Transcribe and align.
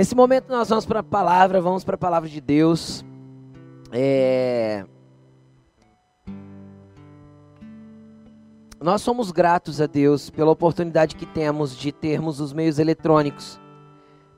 Nesse 0.00 0.14
momento 0.14 0.48
nós 0.48 0.66
vamos 0.66 0.86
para 0.86 1.00
a 1.00 1.02
palavra, 1.02 1.60
vamos 1.60 1.84
para 1.84 1.94
a 1.94 1.98
palavra 1.98 2.26
de 2.26 2.40
Deus. 2.40 3.04
É... 3.92 4.82
Nós 8.80 9.02
somos 9.02 9.30
gratos 9.30 9.78
a 9.78 9.86
Deus 9.86 10.30
pela 10.30 10.50
oportunidade 10.50 11.14
que 11.14 11.26
temos 11.26 11.76
de 11.76 11.92
termos 11.92 12.40
os 12.40 12.54
meios 12.54 12.78
eletrônicos 12.78 13.60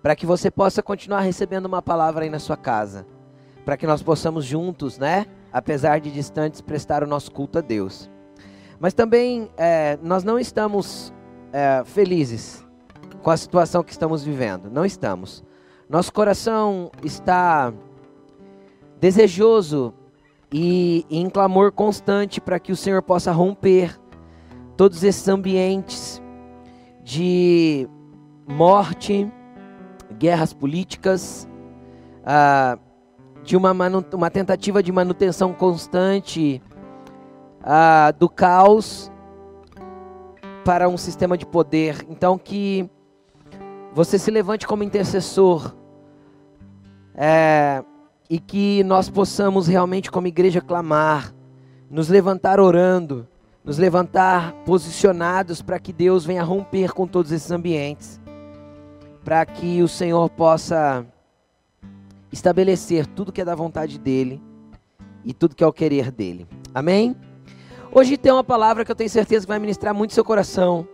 para 0.03 0.17
que 0.17 0.27
você 0.27 0.51
possa 0.51 0.83
continuar 0.83 1.21
recebendo 1.21 1.67
uma 1.67 1.81
palavra 1.81 2.25
aí 2.25 2.29
na 2.29 2.41
sua 2.41 2.57
casa, 2.57 3.07
para 3.65 3.77
que 3.77 3.87
nós 3.87 4.03
possamos 4.03 4.45
juntos, 4.45 4.99
né, 4.99 5.27
apesar 5.53 6.01
de 6.01 6.11
distantes, 6.11 6.61
prestar 6.61 7.05
o 7.05 7.07
nosso 7.07 7.31
culto 7.31 7.59
a 7.59 7.61
Deus. 7.61 8.11
Mas 8.81 8.95
também 8.95 9.49
é, 9.57 9.97
nós 10.03 10.25
não 10.25 10.41
estamos 10.41 11.15
é, 11.53 11.85
felizes 11.85 12.67
com 13.23 13.31
a 13.31 13.37
situação 13.37 13.85
que 13.85 13.93
estamos 13.93 14.25
vivendo, 14.25 14.69
não 14.69 14.85
estamos. 14.85 15.45
Nosso 15.93 16.11
coração 16.11 16.91
está 17.05 17.71
desejoso 18.99 19.93
e 20.51 21.05
em 21.11 21.29
clamor 21.29 21.71
constante 21.71 22.41
para 22.41 22.59
que 22.59 22.73
o 22.73 22.77
Senhor 22.77 23.03
possa 23.03 23.31
romper 23.31 24.01
todos 24.75 25.05
esses 25.05 25.29
ambientes 25.29 26.23
de 27.05 27.87
morte, 28.49 29.31
guerras 30.19 30.55
políticas, 30.55 31.47
ah, 32.25 32.79
de 33.43 33.55
uma, 33.55 33.73
uma 34.15 34.31
tentativa 34.31 34.83
de 34.83 34.91
manutenção 34.91 35.53
constante 35.53 36.63
ah, 37.63 38.15
do 38.19 38.31
caos 38.31 39.13
para 40.65 40.89
um 40.89 40.97
sistema 40.97 41.37
de 41.37 41.45
poder. 41.45 42.03
Então, 42.09 42.39
que 42.39 42.89
você 43.93 44.19
se 44.19 44.31
levante 44.31 44.67
como 44.67 44.83
intercessor 44.83 45.82
é, 47.15 47.83
e 48.29 48.39
que 48.39 48.83
nós 48.85 49.09
possamos 49.09 49.67
realmente, 49.67 50.11
como 50.11 50.27
igreja, 50.27 50.61
clamar, 50.61 51.35
nos 51.91 52.09
levantar 52.09 52.61
orando, 52.61 53.29
nos 53.65 53.79
levantar 53.79 54.53
posicionados 54.65 55.63
para 55.63 55.79
que 55.79 55.93
Deus 55.93 56.25
venha 56.25 56.43
romper 56.43 56.93
com 56.93 57.07
todos 57.07 57.31
esses 57.33 57.51
ambientes 57.51 58.23
para 59.25 59.45
que 59.47 59.83
o 59.83 59.89
Senhor 59.89 60.29
possa 60.31 61.07
estabelecer 62.33 63.07
tudo 63.07 63.33
que 63.33 63.41
é 63.41 63.45
da 63.45 63.55
vontade 63.55 63.99
dEle 63.99 64.43
e 65.25 65.33
tudo 65.33 65.55
que 65.55 65.63
é 65.63 65.67
o 65.67 65.73
querer 65.73 66.11
dEle. 66.11 66.47
Amém? 66.75 67.15
Hoje 67.93 68.17
tem 68.17 68.33
uma 68.33 68.43
palavra 68.43 68.85
que 68.85 68.91
eu 68.91 68.97
tenho 68.97 69.11
certeza 69.11 69.47
que 69.47 69.49
vai 69.49 69.59
ministrar 69.59 69.95
muito 69.95 70.15
seu 70.15 70.25
coração. 70.25 70.87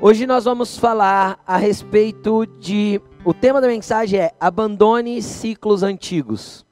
Hoje 0.00 0.26
nós 0.26 0.44
vamos 0.44 0.78
falar 0.78 1.40
a 1.46 1.56
respeito 1.56 2.46
de. 2.60 3.00
O 3.26 3.34
tema 3.34 3.60
da 3.60 3.66
mensagem 3.66 4.20
é 4.20 4.30
Abandone 4.38 5.20
ciclos 5.20 5.82
antigos. 5.82 6.64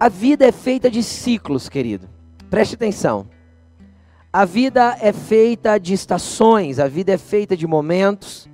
A 0.00 0.08
vida 0.08 0.44
é 0.44 0.50
feita 0.50 0.90
de 0.90 1.00
ciclos, 1.00 1.68
querido. 1.68 2.08
Preste 2.50 2.74
atenção. 2.74 3.28
A 4.32 4.44
vida 4.44 4.98
é 5.00 5.12
feita 5.12 5.78
de 5.78 5.94
estações, 5.94 6.80
a 6.80 6.88
vida 6.88 7.12
é 7.12 7.16
feita 7.16 7.56
de 7.56 7.68
momentos. 7.68 8.48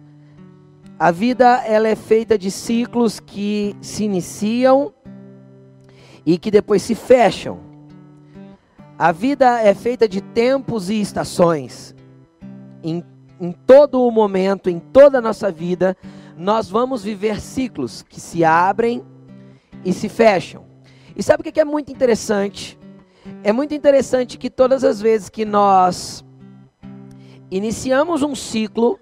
A 0.98 1.11
vida 1.11 1.65
ela 1.65 1.89
é 1.89 1.97
feita 1.97 2.37
de 2.37 2.50
ciclos 2.50 3.19
que 3.19 3.75
se 3.81 4.05
iniciam 4.05 4.93
e 6.27 6.37
que 6.37 6.50
depois 6.50 6.83
se 6.83 6.95
fecham. 6.95 7.61
A 8.98 9.11
vida 9.11 9.59
é 9.62 9.73
feita 9.73 10.06
de 10.06 10.20
tempos 10.20 10.91
e 10.91 11.00
estações. 11.00 11.95
Em, 12.84 13.03
em 13.41 13.52
todo 13.52 14.02
o 14.02 14.11
momento, 14.11 14.70
em 14.70 14.78
toda 14.78 15.19
a 15.19 15.20
nossa 15.20 15.50
vida, 15.50 15.97
nós 16.36 16.69
vamos 16.69 17.02
viver 17.02 17.41
ciclos 17.41 18.02
que 18.02 18.20
se 18.20 18.44
abrem 18.44 19.02
e 19.84 19.92
se 19.92 20.08
fecham. 20.08 20.64
E 21.14 21.22
sabe 21.22 21.41
o 21.41 21.53
que 21.53 21.60
é 21.60 21.64
muito 21.64 21.92
interessante? 21.92 22.78
É 23.43 23.53
muito 23.53 23.75
interessante 23.75 24.38
que 24.38 24.48
todas 24.48 24.84
as 24.84 25.00
vezes 25.00 25.28
que 25.28 25.44
nós 25.44 26.25
iniciamos 27.50 28.22
um 28.22 28.34
ciclo, 28.34 28.98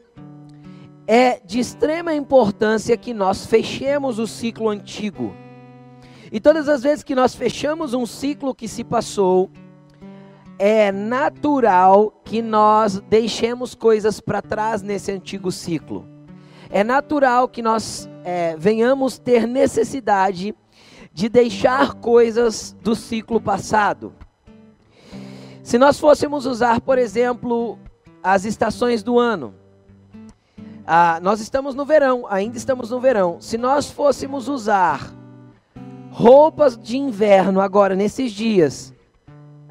é 1.07 1.41
de 1.45 1.59
extrema 1.59 2.15
importância 2.15 2.97
que 2.97 3.15
nós 3.15 3.47
fechemos 3.47 4.19
o 4.19 4.27
ciclo 4.27 4.69
antigo. 4.69 5.35
E 6.33 6.41
todas 6.41 6.69
as 6.69 6.83
vezes 6.83 7.03
que 7.03 7.15
nós 7.15 7.35
fechamos 7.35 7.95
um 7.95 8.07
ciclo 8.07 8.55
que 8.55 8.69
se 8.69 8.85
passou, 8.85 9.51
é 10.63 10.93
natural 10.93 12.13
que 12.23 12.43
nós 12.43 13.01
deixemos 13.09 13.75
coisas 13.75 14.21
para 14.21 14.43
trás 14.43 14.83
nesse 14.83 15.11
antigo 15.11 15.51
ciclo. 15.51 16.07
É 16.69 16.85
natural 16.85 17.49
que 17.49 17.63
nós 17.63 18.07
é, 18.23 18.55
venhamos 18.59 19.19
ter 19.19 19.49
necessidade 19.49 20.55
de 21.15 21.31
deixar 21.31 21.95
coisas 21.95 22.77
do 22.83 22.95
ciclo 22.95 23.41
passado. 23.41 24.13
Se 25.63 25.79
nós 25.79 25.99
fôssemos 25.99 26.45
usar, 26.45 26.83
por 26.83 26.99
exemplo, 26.99 27.79
as 28.23 28.45
estações 28.45 29.03
do 29.03 29.19
ano, 29.19 29.55
ah, 30.87 31.19
nós 31.23 31.41
estamos 31.41 31.75
no 31.75 31.87
verão, 31.87 32.27
ainda 32.29 32.59
estamos 32.59 32.91
no 32.91 33.01
verão. 33.01 33.41
Se 33.41 33.57
nós 33.57 33.91
fôssemos 33.91 34.47
usar 34.47 35.11
roupas 36.11 36.77
de 36.77 36.99
inverno 36.99 37.63
agora, 37.63 37.97
nesses 37.97 38.31
dias, 38.31 38.93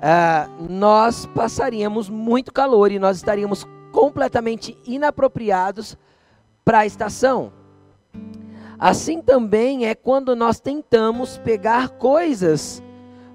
ah, 0.02 0.50
nós 0.70 1.26
passaríamos 1.26 2.10
muito 2.10 2.54
calor 2.54 2.92
e 2.92 3.00
nós 3.00 3.18
estaríamos 3.18 3.66
completamente 3.92 4.78
inapropriados 4.86 5.98
para 6.64 6.80
a 6.80 6.86
estação. 6.86 7.52
Assim 8.78 9.22
também 9.22 9.86
é 9.88 9.94
quando 9.94 10.36
nós 10.36 10.60
tentamos 10.60 11.38
pegar 11.38 11.90
coisas 11.90 12.82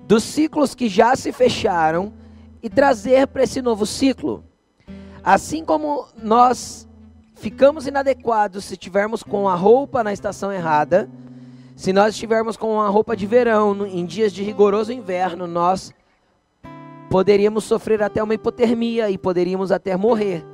dos 0.07 0.23
ciclos 0.23 0.75
que 0.75 0.89
já 0.89 1.15
se 1.17 1.33
fecharam 1.33 2.13
e 2.63 2.71
trazer 2.71 3.27
para 3.27 3.43
esse 3.43 3.61
novo 3.61 3.85
ciclo. 3.85 4.43
Assim 5.23 5.65
como 5.65 6.07
nós 6.17 6.89
ficamos 7.35 7.87
inadequados 7.87 8.65
se 8.65 8.73
estivermos 8.73 9.23
com 9.23 9.49
a 9.49 9.55
roupa 9.55 10.03
na 10.03 10.13
estação 10.13 10.51
errada. 10.51 11.11
Se 11.77 11.93
nós 11.93 12.15
estivermos 12.15 12.57
com 12.57 12.81
a 12.81 12.89
roupa 12.89 13.15
de 13.15 13.27
verão 13.27 13.87
em 13.87 14.07
dias 14.07 14.33
de 14.33 14.43
rigoroso 14.43 14.93
inverno, 14.93 15.47
nós 15.47 15.93
poderíamos 17.15 17.63
sofrer 17.63 18.03
até 18.03 18.21
uma 18.21 18.35
hipotermia 18.35 19.09
e 19.09 19.17
poderíamos 19.17 19.71
até 19.71 19.97
morrer. 19.97 20.45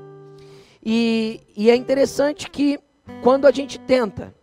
E, 0.84 1.40
e 1.56 1.70
é 1.70 1.74
interessante 1.74 2.50
que 2.50 2.78
quando 3.22 3.46
a 3.46 3.50
gente 3.50 3.80
tenta 3.80 4.34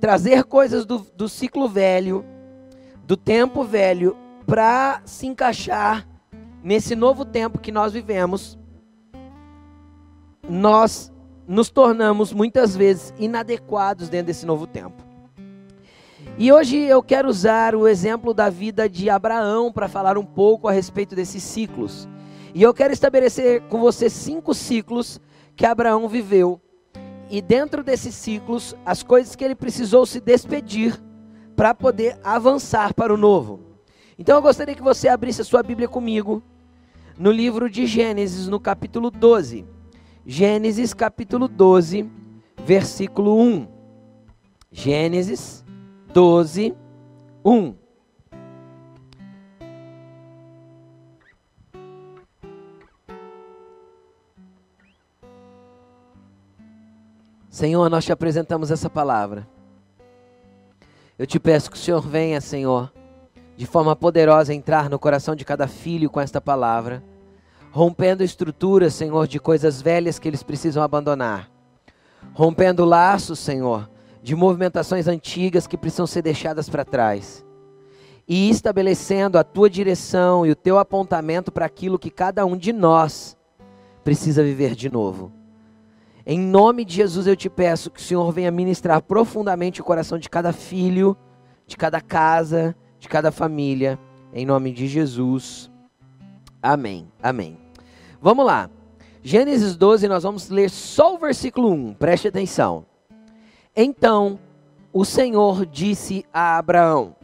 trazer 0.00 0.42
coisas 0.42 0.84
do, 0.84 0.98
do 1.14 1.28
ciclo 1.28 1.68
velho, 1.68 2.24
do 3.04 3.16
tempo 3.16 3.62
velho, 3.62 4.16
para 4.48 5.00
se 5.04 5.28
encaixar 5.28 6.08
nesse 6.60 6.96
novo 6.96 7.24
tempo 7.24 7.60
que 7.60 7.70
nós 7.70 7.92
vivemos, 7.92 8.58
nós 10.48 11.12
nos 11.46 11.70
tornamos 11.70 12.32
muitas 12.32 12.74
vezes 12.74 13.14
inadequados 13.16 14.08
dentro 14.08 14.26
desse 14.26 14.44
novo 14.44 14.66
tempo. 14.66 15.07
E 16.40 16.52
hoje 16.52 16.76
eu 16.76 17.02
quero 17.02 17.28
usar 17.28 17.74
o 17.74 17.88
exemplo 17.88 18.32
da 18.32 18.48
vida 18.48 18.88
de 18.88 19.10
Abraão 19.10 19.72
para 19.72 19.88
falar 19.88 20.16
um 20.16 20.24
pouco 20.24 20.68
a 20.68 20.72
respeito 20.72 21.16
desses 21.16 21.42
ciclos. 21.42 22.08
E 22.54 22.62
eu 22.62 22.72
quero 22.72 22.92
estabelecer 22.92 23.62
com 23.62 23.80
você 23.80 24.08
cinco 24.08 24.54
ciclos 24.54 25.20
que 25.56 25.66
Abraão 25.66 26.08
viveu. 26.08 26.60
E 27.28 27.42
dentro 27.42 27.82
desses 27.82 28.14
ciclos, 28.14 28.72
as 28.86 29.02
coisas 29.02 29.34
que 29.34 29.42
ele 29.42 29.56
precisou 29.56 30.06
se 30.06 30.20
despedir 30.20 30.96
para 31.56 31.74
poder 31.74 32.16
avançar 32.22 32.94
para 32.94 33.12
o 33.12 33.16
novo. 33.16 33.58
Então 34.16 34.36
eu 34.36 34.42
gostaria 34.42 34.76
que 34.76 34.82
você 34.82 35.08
abrisse 35.08 35.40
a 35.40 35.44
sua 35.44 35.64
Bíblia 35.64 35.88
comigo 35.88 36.40
no 37.18 37.32
livro 37.32 37.68
de 37.68 37.84
Gênesis, 37.84 38.46
no 38.46 38.60
capítulo 38.60 39.10
12. 39.10 39.66
Gênesis 40.24 40.94
capítulo 40.94 41.48
12, 41.48 42.08
versículo 42.64 43.36
1. 43.40 43.66
Gênesis 44.70 45.64
12, 46.18 46.74
1. 47.44 47.74
Senhor, 57.48 57.88
nós 57.88 58.04
te 58.04 58.10
apresentamos 58.10 58.72
essa 58.72 58.90
palavra. 58.90 59.46
Eu 61.16 61.24
te 61.24 61.38
peço 61.38 61.70
que 61.70 61.76
o 61.76 61.80
Senhor 61.80 62.00
venha, 62.00 62.40
Senhor, 62.40 62.92
de 63.56 63.64
forma 63.64 63.94
poderosa 63.94 64.52
entrar 64.52 64.90
no 64.90 64.98
coração 64.98 65.36
de 65.36 65.44
cada 65.44 65.68
filho 65.68 66.10
com 66.10 66.20
esta 66.20 66.40
palavra 66.40 67.00
rompendo 67.70 68.24
estruturas, 68.24 68.92
Senhor, 68.92 69.28
de 69.28 69.38
coisas 69.38 69.80
velhas 69.80 70.18
que 70.18 70.26
eles 70.26 70.42
precisam 70.42 70.82
abandonar, 70.82 71.48
rompendo 72.32 72.84
laços, 72.84 73.38
Senhor, 73.38 73.88
de 74.28 74.36
movimentações 74.36 75.08
antigas 75.08 75.66
que 75.66 75.78
precisam 75.78 76.06
ser 76.06 76.20
deixadas 76.20 76.68
para 76.68 76.84
trás, 76.84 77.42
e 78.28 78.50
estabelecendo 78.50 79.38
a 79.38 79.42
tua 79.42 79.70
direção 79.70 80.44
e 80.44 80.50
o 80.50 80.54
teu 80.54 80.78
apontamento 80.78 81.50
para 81.50 81.64
aquilo 81.64 81.98
que 81.98 82.10
cada 82.10 82.44
um 82.44 82.54
de 82.54 82.70
nós 82.70 83.38
precisa 84.04 84.42
viver 84.42 84.74
de 84.74 84.92
novo. 84.92 85.32
Em 86.26 86.38
nome 86.38 86.84
de 86.84 86.96
Jesus 86.96 87.26
eu 87.26 87.34
te 87.34 87.48
peço 87.48 87.90
que 87.90 88.00
o 88.00 88.02
Senhor 88.02 88.30
venha 88.30 88.50
ministrar 88.50 89.00
profundamente 89.00 89.80
o 89.80 89.84
coração 89.84 90.18
de 90.18 90.28
cada 90.28 90.52
filho, 90.52 91.16
de 91.66 91.74
cada 91.74 91.98
casa, 91.98 92.76
de 92.98 93.08
cada 93.08 93.32
família, 93.32 93.98
em 94.34 94.44
nome 94.44 94.72
de 94.72 94.86
Jesus. 94.86 95.70
Amém. 96.62 97.10
Amém. 97.22 97.56
Vamos 98.20 98.44
lá. 98.44 98.68
Gênesis 99.22 99.74
12, 99.74 100.06
nós 100.06 100.22
vamos 100.22 100.50
ler 100.50 100.68
só 100.68 101.14
o 101.14 101.18
versículo 101.18 101.72
1, 101.72 101.94
preste 101.94 102.28
atenção. 102.28 102.84
Então 103.80 104.40
o 104.92 105.04
Senhor 105.04 105.64
disse 105.64 106.26
a 106.34 106.58
Abraão: 106.58 107.14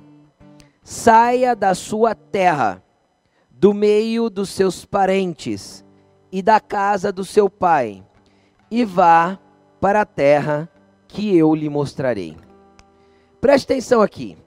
Saia 0.85 1.57
da 1.57 1.75
sua 1.75 2.15
terra, 2.15 2.81
do 3.51 3.75
meio 3.75 4.31
dos 4.31 4.51
seus 4.51 4.85
parentes 4.85 5.85
e 6.31 6.41
da 6.41 6.61
casa 6.61 7.11
do 7.11 7.25
seu 7.25 7.51
pai 7.51 8.05
e 8.71 8.85
vá 8.85 9.37
para 9.81 10.03
a 10.03 10.07
terra 10.07 10.71
que 11.09 11.37
eu 11.37 11.57
lhe 11.57 11.69
mostrarei. 11.69 12.37
Preste 13.41 13.65
atenção 13.65 14.01
aqui. 14.01 14.39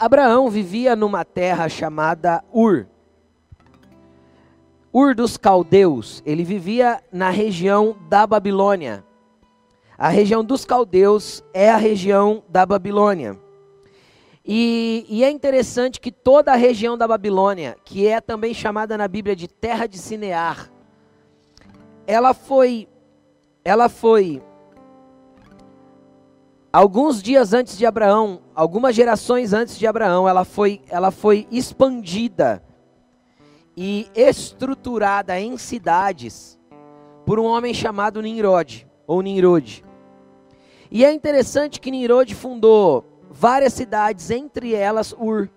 Abraão 0.00 0.50
vivia 0.50 0.96
numa 0.96 1.24
terra 1.24 1.68
chamada 1.68 2.42
Ur. 2.52 2.88
Ur 4.92 5.14
dos 5.14 5.36
caldeus. 5.36 6.24
Ele 6.26 6.42
vivia 6.42 7.00
na 7.12 7.30
região 7.30 7.96
da 8.08 8.26
Babilônia. 8.26 9.05
A 9.98 10.08
região 10.08 10.44
dos 10.44 10.64
caldeus 10.64 11.42
é 11.54 11.70
a 11.70 11.76
região 11.76 12.42
da 12.48 12.66
Babilônia. 12.66 13.38
E, 14.44 15.06
e, 15.08 15.24
é 15.24 15.30
interessante 15.30 16.00
que 16.00 16.12
toda 16.12 16.52
a 16.52 16.56
região 16.56 16.96
da 16.96 17.08
Babilônia, 17.08 17.76
que 17.84 18.06
é 18.06 18.20
também 18.20 18.54
chamada 18.54 18.96
na 18.96 19.08
Bíblia 19.08 19.34
de 19.34 19.48
terra 19.48 19.86
de 19.86 19.98
Sinear, 19.98 20.70
ela 22.06 22.32
foi 22.32 22.86
ela 23.64 23.88
foi 23.88 24.40
alguns 26.72 27.20
dias 27.20 27.52
antes 27.52 27.76
de 27.76 27.84
Abraão, 27.84 28.40
algumas 28.54 28.94
gerações 28.94 29.52
antes 29.52 29.76
de 29.76 29.84
Abraão, 29.84 30.28
ela 30.28 30.44
foi 30.44 30.80
ela 30.88 31.10
foi 31.10 31.48
expandida 31.50 32.62
e 33.76 34.08
estruturada 34.14 35.40
em 35.40 35.58
cidades 35.58 36.56
por 37.24 37.40
um 37.40 37.46
homem 37.46 37.74
chamado 37.74 38.22
Nimrod 38.22 38.86
ou 39.08 39.20
Nimrod. 39.22 39.85
E 40.90 41.04
é 41.04 41.12
interessante 41.12 41.80
que 41.80 41.90
Nimrod 41.90 42.34
fundou 42.34 43.04
várias 43.30 43.72
cidades, 43.72 44.30
entre 44.30 44.74
elas 44.74 45.14
Ur. 45.18 45.48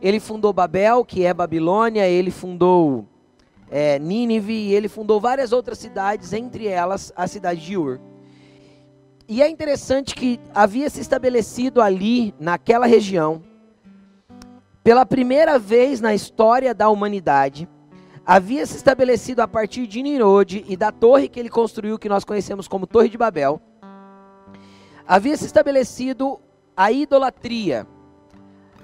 Ele 0.00 0.20
fundou 0.20 0.52
Babel, 0.52 1.04
que 1.04 1.24
é 1.24 1.34
Babilônia, 1.34 2.06
ele 2.06 2.30
fundou 2.30 3.06
é, 3.70 3.98
Nínive, 3.98 4.52
e 4.52 4.74
ele 4.74 4.88
fundou 4.88 5.20
várias 5.20 5.52
outras 5.52 5.78
cidades, 5.78 6.32
entre 6.32 6.66
elas 6.66 7.12
a 7.16 7.26
cidade 7.26 7.60
de 7.60 7.76
Ur. 7.76 8.00
E 9.28 9.42
é 9.42 9.48
interessante 9.48 10.14
que 10.14 10.40
havia 10.54 10.90
se 10.90 11.00
estabelecido 11.00 11.80
ali, 11.80 12.34
naquela 12.38 12.86
região, 12.86 13.42
pela 14.82 15.06
primeira 15.06 15.58
vez 15.58 16.00
na 16.00 16.14
história 16.14 16.74
da 16.74 16.88
humanidade, 16.88 17.68
havia 18.24 18.66
se 18.66 18.76
estabelecido 18.76 19.40
a 19.40 19.48
partir 19.48 19.86
de 19.86 20.02
Nirode 20.02 20.64
e 20.68 20.76
da 20.76 20.90
torre 20.90 21.28
que 21.28 21.38
ele 21.38 21.48
construiu, 21.48 21.98
que 21.98 22.08
nós 22.08 22.24
conhecemos 22.24 22.66
como 22.66 22.86
Torre 22.86 23.08
de 23.08 23.18
Babel, 23.18 23.60
havia 25.10 25.36
se 25.36 25.44
estabelecido 25.44 26.38
a 26.76 26.92
idolatria. 26.92 27.84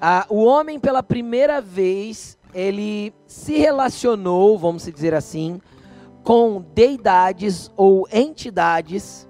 Ah, 0.00 0.26
o 0.28 0.42
homem, 0.42 0.80
pela 0.80 1.00
primeira 1.00 1.60
vez, 1.60 2.36
ele 2.52 3.14
se 3.28 3.56
relacionou, 3.56 4.58
vamos 4.58 4.82
dizer 4.86 5.14
assim, 5.14 5.60
com 6.24 6.64
deidades 6.74 7.70
ou 7.76 8.08
entidades 8.12 9.28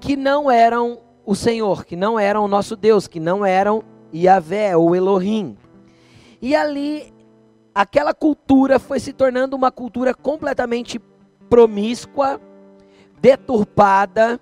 que 0.00 0.16
não 0.16 0.50
eram 0.50 1.00
o 1.26 1.34
Senhor, 1.34 1.84
que 1.84 1.96
não 1.96 2.18
eram 2.18 2.46
o 2.46 2.48
nosso 2.48 2.76
Deus, 2.76 3.06
que 3.06 3.20
não 3.20 3.44
eram 3.44 3.84
Yahvé 4.12 4.74
ou 4.74 4.96
Elohim. 4.96 5.54
E 6.40 6.56
ali, 6.56 7.12
aquela 7.74 8.14
cultura 8.14 8.78
foi 8.78 8.98
se 9.00 9.12
tornando 9.12 9.54
uma 9.54 9.70
cultura 9.70 10.14
completamente 10.14 10.98
promíscua, 11.50 12.40
deturpada, 13.20 14.40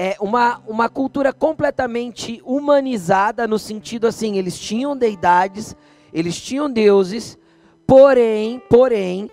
é, 0.00 0.16
uma, 0.20 0.62
uma 0.68 0.88
cultura 0.88 1.32
completamente 1.32 2.40
humanizada, 2.44 3.48
no 3.48 3.58
sentido 3.58 4.06
assim, 4.06 4.38
eles 4.38 4.56
tinham 4.56 4.96
deidades, 4.96 5.76
eles 6.12 6.40
tinham 6.40 6.70
deuses, 6.70 7.36
porém, 7.84 8.62
porém, 8.70 9.28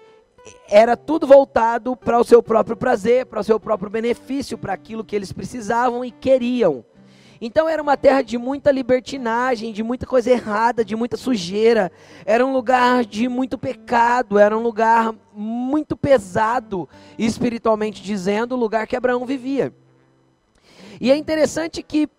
era 0.67 0.97
tudo 0.97 1.27
voltado 1.27 1.95
para 1.95 2.19
o 2.19 2.23
seu 2.23 2.41
próprio 2.41 2.75
prazer, 2.75 3.27
para 3.27 3.41
o 3.41 3.44
seu 3.44 3.59
próprio 3.59 3.91
benefício, 3.91 4.57
para 4.57 4.73
aquilo 4.73 5.03
que 5.03 5.15
eles 5.15 5.31
precisavam 5.31 6.03
e 6.03 6.09
queriam. 6.09 6.83
Então 7.39 7.69
era 7.69 7.81
uma 7.81 7.95
terra 7.95 8.23
de 8.23 8.35
muita 8.35 8.71
libertinagem, 8.71 9.71
de 9.71 9.83
muita 9.83 10.07
coisa 10.07 10.31
errada, 10.31 10.83
de 10.83 10.95
muita 10.95 11.15
sujeira. 11.15 11.91
Era 12.25 12.44
um 12.44 12.51
lugar 12.51 13.06
de 13.06 13.27
muito 13.27 13.56
pecado, 13.56 14.39
era 14.39 14.57
um 14.57 14.63
lugar 14.63 15.13
muito 15.31 15.95
pesado, 15.95 16.89
espiritualmente 17.19 18.01
dizendo, 18.01 18.56
o 18.56 18.59
lugar 18.59 18.88
que 18.88 18.95
Abraão 18.95 19.27
vivia. 19.27 19.71
E 21.00 21.12
é 21.12 21.15
interessante 21.15 21.81
que 21.83 22.09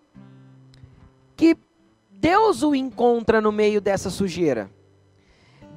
que 1.35 1.55
Deus 2.09 2.63
o 2.63 2.73
encontra 2.73 3.39
no 3.39 3.51
meio 3.51 3.79
dessa 3.79 4.09
sujeira. 4.09 4.69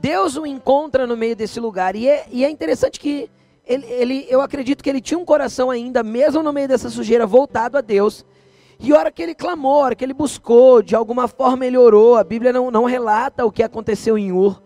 Deus 0.01 0.37
o 0.37 0.47
encontra 0.47 1.07
no 1.07 1.17
meio 1.17 1.37
desse 1.37 1.61
lugar. 1.61 1.95
E 1.95 2.09
é, 2.09 2.27
e 2.31 2.45
é 2.45 2.51
interessante 2.51 2.99
que 2.99 3.31
ele, 3.67 3.87
ele, 3.87 4.27
eu 4.31 4.41
acredito 4.41 4.83
que 4.83 4.89
ele 4.89 5.03
tinha 5.03 5.19
um 5.19 5.25
coração 5.25 5.71
ainda, 5.71 6.03
mesmo 6.03 6.43
no 6.43 6.53
meio 6.53 6.67
dessa 6.67 6.89
sujeira, 6.89 7.27
voltado 7.27 7.77
a 7.77 7.83
Deus. 7.83 8.25
E 8.79 8.93
a 8.93 8.99
hora 8.99 9.13
que 9.13 9.23
ele 9.23 9.35
clamou, 9.35 9.83
a 9.83 9.85
hora 9.85 9.95
que 9.95 10.03
ele 10.03 10.15
buscou, 10.15 10.81
de 10.81 10.97
alguma 10.97 11.29
forma 11.29 11.67
ele 11.67 11.77
orou. 11.77 12.17
A 12.17 12.25
Bíblia 12.25 12.51
não, 12.51 12.71
não 12.71 12.87
relata 12.87 13.45
o 13.45 13.53
que 13.53 13.63
aconteceu 13.63 14.17
em 14.17 14.33
Ur. 14.33 14.63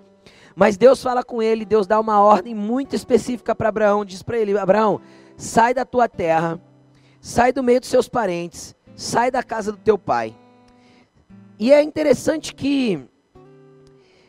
Mas 0.54 0.76
Deus 0.76 1.02
fala 1.02 1.24
com 1.24 1.42
ele, 1.42 1.64
Deus 1.64 1.84
dá 1.84 1.98
uma 1.98 2.20
ordem 2.20 2.54
muito 2.54 2.94
específica 2.94 3.56
para 3.56 3.68
Abraão. 3.68 4.04
Diz 4.04 4.22
para 4.22 4.38
ele: 4.38 4.56
Abraão, 4.56 5.00
sai 5.36 5.74
da 5.74 5.84
tua 5.84 6.08
terra, 6.08 6.60
sai 7.24 7.54
do 7.54 7.62
meio 7.62 7.80
dos 7.80 7.88
seus 7.88 8.06
parentes, 8.06 8.76
sai 8.94 9.30
da 9.30 9.42
casa 9.42 9.72
do 9.72 9.78
teu 9.78 9.96
pai 9.96 10.36
e 11.58 11.72
é 11.72 11.82
interessante 11.82 12.54
que 12.54 13.02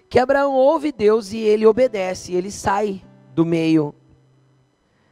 que 0.07 0.17
Abraão 0.17 0.53
ouve 0.53 0.93
Deus 0.93 1.33
e 1.33 1.37
ele 1.39 1.65
obedece, 1.65 2.33
ele 2.33 2.49
sai 2.49 3.03
do 3.33 3.45
meio 3.45 3.93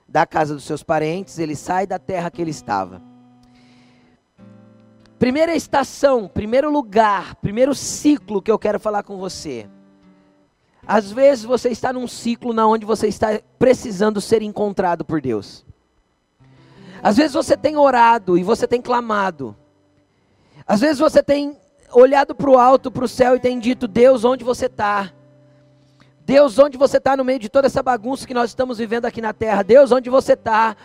da 0.08 0.26
casa 0.26 0.54
dos 0.54 0.64
seus 0.64 0.82
parentes, 0.82 1.40
ele 1.40 1.58
sai 1.58 1.86
da 1.86 2.00
terra 2.00 2.32
que 2.32 2.42
ele 2.42 2.52
estava. 2.52 3.02
Primeira 5.20 5.54
estação, 5.54 6.30
primeiro 6.30 6.72
lugar, 6.72 7.36
primeiro 7.36 7.76
ciclo 7.76 8.42
que 8.42 8.52
eu 8.52 8.58
quero 8.58 8.80
falar 8.80 9.04
com 9.04 9.18
você. 9.18 9.68
Às 10.88 11.12
vezes 11.12 11.44
você 11.44 11.70
está 11.70 11.92
num 11.92 12.08
ciclo 12.08 12.54
na 12.54 12.66
onde 12.66 12.86
você 12.86 13.08
está 13.08 13.42
precisando 13.60 14.22
ser 14.22 14.42
encontrado 14.42 15.04
por 15.04 15.20
Deus. 15.20 15.66
Às 17.04 17.18
vezes 17.18 17.34
você 17.34 17.58
tem 17.58 17.76
orado 17.76 18.38
e 18.38 18.44
você 18.44 18.66
tem 18.66 18.82
clamado. 18.82 19.54
Às 20.66 20.80
vezes 20.80 21.00
você 21.00 21.22
tem 21.22 21.58
olhado 21.92 22.34
para 22.34 22.50
o 22.50 22.58
alto, 22.58 22.90
para 22.90 23.04
o 23.04 23.10
céu 23.10 23.36
e 23.36 23.42
tem 23.42 23.60
dito: 23.60 23.90
Deus, 23.90 24.24
onde 24.24 24.46
você 24.46 24.68
está? 24.68 25.12
Deus, 26.26 26.58
onde 26.58 26.78
você 26.78 27.00
está 27.00 27.18
no 27.18 27.26
meio 27.26 27.40
de 27.40 27.50
toda 27.50 27.68
essa 27.68 27.84
bagunça 27.84 28.26
que 28.26 28.34
nós 28.34 28.52
estamos 28.52 28.78
vivendo 28.78 29.04
aqui 29.04 29.22
na 29.22 29.34
terra? 29.34 29.62
Deus, 29.64 29.92
onde 29.92 30.10
você 30.10 30.32
está? 30.32 30.78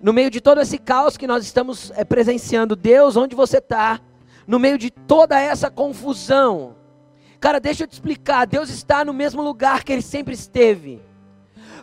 No 0.00 0.14
meio 0.14 0.30
de 0.30 0.40
todo 0.40 0.62
esse 0.62 0.78
caos 0.78 1.18
que 1.18 1.26
nós 1.26 1.44
estamos 1.44 1.92
é, 1.94 2.04
presenciando? 2.04 2.74
Deus, 2.74 3.14
onde 3.18 3.36
você 3.36 3.58
está? 3.58 4.00
No 4.46 4.58
meio 4.58 4.78
de 4.78 4.90
toda 4.90 5.38
essa 5.38 5.70
confusão? 5.70 6.74
Cara, 7.38 7.60
deixa 7.60 7.84
eu 7.84 7.86
te 7.86 7.92
explicar: 7.92 8.46
Deus 8.46 8.70
está 8.70 9.04
no 9.04 9.12
mesmo 9.12 9.42
lugar 9.42 9.84
que 9.84 9.92
Ele 9.92 10.00
sempre 10.00 10.32
esteve 10.32 11.02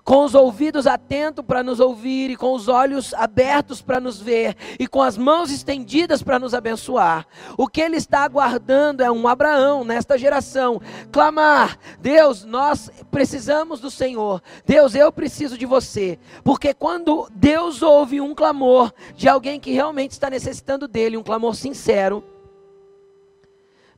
com 0.07 0.23
os 0.23 0.33
ouvidos 0.33 0.87
atentos 0.87 1.43
para 1.43 1.61
nos 1.61 1.81
ouvir, 1.81 2.29
e 2.29 2.37
com 2.37 2.53
os 2.53 2.69
olhos 2.69 3.13
abertos 3.13 3.81
para 3.81 3.99
nos 3.99 4.21
ver, 4.21 4.55
e 4.79 4.87
com 4.87 5.01
as 5.01 5.17
mãos 5.17 5.51
estendidas 5.51 6.23
para 6.23 6.39
nos 6.39 6.53
abençoar. 6.53 7.27
O 7.57 7.67
que 7.67 7.81
ele 7.81 7.97
está 7.97 8.23
aguardando 8.23 9.03
é 9.03 9.11
um 9.11 9.27
Abraão 9.27 9.83
nesta 9.83 10.17
geração, 10.17 10.79
clamar: 11.11 11.77
Deus, 11.99 12.45
nós 12.45 12.89
precisamos 13.11 13.81
do 13.81 13.91
Senhor, 13.91 14.41
Deus, 14.65 14.95
eu 14.95 15.11
preciso 15.11 15.57
de 15.57 15.65
você, 15.65 16.17
porque 16.41 16.73
quando 16.73 17.27
Deus 17.35 17.81
ouve 17.81 18.21
um 18.21 18.33
clamor 18.33 18.93
de 19.13 19.27
alguém 19.27 19.59
que 19.59 19.73
realmente 19.73 20.11
está 20.11 20.29
necessitando 20.29 20.87
dele, 20.87 21.17
um 21.17 21.23
clamor 21.23 21.53
sincero, 21.53 22.23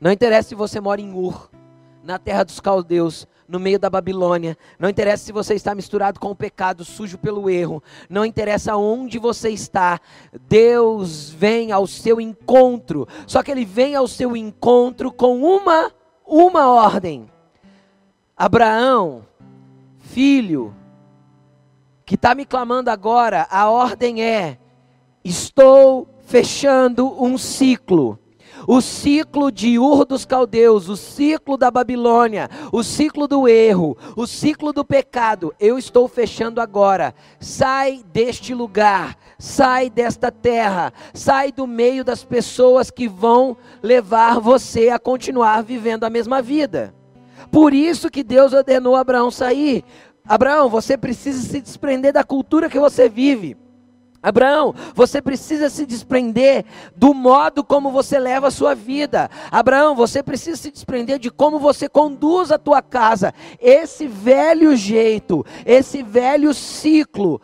não 0.01 0.11
interessa 0.11 0.49
se 0.49 0.55
você 0.55 0.79
mora 0.79 0.99
em 0.99 1.13
Ur, 1.13 1.51
na 2.03 2.17
terra 2.17 2.43
dos 2.43 2.59
caldeus, 2.59 3.27
no 3.49 3.59
meio 3.59 3.79
da 3.79 3.89
Babilônia. 3.89 4.55
Não 4.77 4.87
interessa 4.87 5.25
se 5.25 5.31
você 5.31 5.55
está 5.55 5.73
misturado 5.73 6.19
com 6.19 6.29
o 6.29 6.35
pecado, 6.35 6.85
sujo 6.85 7.17
pelo 7.17 7.49
erro. 7.49 7.83
Não 8.07 8.23
interessa 8.23 8.77
onde 8.77 9.17
você 9.17 9.49
está. 9.49 9.99
Deus 10.47 11.31
vem 11.31 11.71
ao 11.71 11.87
seu 11.87 12.21
encontro. 12.21 13.07
Só 13.25 13.41
que 13.41 13.49
ele 13.49 13.65
vem 13.65 13.95
ao 13.95 14.07
seu 14.07 14.37
encontro 14.37 15.11
com 15.11 15.41
uma 15.41 15.91
uma 16.29 16.71
ordem. 16.71 17.27
Abraão, 18.37 19.25
filho, 19.97 20.75
que 22.05 22.13
está 22.13 22.35
me 22.35 22.45
clamando 22.45 22.91
agora, 22.91 23.47
a 23.49 23.69
ordem 23.69 24.23
é: 24.23 24.59
estou 25.23 26.07
fechando 26.21 27.21
um 27.21 27.37
ciclo. 27.37 28.18
O 28.71 28.81
ciclo 28.81 29.51
de 29.51 29.79
Ur 29.79 30.05
dos 30.05 30.25
Caldeus, 30.25 30.89
o 30.89 30.95
ciclo 30.95 31.57
da 31.57 31.71
Babilônia, 31.71 32.47
o 32.71 32.83
ciclo 32.83 33.27
do 33.27 33.47
erro, 33.47 33.97
o 34.15 34.27
ciclo 34.27 34.71
do 34.71 34.85
pecado, 34.85 35.51
eu 35.59 35.79
estou 35.79 36.07
fechando 36.07 36.61
agora. 36.61 37.15
Sai 37.39 38.03
deste 38.13 38.53
lugar, 38.53 39.17
sai 39.39 39.89
desta 39.89 40.31
terra, 40.31 40.93
sai 41.15 41.51
do 41.51 41.65
meio 41.65 42.03
das 42.03 42.23
pessoas 42.23 42.91
que 42.91 43.07
vão 43.07 43.57
levar 43.81 44.39
você 44.39 44.89
a 44.89 44.99
continuar 44.99 45.63
vivendo 45.63 46.03
a 46.03 46.09
mesma 46.11 46.39
vida. 46.39 46.93
Por 47.51 47.73
isso 47.73 48.07
que 48.07 48.23
Deus 48.23 48.53
ordenou 48.53 48.95
Abraão 48.95 49.31
sair. 49.31 49.83
Abraão, 50.23 50.69
você 50.69 50.95
precisa 50.95 51.41
se 51.41 51.59
desprender 51.59 52.13
da 52.13 52.23
cultura 52.23 52.69
que 52.69 52.77
você 52.77 53.09
vive. 53.09 53.57
Abraão, 54.21 54.75
você 54.93 55.21
precisa 55.21 55.69
se 55.69 55.85
desprender 55.85 56.65
do 56.95 57.13
modo 57.13 57.63
como 57.63 57.89
você 57.89 58.19
leva 58.19 58.47
a 58.47 58.51
sua 58.51 58.75
vida. 58.75 59.29
Abraão, 59.49 59.95
você 59.95 60.21
precisa 60.21 60.57
se 60.57 60.71
desprender 60.71 61.19
de 61.19 61.31
como 61.31 61.57
você 61.57 61.87
conduz 61.87 62.51
a 62.51 62.57
tua 62.57 62.81
casa. 62.81 63.33
Esse 63.61 64.07
velho 64.07 64.75
jeito, 64.75 65.45
esse 65.65 66.03
velho 66.03 66.53
ciclo 66.53 67.41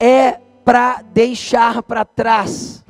é 0.00 0.40
para 0.64 1.02
deixar 1.02 1.82
para 1.82 2.04
trás. 2.04 2.84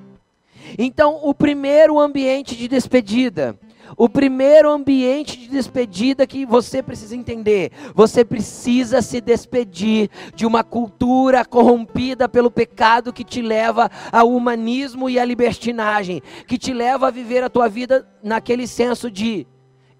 Então, 0.78 1.20
o 1.22 1.34
primeiro 1.34 1.98
ambiente 1.98 2.56
de 2.56 2.66
despedida 2.66 3.58
o 3.96 4.08
primeiro 4.08 4.70
ambiente 4.70 5.38
de 5.38 5.48
despedida 5.48 6.26
que 6.26 6.44
você 6.44 6.82
precisa 6.82 7.16
entender: 7.16 7.70
você 7.94 8.24
precisa 8.24 9.00
se 9.00 9.20
despedir 9.20 10.10
de 10.34 10.46
uma 10.46 10.64
cultura 10.64 11.44
corrompida 11.44 12.28
pelo 12.28 12.50
pecado 12.50 13.12
que 13.12 13.24
te 13.24 13.40
leva 13.40 13.90
ao 14.10 14.30
humanismo 14.30 15.08
e 15.08 15.18
à 15.18 15.24
libertinagem, 15.24 16.22
que 16.46 16.58
te 16.58 16.72
leva 16.72 17.08
a 17.08 17.10
viver 17.10 17.42
a 17.42 17.50
tua 17.50 17.68
vida 17.68 18.08
naquele 18.22 18.66
senso 18.66 19.10
de 19.10 19.46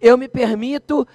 eu 0.01 0.19
me 0.19 0.29
permito, 0.29 1.07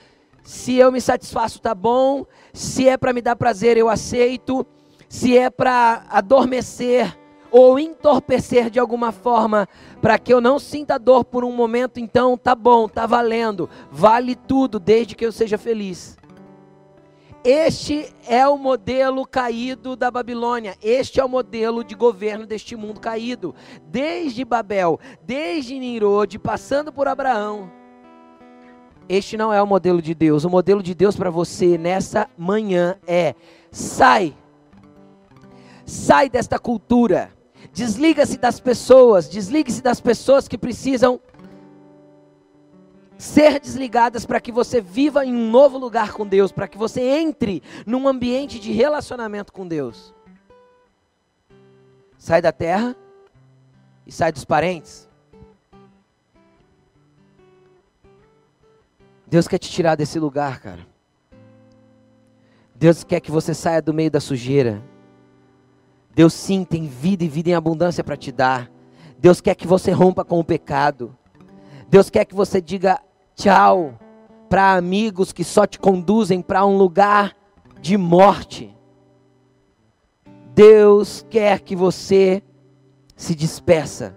se 0.44 0.76
eu 0.76 0.92
me 0.92 1.02
satisfaço 1.02 1.62
tá 1.62 1.76
bom, 1.76 2.26
se 2.54 2.88
é 2.88 2.98
para 2.98 3.14
me 3.14 3.22
dar 3.22 3.36
prazer 3.36 3.78
eu 3.78 3.90
aceito, 3.90 4.66
se 5.08 5.38
é 5.38 5.50
para 5.50 6.06
adormecer 6.10 7.19
ou 7.52 7.80
entorpecer 7.80 8.70
de 8.70 8.80
alguma 8.80 9.12
forma 9.12 9.68
para 10.02 10.18
que 10.18 10.34
eu 10.34 10.40
não 10.40 10.60
sinta 10.60 10.98
dor 10.98 11.26
por 11.26 11.44
um 11.44 11.52
momento, 11.52 12.00
então 12.00 12.38
tá 12.38 12.56
bom, 12.56 12.88
tá 12.88 13.06
valendo, 13.06 13.70
vale 13.92 14.36
tudo 14.36 14.80
desde 14.80 15.16
que 15.16 15.26
eu 15.26 15.32
seja 15.32 15.58
feliz. 15.58 16.18
Este 17.44 18.14
é 18.28 18.46
o 18.46 18.58
modelo 18.58 19.26
caído 19.26 19.96
da 19.96 20.12
Babilônia. 20.12 20.76
Este 20.84 21.22
é 21.22 21.26
o 21.26 21.30
modelo 21.30 21.86
de 21.86 21.96
governo 21.96 22.46
deste 22.46 22.76
mundo 22.76 23.00
caído. 23.00 23.56
Desde 23.88 24.44
Babel, 24.44 25.00
desde 25.24 25.80
Nimrod, 25.80 26.38
passando 26.38 26.92
por 26.92 27.08
Abraão. 27.08 27.72
Este 29.08 29.38
não 29.38 29.54
é 29.54 29.62
o 29.62 29.66
modelo 29.66 30.02
de 30.02 30.14
Deus. 30.14 30.44
O 30.44 30.50
modelo 30.50 30.84
de 30.84 30.94
Deus 30.94 31.16
para 31.16 31.30
você 31.30 31.78
nessa 31.78 32.30
manhã 32.38 32.98
é: 33.08 33.34
sai. 33.72 34.36
Sai 35.86 36.30
desta 36.30 36.60
cultura 36.60 37.39
Desliga-se 37.74 38.38
das 38.38 38.60
pessoas, 38.60 39.30
desligue-se 39.30 39.82
das 39.82 40.02
pessoas 40.02 40.48
que 40.48 40.58
precisam 40.58 41.20
ser 43.18 43.60
desligadas 43.60 44.26
para 44.26 44.40
que 44.40 44.52
você 44.52 44.80
viva 44.80 45.26
em 45.26 45.36
um 45.36 45.52
novo 45.52 45.78
lugar 45.78 46.14
com 46.14 46.26
Deus, 46.26 46.52
para 46.52 46.68
que 46.68 46.78
você 46.78 47.02
entre 47.02 47.62
num 47.86 48.08
ambiente 48.08 48.60
de 48.60 48.72
relacionamento 48.72 49.52
com 49.52 49.68
Deus. 49.68 50.14
Sai 52.18 52.42
da 52.42 52.52
terra 52.52 52.96
e 54.08 54.12
sai 54.12 54.32
dos 54.32 54.46
parentes. 54.46 55.08
Deus 59.28 59.48
quer 59.48 59.60
te 59.60 59.70
tirar 59.70 59.96
desse 59.96 60.18
lugar, 60.18 60.60
cara. 60.60 60.88
Deus 62.74 63.04
quer 63.04 63.20
que 63.20 63.30
você 63.30 63.54
saia 63.54 63.82
do 63.82 63.94
meio 63.94 64.10
da 64.10 64.20
sujeira. 64.20 64.82
Deus 66.20 66.34
sim 66.34 66.66
tem 66.66 66.86
vida 66.86 67.24
e 67.24 67.30
vida 67.30 67.52
em 67.52 67.54
abundância 67.54 68.04
para 68.04 68.18
te 68.18 68.30
dar. 68.30 68.70
Deus 69.20 69.40
quer 69.40 69.56
que 69.56 69.66
você 69.66 69.90
rompa 69.90 70.26
com 70.26 70.38
o 70.38 70.44
pecado. 70.44 71.16
Deus 71.88 72.10
quer 72.10 72.26
que 72.26 72.36
você 72.36 72.60
diga 72.60 73.00
tchau 73.38 73.98
para 74.50 74.74
amigos 74.74 75.32
que 75.32 75.46
só 75.46 75.66
te 75.66 75.80
conduzem 75.80 76.42
para 76.42 76.66
um 76.66 76.76
lugar 76.76 77.34
de 77.80 77.96
morte. 77.96 78.78
Deus 80.54 81.26
quer 81.30 81.62
que 81.62 81.74
você 81.74 82.44
se 83.16 83.34
despeça. 83.34 84.14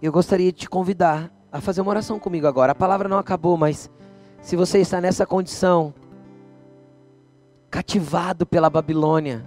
Eu 0.00 0.10
gostaria 0.10 0.50
de 0.50 0.60
te 0.60 0.70
convidar 0.70 1.30
a 1.52 1.60
fazer 1.60 1.82
uma 1.82 1.90
oração 1.90 2.18
comigo 2.18 2.46
agora. 2.46 2.72
A 2.72 2.74
palavra 2.74 3.10
não 3.10 3.18
acabou, 3.18 3.58
mas 3.58 3.90
se 4.40 4.56
você 4.56 4.78
está 4.78 5.02
nessa 5.02 5.26
condição, 5.26 5.92
cativado 7.70 8.46
pela 8.46 8.70
Babilônia. 8.70 9.46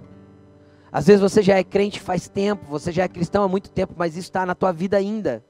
Às 0.90 1.06
vezes 1.06 1.22
você 1.22 1.42
já 1.42 1.56
é 1.56 1.64
crente 1.64 2.00
faz 2.00 2.28
tempo, 2.28 2.66
você 2.68 2.92
já 2.92 3.04
é 3.04 3.08
cristão 3.08 3.42
há 3.42 3.48
muito 3.48 3.70
tempo, 3.70 3.94
mas 3.96 4.12
isso 4.12 4.28
está 4.28 4.44
na 4.44 4.54
tua 4.54 4.72
vida 4.72 4.96
ainda. 4.96 5.42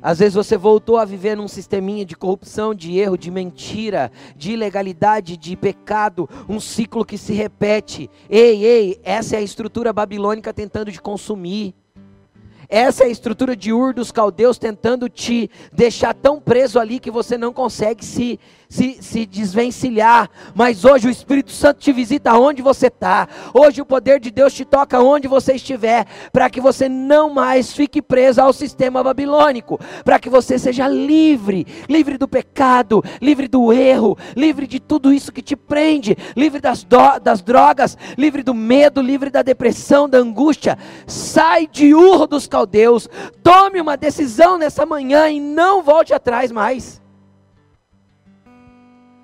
Às 0.00 0.18
vezes 0.18 0.34
você 0.34 0.56
voltou 0.56 0.98
a 0.98 1.04
viver 1.04 1.36
num 1.36 1.48
sisteminha 1.48 2.04
de 2.04 2.14
corrupção, 2.14 2.74
de 2.74 2.98
erro, 2.98 3.16
de 3.16 3.30
mentira, 3.30 4.12
de 4.36 4.52
ilegalidade, 4.52 5.36
de 5.36 5.56
pecado, 5.56 6.28
um 6.48 6.60
ciclo 6.60 7.04
que 7.04 7.16
se 7.16 7.32
repete. 7.32 8.10
Ei, 8.28 8.64
ei, 8.64 9.00
essa 9.02 9.36
é 9.36 9.38
a 9.38 9.42
estrutura 9.42 9.92
babilônica 9.92 10.52
tentando 10.52 10.92
te 10.92 11.00
consumir. 11.00 11.74
Essa 12.68 13.04
é 13.04 13.06
a 13.06 13.10
estrutura 13.10 13.56
de 13.56 13.72
Ur 13.72 13.94
dos 13.94 14.10
caldeus 14.10 14.58
tentando 14.58 15.08
te 15.08 15.48
deixar 15.72 16.12
tão 16.12 16.40
preso 16.40 16.78
ali 16.78 16.98
que 16.98 17.10
você 17.10 17.38
não 17.38 17.52
consegue 17.52 18.04
se, 18.04 18.40
se, 18.68 18.98
se 19.00 19.26
desvencilhar. 19.26 20.28
Mas 20.54 20.84
hoje 20.84 21.08
o 21.08 21.10
Espírito 21.10 21.50
Santo 21.50 21.80
te 21.80 21.92
visita 21.92 22.34
onde 22.34 22.62
você 22.62 22.86
está. 22.86 23.28
Hoje 23.54 23.80
o 23.80 23.86
poder 23.86 24.20
de 24.20 24.30
Deus 24.30 24.52
te 24.52 24.64
toca 24.64 25.00
onde 25.00 25.28
você 25.28 25.54
estiver. 25.54 26.06
Para 26.32 26.50
que 26.50 26.60
você 26.60 26.88
não 26.88 27.30
mais 27.30 27.72
fique 27.72 28.02
preso 28.02 28.40
ao 28.40 28.52
sistema 28.52 29.02
babilônico. 29.02 29.78
Para 30.04 30.18
que 30.18 30.28
você 30.28 30.58
seja 30.58 30.88
livre. 30.88 31.66
Livre 31.88 32.18
do 32.18 32.28
pecado. 32.28 33.02
Livre 33.20 33.48
do 33.48 33.72
erro. 33.72 34.16
Livre 34.36 34.66
de 34.66 34.80
tudo 34.80 35.12
isso 35.12 35.32
que 35.32 35.42
te 35.42 35.56
prende. 35.56 36.16
Livre 36.36 36.60
das, 36.60 36.84
do, 36.84 37.18
das 37.22 37.42
drogas. 37.42 37.96
Livre 38.16 38.42
do 38.42 38.54
medo. 38.54 39.00
Livre 39.00 39.30
da 39.30 39.42
depressão, 39.42 40.08
da 40.08 40.18
angústia. 40.18 40.78
Sai 41.06 41.66
de 41.66 41.94
Ur 41.94 42.26
dos 42.26 42.46
caldeus. 42.46 43.08
Tome 43.42 43.80
uma 43.80 43.96
decisão 43.96 44.58
nessa 44.58 44.84
manhã 44.84 45.28
e 45.30 45.40
não 45.40 45.82
volte 45.82 46.12
atrás 46.12 46.50
mais. 46.50 47.05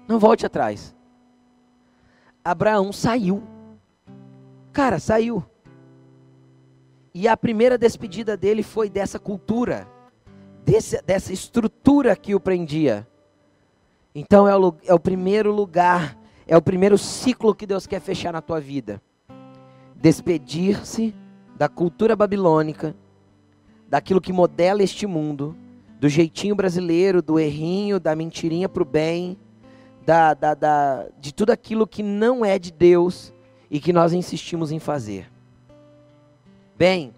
Não 0.07 0.19
volte 0.19 0.45
atrás. 0.45 0.95
Abraão 2.45 2.93
saiu. 2.93 3.43
Cara, 4.73 4.99
saiu. 4.99 5.45
E 7.15 7.29
a 7.29 7.37
primeira 7.37 7.77
despedida 7.77 8.37
dele 8.37 8.63
foi 8.63 8.89
dessa 8.89 9.19
cultura, 9.19 9.87
desse, 10.65 11.01
dessa 11.03 11.33
estrutura 11.33 12.17
que 12.17 12.35
o 12.35 12.41
prendia. 12.41 13.07
Então 14.15 14.49
é 14.49 14.57
o, 14.57 14.75
é 14.85 14.95
o 14.95 14.99
primeiro 14.99 15.53
lugar, 15.53 16.19
é 16.47 16.57
o 16.57 16.63
primeiro 16.63 16.97
ciclo 16.97 17.55
que 17.55 17.67
Deus 17.67 17.87
quer 17.87 18.01
fechar 18.01 18.33
na 18.33 18.41
tua 18.41 18.61
vida. 18.61 19.01
Despedir-se 19.95 21.15
da 21.57 21.69
cultura 21.69 22.17
babilônica, 22.17 22.97
daquilo 23.89 24.21
que 24.21 24.33
modela 24.33 24.83
este 24.83 25.07
mundo, 25.07 25.55
do 26.01 26.09
jeitinho 26.09 26.57
brasileiro, 26.57 27.23
do 27.23 27.39
errinho, 27.39 28.01
da 28.01 28.17
mentirinha 28.17 28.69
para 28.69 28.83
o 28.83 28.87
bem, 28.87 29.39
da, 30.05 30.35
da, 30.35 30.55
da, 30.55 31.07
de 31.19 31.33
tudo 31.33 31.51
aquilo 31.51 31.87
que 31.87 32.03
não 32.03 32.45
é 32.45 32.59
de 32.59 32.73
Deus 32.73 33.33
e 33.71 33.81
que 33.81 33.93
nós 33.93 34.13
insistimos 34.13 34.73
em 34.73 34.79
fazer. 34.79 35.31
Bem, 36.77 37.15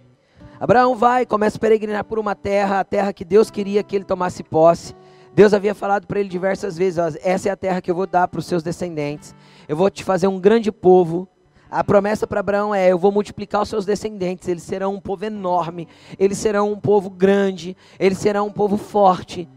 Abraão 0.61 0.95
vai, 0.95 1.27
começa 1.27 1.57
a 1.57 1.61
peregrinar 1.61 2.05
por 2.05 2.19
uma 2.19 2.35
terra, 2.35 2.81
a 2.81 2.85
terra 2.85 3.13
que 3.13 3.25
Deus 3.25 3.51
queria 3.51 3.83
que 3.83 3.97
ele 3.97 4.05
tomasse 4.05 4.43
posse. 4.43 4.95
Deus 5.35 5.53
havia 5.53 5.75
falado 5.75 6.07
para 6.07 6.21
ele 6.21 6.29
diversas 6.29 6.77
vezes: 6.77 6.99
ó, 6.99 7.11
essa 7.23 7.49
é 7.49 7.53
a 7.53 7.57
terra 7.57 7.81
que 7.81 7.91
eu 7.91 7.95
vou 7.95 8.07
dar 8.07 8.29
para 8.29 8.39
os 8.39 8.47
seus 8.47 8.63
descendentes. 8.63 9.35
Eu 9.67 9.77
vou 9.77 9.91
te 9.91 10.05
fazer 10.05 10.29
um 10.29 10.39
grande 10.39 10.71
povo. 10.71 11.29
A 11.69 11.83
promessa 11.83 12.27
para 12.27 12.41
Abraão 12.41 12.75
é: 12.75 12.93
eu 12.93 12.99
vou 12.99 13.11
multiplicar 13.11 13.63
os 13.63 13.69
seus 13.69 13.85
descendentes, 13.85 14.47
eles 14.47 14.63
serão 14.63 14.95
um 14.95 15.01
povo 15.01 15.25
enorme, 15.25 15.89
eles 16.19 16.39
serão 16.39 16.71
um 16.71 16.79
povo 16.79 17.11
grande, 17.11 17.77
eles 17.99 18.19
serão 18.19 18.47
um 18.47 18.53
povo 18.53 18.77
forte, 18.77 19.49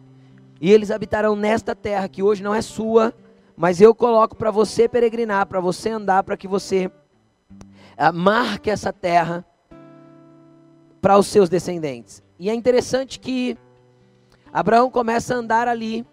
e 0.60 0.72
eles 0.72 0.92
habitarão 0.92 1.36
nesta 1.36 1.76
terra 1.76 2.08
que 2.08 2.24
hoje 2.24 2.44
não 2.44 2.54
é 2.54 2.62
sua, 2.62 3.14
mas 3.56 3.82
eu 3.82 3.94
coloco 3.94 4.36
para 4.36 4.52
você 4.52 4.88
peregrinar, 4.88 5.46
para 5.48 5.60
você 5.60 5.90
andar, 5.90 6.24
para 6.24 6.38
que 6.38 6.48
você 6.48 6.88
uh, 6.88 8.14
marque 8.14 8.70
essa 8.70 8.94
terra 8.94 9.46
para 11.02 11.18
os 11.18 11.28
seus 11.28 11.50
descendentes. 11.50 12.24
E 12.40 12.50
é 12.50 12.54
interessante 12.54 13.20
que 13.20 13.58
Abraão 14.52 14.90
começa 14.90 15.34
a 15.34 15.38
andar 15.38 15.68
ali, 15.68 16.06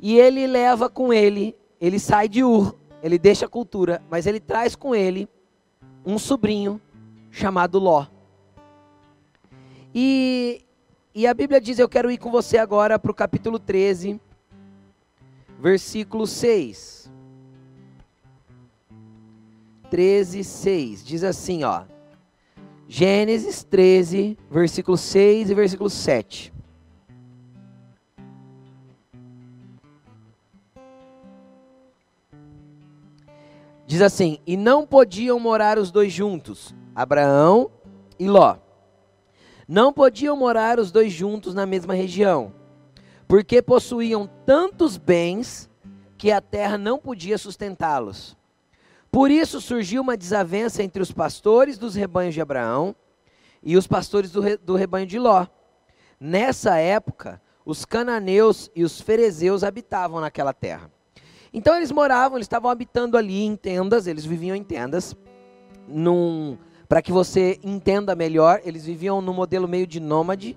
e 0.00 0.18
ele 0.18 0.46
leva 0.46 0.88
com 0.88 1.12
ele 1.12 1.56
ele 1.80 1.98
sai 1.98 2.28
de 2.28 2.42
Ur, 2.42 2.74
ele 3.02 3.18
deixa 3.18 3.46
a 3.46 3.48
cultura, 3.48 4.02
mas 4.10 4.26
ele 4.26 4.40
traz 4.40 4.74
com 4.74 4.94
ele 4.94 5.28
um 6.04 6.18
sobrinho 6.18 6.80
chamado 7.30 7.78
Ló. 7.78 8.06
E, 9.94 10.64
e 11.16 11.26
a 11.26 11.32
Bíblia 11.32 11.58
diz: 11.58 11.78
Eu 11.78 11.88
quero 11.88 12.10
ir 12.10 12.18
com 12.18 12.30
você 12.30 12.58
agora 12.58 12.98
para 12.98 13.10
o 13.10 13.14
capítulo 13.14 13.58
13, 13.58 14.20
versículo 15.58 16.26
6. 16.26 17.10
13, 19.88 20.44
6. 20.44 21.02
Diz 21.02 21.24
assim, 21.24 21.64
ó. 21.64 21.84
Gênesis 22.86 23.64
13, 23.64 24.36
versículo 24.50 24.98
6 24.98 25.48
e 25.48 25.54
versículo 25.54 25.88
7. 25.88 26.52
Diz 33.86 34.02
assim: 34.02 34.38
E 34.46 34.54
não 34.54 34.86
podiam 34.86 35.40
morar 35.40 35.78
os 35.78 35.90
dois 35.90 36.12
juntos, 36.12 36.74
Abraão 36.94 37.70
e 38.18 38.28
Ló. 38.28 38.65
Não 39.68 39.92
podiam 39.92 40.36
morar 40.36 40.78
os 40.78 40.92
dois 40.92 41.12
juntos 41.12 41.54
na 41.54 41.66
mesma 41.66 41.94
região, 41.94 42.52
porque 43.26 43.60
possuíam 43.60 44.30
tantos 44.44 44.96
bens 44.96 45.68
que 46.16 46.30
a 46.30 46.40
terra 46.40 46.78
não 46.78 46.98
podia 46.98 47.36
sustentá-los. 47.36 48.36
Por 49.10 49.30
isso 49.30 49.60
surgiu 49.60 50.02
uma 50.02 50.16
desavença 50.16 50.82
entre 50.82 51.02
os 51.02 51.10
pastores 51.10 51.78
dos 51.78 51.94
rebanhos 51.94 52.34
de 52.34 52.40
Abraão 52.40 52.94
e 53.62 53.76
os 53.76 53.86
pastores 53.86 54.30
do, 54.30 54.40
re, 54.40 54.56
do 54.56 54.76
rebanho 54.76 55.06
de 55.06 55.18
Ló. 55.18 55.46
Nessa 56.20 56.76
época, 56.76 57.40
os 57.64 57.84
cananeus 57.84 58.70
e 58.74 58.84
os 58.84 59.00
ferezeus 59.00 59.64
habitavam 59.64 60.20
naquela 60.20 60.52
terra. 60.52 60.90
Então 61.52 61.76
eles 61.76 61.90
moravam, 61.90 62.38
eles 62.38 62.44
estavam 62.44 62.70
habitando 62.70 63.16
ali 63.16 63.42
em 63.42 63.56
tendas, 63.56 64.06
eles 64.06 64.24
viviam 64.24 64.54
em 64.54 64.62
tendas. 64.62 65.16
Num, 65.88 66.58
para 66.88 67.02
que 67.02 67.12
você 67.12 67.58
entenda 67.62 68.14
melhor, 68.14 68.60
eles 68.64 68.84
viviam 68.84 69.20
no 69.20 69.34
modelo 69.34 69.66
meio 69.66 69.86
de 69.86 69.98
nômade, 69.98 70.56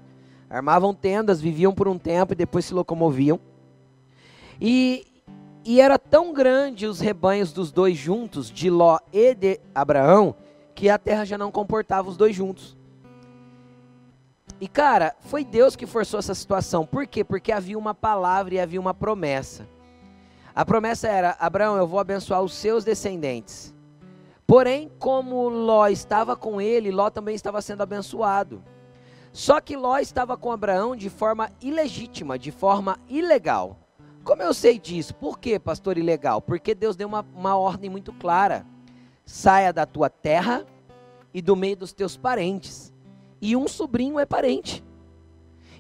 armavam 0.50 0.93
tendas, 0.93 1.41
viviam 1.41 1.74
por 1.74 1.88
um 1.88 1.98
tempo 1.98 2.33
e 2.33 2.36
depois 2.36 2.65
se 2.65 2.74
locomoviam. 2.74 3.39
E, 4.62 5.05
e 5.65 5.81
era 5.81 5.98
tão 5.98 6.33
grande 6.33 6.86
os 6.86 7.00
rebanhos 7.00 7.51
dos 7.51 7.71
dois 7.71 7.98
juntos, 7.98 8.51
de 8.51 8.69
Ló 8.69 9.00
e 9.12 9.33
de 9.33 9.59
Abraão, 9.74 10.36
que 10.75 10.89
a 10.89 10.98
terra 10.98 11.25
já 11.25 11.38
não 11.38 11.51
comportava 11.51 12.09
os 12.09 12.17
dois 12.17 12.36
juntos. 12.36 12.77
E 14.62 14.67
cara, 14.67 15.15
foi 15.21 15.43
Deus 15.43 15.75
que 15.75 15.86
forçou 15.86 16.19
essa 16.19 16.36
situação. 16.36 16.86
Por 16.86 17.07
quê? 17.07 17.24
Porque 17.24 17.51
havia 17.51 17.77
uma 17.77 17.93
palavra 17.93 18.55
e 18.55 18.59
havia 18.59 18.79
uma 18.79 18.93
promessa. 18.93 19.65
A 20.53 20.65
promessa 20.65 21.07
era: 21.07 21.38
Abraão, 21.39 21.77
eu 21.77 21.88
vou 21.88 22.00
abençoar 22.00 22.41
os 22.41 22.53
seus 22.53 22.83
descendentes. 22.83 23.74
Porém, 24.50 24.89
como 24.98 25.48
Ló 25.48 25.88
estava 25.89 26.36
com 26.36 26.60
ele, 26.60 26.89
Ló 26.89 27.12
também 27.12 27.36
estava 27.36 27.62
sendo 27.62 27.84
abençoado. 27.84 28.63
Só 29.32 29.62
que 29.62 29.77
Ló 29.77 30.00
estava 30.00 30.36
com 30.36 30.51
Abraão 30.51 30.96
de 30.96 31.08
forma 31.08 31.51
ilegítima, 31.62 32.39
de 32.39 32.50
forma 32.50 32.98
ilegal. 33.08 33.77
Como 34.24 34.41
eu 34.41 34.51
sei 34.51 34.79
disso? 34.79 35.13
Por 35.13 35.38
que, 35.38 35.60
pastor 35.60 36.00
ilegal? 36.00 36.41
Porque 36.41 36.74
Deus 36.74 36.96
deu 36.96 37.08
uma, 37.08 37.24
uma 37.36 37.56
ordem 37.58 37.91
muito 37.91 38.12
clara: 38.12 38.65
saia 39.24 39.72
da 39.72 39.86
tua 39.86 40.10
terra 40.10 40.65
e 41.32 41.44
do 41.44 41.56
meio 41.56 41.77
dos 41.77 41.94
teus 41.94 42.18
parentes. 42.18 42.91
E 43.39 43.56
um 43.56 43.68
sobrinho 43.68 44.18
é 44.18 44.25
parente. 44.25 44.84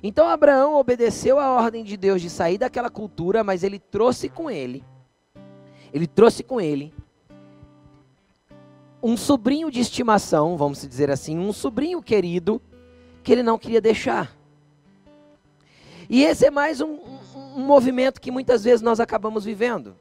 Então 0.03 0.27
Abraão 0.27 0.75
obedeceu 0.75 1.39
a 1.39 1.49
ordem 1.55 1.83
de 1.83 1.97
Deus 1.97 2.21
de 2.21 2.29
sair 2.29 2.59
daquela 2.59 2.91
cultura, 2.91 3.43
mas 3.43 3.63
ele 3.63 3.79
trouxe 3.79 4.29
com 4.29 4.47
ele, 4.47 4.83
ele 5.91 6.05
trouxe 6.05 6.43
com 6.43 6.61
ele 6.61 6.93
um 9.01 9.15
sobrinho 9.15 9.71
de 9.71 9.79
estimação, 9.79 10.57
vamos 10.57 10.85
dizer 10.87 11.09
assim, 11.09 11.37
um 11.37 11.53
sobrinho 11.53 12.01
querido 12.01 12.61
que 13.23 13.31
ele 13.31 13.43
não 13.43 13.57
queria 13.57 13.81
deixar. 13.81 14.35
E 16.09 16.23
esse 16.23 16.45
é 16.45 16.51
mais 16.51 16.81
um, 16.81 16.99
um, 17.55 17.61
movimento 17.61 18.19
que 18.19 18.31
muitas 18.31 18.63
vezes 18.63 18.81
nós 18.81 18.99
acabamos 18.99 19.45
vivendo. 19.45 19.95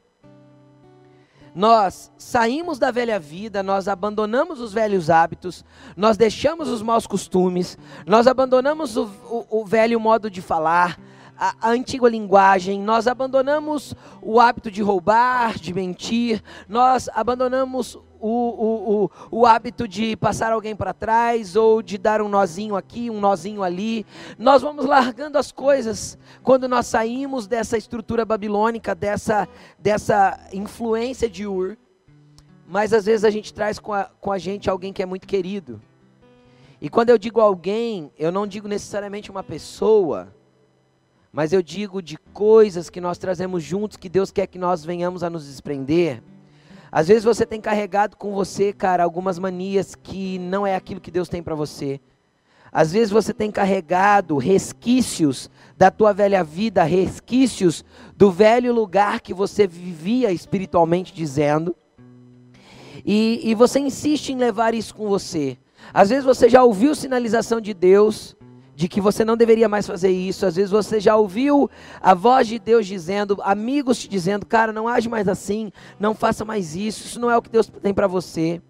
Nós 1.53 2.11
saímos 2.17 2.79
da 2.79 2.91
velha 2.91 3.19
vida, 3.19 3.61
nós 3.61 3.87
abandonamos 3.87 4.59
os 4.59 4.73
velhos 4.73 5.09
hábitos, 5.09 5.63
nós 5.95 6.15
deixamos 6.15 6.67
os 6.67 6.81
maus 6.81 7.05
costumes, 7.07 7.77
nós 8.05 8.27
abandonamos 8.27 8.97
o, 8.97 9.05
o, 9.29 9.61
o 9.61 9.65
velho 9.65 9.99
modo 9.99 10.29
de 10.29 10.41
falar, 10.41 10.99
a, 11.37 11.55
a, 11.61 11.69
antiga 11.69 12.07
linguagem, 12.07 12.81
nós 12.81 13.07
abandonamos 13.07 13.95
o 14.21 14.39
hábito 14.39 14.69
de 14.69 14.81
roubar, 14.81 15.57
de 15.57 15.73
mentir, 15.73 16.43
nós 16.67 17.09
abandonamos 17.13 17.97
o, 18.19 19.09
o, 19.31 19.39
o, 19.39 19.45
hábito 19.45 19.87
de 19.87 20.15
passar 20.15 20.51
alguém 20.51 20.75
para 20.75 20.93
trás 20.93 21.55
ou 21.55 21.81
de 21.81 21.97
dar 21.97 22.21
um 22.21 22.27
nozinho 22.27 22.75
aqui, 22.75 23.09
um 23.09 23.19
nozinho 23.19 23.63
ali. 23.63 24.05
Nós 24.37 24.61
vamos 24.61 24.85
largando 24.85 25.37
as 25.37 25.51
coisas 25.51 26.17
quando 26.43 26.67
nós 26.67 26.87
saímos 26.87 27.47
dessa 27.47 27.77
estrutura 27.77 28.25
babilônica, 28.25 28.93
dessa, 28.93 29.47
dessa 29.77 30.39
influência 30.53 31.29
de 31.29 31.47
Ur. 31.47 31.77
Mas 32.67 32.93
às 32.93 33.05
vezes 33.05 33.23
a 33.23 33.29
gente 33.29 33.53
traz 33.53 33.79
com 33.79 33.93
a, 33.93 34.05
com 34.05 34.31
a 34.31 34.37
gente 34.37 34.69
alguém 34.69 34.93
que 34.93 35.01
é 35.01 35.05
muito 35.05 35.27
querido. 35.27 35.81
E 36.81 36.89
quando 36.89 37.09
eu 37.09 37.17
digo 37.17 37.41
alguém, 37.41 38.11
eu 38.17 38.31
não 38.31 38.47
digo 38.47 38.67
necessariamente 38.67 39.31
uma 39.31 39.43
pessoa, 39.43 40.33
mas 41.31 41.51
eu 41.51 41.61
digo 41.61 42.01
de 42.01 42.17
coisas 42.33 42.89
que 42.89 43.01
nós 43.01 43.17
trazemos 43.17 43.63
juntos 43.63 43.97
que 43.97 44.07
Deus 44.07 44.31
quer 44.31 44.47
que 44.47 44.57
nós 44.57 44.85
venhamos 44.85 45.23
a 45.23 45.29
nos 45.29 45.45
desprender. 45.45 46.23
Às 46.91 47.07
vezes 47.07 47.23
você 47.23 47.45
tem 47.45 47.61
carregado 47.61 48.17
com 48.17 48.33
você, 48.33 48.73
cara, 48.73 49.03
algumas 49.03 49.37
manias 49.37 49.95
que 49.95 50.39
não 50.39 50.65
é 50.65 50.75
aquilo 50.75 51.01
que 51.01 51.11
Deus 51.11 51.29
tem 51.29 51.43
para 51.43 51.55
você. 51.55 51.99
Às 52.71 52.91
vezes 52.91 53.09
você 53.09 53.33
tem 53.33 53.51
carregado 53.51 54.37
resquícios 54.37 55.49
da 55.77 55.89
tua 55.89 56.13
velha 56.13 56.43
vida, 56.43 56.83
resquícios 56.83 57.83
do 58.15 58.31
velho 58.31 58.73
lugar 58.73 59.21
que 59.21 59.33
você 59.33 59.65
vivia 59.65 60.31
espiritualmente 60.31 61.13
dizendo. 61.13 61.75
E, 63.05 63.41
e 63.43 63.55
você 63.55 63.79
insiste 63.79 64.29
em 64.29 64.37
levar 64.37 64.73
isso 64.73 64.93
com 64.93 65.07
você. 65.07 65.57
Às 65.93 66.09
vezes 66.09 66.25
você 66.25 66.47
já 66.47 66.63
ouviu 66.63 66.93
sinalização 66.93 67.59
de 67.59 67.73
Deus, 67.73 68.35
de 68.79 68.87
que 68.87 69.01
você 69.01 69.25
não 69.25 69.35
deveria 69.35 69.67
mais 69.67 69.85
fazer 69.85 70.09
isso. 70.09 70.45
Às 70.45 70.55
vezes 70.55 70.71
você 70.71 71.01
já 71.01 71.13
ouviu 71.13 71.69
a 72.01 72.13
voz 72.13 72.47
de 72.47 72.57
Deus 72.57 72.87
dizendo, 72.87 73.37
amigos 73.43 73.99
te 73.99 74.07
dizendo, 74.07 74.45
cara, 74.45 74.71
não 74.71 74.87
age 74.87 75.09
mais 75.09 75.27
assim, 75.27 75.69
não 75.99 76.15
faça 76.15 76.45
mais 76.45 76.77
isso, 76.77 77.05
isso 77.05 77.19
não 77.19 77.29
é 77.29 77.35
o 77.35 77.41
que 77.41 77.49
Deus 77.49 77.67
tem 77.67 77.93
para 77.93 78.07
você. 78.07 78.61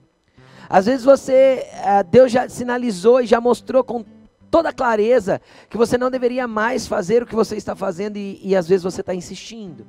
Às 0.67 0.87
vezes 0.87 1.05
você, 1.05 1.63
eh, 1.71 2.03
Deus 2.09 2.31
já 2.31 2.49
sinalizou 2.49 3.21
e 3.21 3.27
já 3.27 3.39
mostrou 3.39 3.83
com 3.83 4.03
toda 4.49 4.73
clareza 4.73 5.39
que 5.69 5.77
você 5.77 5.95
não 5.95 6.09
deveria 6.09 6.47
mais 6.47 6.87
fazer 6.87 7.21
o 7.21 7.25
que 7.27 7.35
você 7.35 7.55
está 7.55 7.75
fazendo 7.75 8.17
e, 8.17 8.39
e 8.43 8.55
às 8.55 8.67
vezes 8.67 8.83
você 8.83 9.01
está 9.01 9.13
insistindo. 9.13 9.85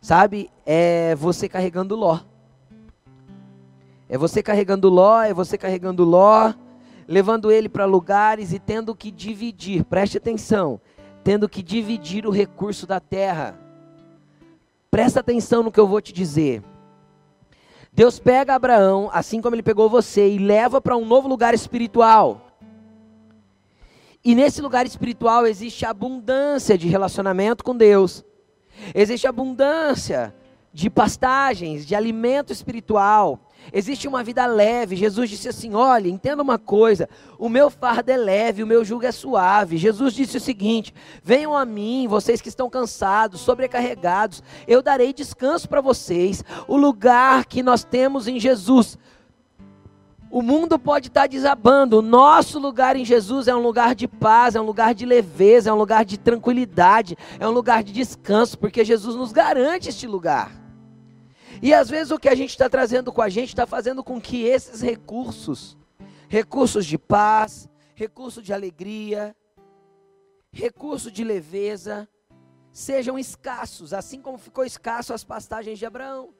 Sabe? 0.00 0.50
É 0.66 1.14
você 1.14 1.48
carregando 1.48 1.94
Ló. 1.94 2.18
É 4.08 4.18
você 4.18 4.42
carregando 4.42 4.88
Ló, 4.88 5.22
é 5.22 5.32
você 5.32 5.56
carregando 5.56 6.02
Ló 6.02 6.52
levando 7.12 7.52
ele 7.52 7.68
para 7.68 7.84
lugares 7.84 8.54
e 8.54 8.58
tendo 8.58 8.96
que 8.96 9.10
dividir, 9.10 9.84
preste 9.84 10.16
atenção, 10.16 10.80
tendo 11.22 11.46
que 11.46 11.62
dividir 11.62 12.26
o 12.26 12.30
recurso 12.30 12.86
da 12.86 12.98
terra. 12.98 13.54
Presta 14.90 15.20
atenção 15.20 15.62
no 15.62 15.70
que 15.70 15.78
eu 15.78 15.86
vou 15.86 16.00
te 16.00 16.10
dizer. 16.10 16.62
Deus 17.92 18.18
pega 18.18 18.54
Abraão, 18.54 19.10
assim 19.12 19.42
como 19.42 19.54
ele 19.54 19.62
pegou 19.62 19.90
você, 19.90 20.26
e 20.26 20.38
leva 20.38 20.80
para 20.80 20.96
um 20.96 21.04
novo 21.04 21.28
lugar 21.28 21.52
espiritual. 21.52 22.46
E 24.24 24.34
nesse 24.34 24.62
lugar 24.62 24.86
espiritual 24.86 25.46
existe 25.46 25.84
abundância 25.84 26.78
de 26.78 26.88
relacionamento 26.88 27.62
com 27.62 27.76
Deus, 27.76 28.24
existe 28.94 29.26
abundância 29.26 30.34
de 30.72 30.88
pastagens, 30.88 31.84
de 31.84 31.94
alimento 31.94 32.54
espiritual, 32.54 33.50
Existe 33.72 34.08
uma 34.08 34.24
vida 34.24 34.46
leve. 34.46 34.96
Jesus 34.96 35.28
disse 35.28 35.48
assim: 35.48 35.74
olha, 35.74 36.08
entenda 36.08 36.42
uma 36.42 36.58
coisa: 36.58 37.08
o 37.38 37.48
meu 37.48 37.68
fardo 37.68 38.10
é 38.10 38.16
leve, 38.16 38.62
o 38.62 38.66
meu 38.66 38.84
jugo 38.84 39.04
é 39.04 39.12
suave. 39.12 39.76
Jesus 39.76 40.14
disse 40.14 40.36
o 40.36 40.40
seguinte: 40.40 40.94
venham 41.22 41.56
a 41.56 41.64
mim, 41.64 42.06
vocês 42.08 42.40
que 42.40 42.48
estão 42.48 42.70
cansados, 42.70 43.40
sobrecarregados, 43.42 44.42
eu 44.66 44.82
darei 44.82 45.12
descanso 45.12 45.68
para 45.68 45.80
vocês. 45.80 46.42
O 46.66 46.76
lugar 46.76 47.44
que 47.44 47.62
nós 47.62 47.84
temos 47.84 48.26
em 48.26 48.40
Jesus. 48.40 48.98
O 50.30 50.40
mundo 50.40 50.78
pode 50.78 51.08
estar 51.08 51.28
desabando, 51.28 51.98
o 51.98 52.02
nosso 52.02 52.58
lugar 52.58 52.96
em 52.96 53.04
Jesus 53.04 53.48
é 53.48 53.54
um 53.54 53.60
lugar 53.60 53.94
de 53.94 54.08
paz, 54.08 54.54
é 54.56 54.60
um 54.62 54.64
lugar 54.64 54.94
de 54.94 55.04
leveza, 55.04 55.68
é 55.68 55.72
um 55.74 55.76
lugar 55.76 56.06
de 56.06 56.18
tranquilidade, 56.18 57.18
é 57.38 57.46
um 57.46 57.50
lugar 57.50 57.84
de 57.84 57.92
descanso, 57.92 58.58
porque 58.58 58.82
Jesus 58.82 59.14
nos 59.14 59.30
garante 59.30 59.90
este 59.90 60.06
lugar. 60.06 60.61
E 61.62 61.72
às 61.72 61.88
vezes 61.88 62.10
o 62.10 62.18
que 62.18 62.28
a 62.28 62.34
gente 62.34 62.50
está 62.50 62.68
trazendo 62.68 63.12
com 63.12 63.22
a 63.22 63.28
gente 63.28 63.50
está 63.50 63.68
fazendo 63.68 64.02
com 64.02 64.20
que 64.20 64.42
esses 64.42 64.82
recursos, 64.82 65.78
recursos 66.28 66.84
de 66.84 66.98
paz, 66.98 67.68
recurso 67.94 68.42
de 68.42 68.52
alegria, 68.52 69.34
recurso 70.50 71.08
de 71.08 71.22
leveza, 71.22 72.08
sejam 72.72 73.16
escassos, 73.16 73.94
assim 73.94 74.20
como 74.20 74.38
ficou 74.38 74.64
escasso 74.64 75.14
as 75.14 75.22
pastagens 75.22 75.78
de 75.78 75.86
Abraão. 75.86 76.34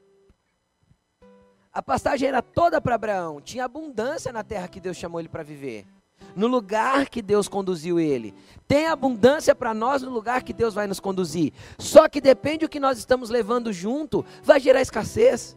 A 1.72 1.80
pastagem 1.80 2.28
era 2.28 2.42
toda 2.42 2.80
para 2.80 2.96
Abraão, 2.96 3.40
tinha 3.40 3.64
abundância 3.64 4.32
na 4.32 4.42
terra 4.42 4.66
que 4.66 4.80
Deus 4.80 4.96
chamou 4.96 5.20
ele 5.20 5.28
para 5.28 5.44
viver, 5.44 5.86
no 6.34 6.46
lugar 6.46 7.08
que 7.08 7.22
Deus 7.22 7.48
conduziu 7.48 8.00
ele. 8.00 8.34
Tem 8.66 8.86
abundância 8.86 9.54
para 9.54 9.74
nós 9.74 10.02
no 10.02 10.10
lugar 10.10 10.42
que 10.42 10.52
Deus 10.52 10.74
vai 10.74 10.86
nos 10.86 11.00
conduzir. 11.00 11.52
Só 11.78 12.08
que 12.08 12.20
depende 12.20 12.66
do 12.66 12.68
que 12.68 12.80
nós 12.80 12.98
estamos 12.98 13.30
levando 13.30 13.72
junto, 13.72 14.24
vai 14.42 14.60
gerar 14.60 14.80
escassez. 14.80 15.56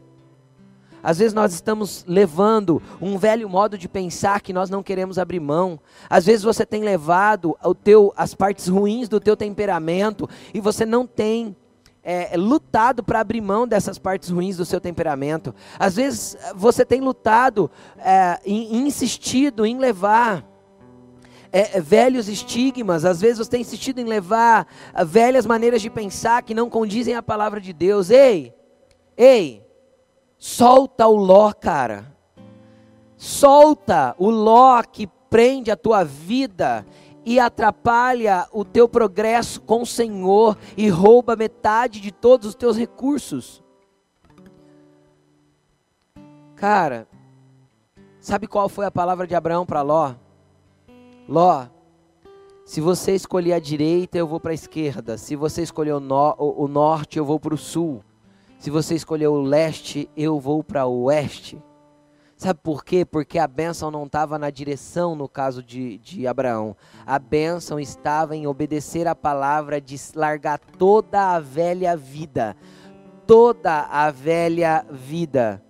Às 1.06 1.20
vezes 1.20 1.36
nós 1.36 1.54
estamos 1.54 2.04
levando 2.08 2.82
um 3.00 3.16
velho 3.16 3.48
modo 3.48 3.78
de 3.78 3.88
pensar 3.88 4.42
que 4.42 4.52
nós 4.52 4.72
não 4.72 4.82
queremos 4.82 5.20
abrir 5.20 5.40
mão. 5.40 5.80
Às 6.10 6.26
vezes 6.26 6.44
você 6.44 6.66
tem 6.66 6.84
levado 6.84 7.56
o 7.64 7.76
teu, 7.76 8.12
as 8.18 8.34
partes 8.34 8.68
ruins 8.68 9.08
do 9.08 9.20
teu 9.20 9.38
temperamento 9.38 10.28
e 10.52 10.60
você 10.60 10.84
não 10.84 11.06
tem 11.06 11.56
é, 12.04 12.36
lutado 12.36 13.04
para 13.04 13.20
abrir 13.20 13.40
mão 13.40 13.68
dessas 13.68 14.00
partes 14.00 14.30
ruins 14.30 14.58
do 14.58 14.66
seu 14.66 14.82
temperamento. 14.82 15.54
Às 15.78 15.96
vezes 15.96 16.38
você 16.56 16.84
tem 16.84 17.02
lutado 17.02 17.70
é, 17.98 18.40
e 18.44 18.76
insistido 18.76 19.64
em 19.64 19.78
levar 19.78 20.44
é, 21.60 21.80
velhos 21.80 22.28
estigmas, 22.28 23.06
às 23.06 23.22
vezes 23.22 23.38
você 23.38 23.52
tem 23.52 23.62
insistido 23.62 24.00
em 24.00 24.06
levar 24.06 24.68
velhas 25.06 25.46
maneiras 25.46 25.82
de 25.82 25.90
pensar 25.90 26.44
que 26.44 26.54
não 26.54 26.70
condizem 26.70 27.16
à 27.16 27.24
palavra 27.24 27.62
de 27.62 27.72
Deus. 27.72 28.10
Ei, 28.10 28.54
ei, 29.16 29.66
Solta 30.38 31.08
o 31.08 31.16
ló, 31.16 31.52
cara. 31.54 32.16
Solta 33.18 34.16
o 34.20 34.30
ló 34.30 34.84
que 34.84 35.08
prende 35.30 35.72
a 35.72 35.76
tua 35.76 36.04
vida 36.04 36.86
e 37.26 37.40
atrapalha 37.40 38.48
o 38.52 38.64
teu 38.64 38.88
progresso 38.88 39.60
com 39.62 39.82
o 39.82 39.86
Senhor 39.88 40.58
e 40.78 40.88
rouba 40.88 41.36
metade 41.36 42.00
de 42.00 42.12
todos 42.12 42.50
os 42.50 42.56
teus 42.56 42.78
recursos. 42.78 43.64
Cara, 46.56 47.08
sabe 48.20 48.46
qual 48.46 48.70
foi 48.70 48.86
a 48.86 48.92
palavra 48.92 49.26
de 49.26 49.34
Abraão 49.34 49.66
para 49.66 49.82
Ló? 49.82 50.14
Ló, 51.28 51.68
se 52.66 52.82
você 52.82 53.14
escolher 53.14 53.54
a 53.54 53.60
direita, 53.60 54.18
eu 54.18 54.28
vou 54.28 54.40
para 54.40 54.52
a 54.52 54.56
esquerda. 54.56 55.18
Se 55.18 55.36
você 55.36 55.62
escolher 55.62 55.94
o, 55.94 56.00
no, 56.00 56.36
o, 56.38 56.68
norte, 56.68 57.18
eu 57.18 57.26
vou 57.26 57.40
para 57.40 57.54
o 57.54 57.58
sul. 57.58 58.04
Se 58.60 58.70
você 58.70 58.96
escolheu 58.96 59.34
o 59.34 59.42
leste, 59.42 60.10
eu 60.16 60.40
vou 60.40 60.64
para 60.64 60.86
o 60.86 61.04
oeste. 61.04 61.62
Sabe 62.38 62.60
por 62.62 62.84
quê? 62.84 63.06
Porque 63.06 63.40
a 63.40 63.48
bênção 63.48 63.90
não 63.90 64.06
estava 64.06 64.38
na 64.38 64.50
direção 64.50 65.16
no 65.16 65.30
caso 65.30 65.64
de, 65.64 65.98
de 66.00 66.28
Abraão. 66.28 66.76
A 67.06 67.18
bênção 67.18 67.80
estava 67.80 68.36
em 68.36 68.46
obedecer 68.46 69.08
a 69.08 69.16
palavra 69.16 69.80
de 69.80 69.96
largar 70.16 70.60
toda 70.60 71.36
a 71.36 71.40
velha 71.40 71.96
vida. 71.96 72.58
Toda 73.26 73.82
a 73.82 74.12
velha 74.12 74.86
vida. 74.92 75.64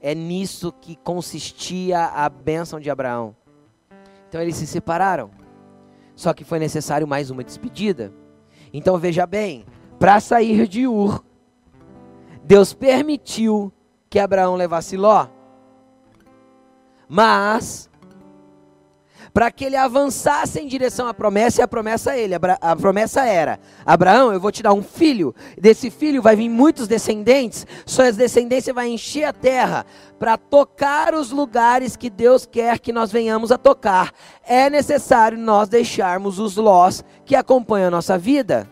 É 0.00 0.14
nisso 0.14 0.72
que 0.72 0.96
consistia 0.96 2.04
a 2.06 2.28
bênção 2.28 2.78
de 2.78 2.88
Abraão. 2.88 3.34
Então 4.32 4.40
eles 4.40 4.56
se 4.56 4.66
separaram. 4.66 5.30
Só 6.16 6.32
que 6.32 6.42
foi 6.42 6.58
necessário 6.58 7.06
mais 7.06 7.28
uma 7.28 7.44
despedida. 7.44 8.10
Então 8.72 8.96
veja 8.96 9.26
bem: 9.26 9.66
para 9.98 10.20
sair 10.20 10.66
de 10.66 10.86
Ur, 10.86 11.22
Deus 12.42 12.72
permitiu 12.72 13.70
que 14.08 14.18
Abraão 14.18 14.54
levasse 14.54 14.96
Ló. 14.96 15.26
Mas, 17.06 17.90
para 19.32 19.50
que 19.50 19.64
ele 19.64 19.76
avançasse 19.76 20.60
em 20.60 20.66
direção 20.66 21.08
à 21.08 21.14
promessa, 21.14 21.60
e 21.60 21.64
a 21.64 21.68
promessa, 21.68 22.16
ele, 22.16 22.34
a 22.34 22.76
promessa 22.76 23.24
era: 23.24 23.58
Abraão, 23.84 24.32
eu 24.32 24.40
vou 24.40 24.52
te 24.52 24.62
dar 24.62 24.72
um 24.72 24.82
filho, 24.82 25.34
desse 25.58 25.90
filho 25.90 26.20
vai 26.20 26.36
vir 26.36 26.48
muitos 26.48 26.86
descendentes, 26.86 27.66
suas 27.86 28.16
descendências 28.16 28.74
vai 28.74 28.88
encher 28.88 29.24
a 29.24 29.32
terra 29.32 29.86
para 30.18 30.36
tocar 30.36 31.14
os 31.14 31.30
lugares 31.30 31.96
que 31.96 32.10
Deus 32.10 32.46
quer 32.46 32.78
que 32.78 32.92
nós 32.92 33.10
venhamos 33.10 33.50
a 33.50 33.58
tocar. 33.58 34.12
É 34.46 34.68
necessário 34.68 35.38
nós 35.38 35.68
deixarmos 35.68 36.38
os 36.38 36.56
lós 36.56 37.04
que 37.24 37.34
acompanham 37.34 37.88
a 37.88 37.90
nossa 37.90 38.18
vida. 38.18 38.70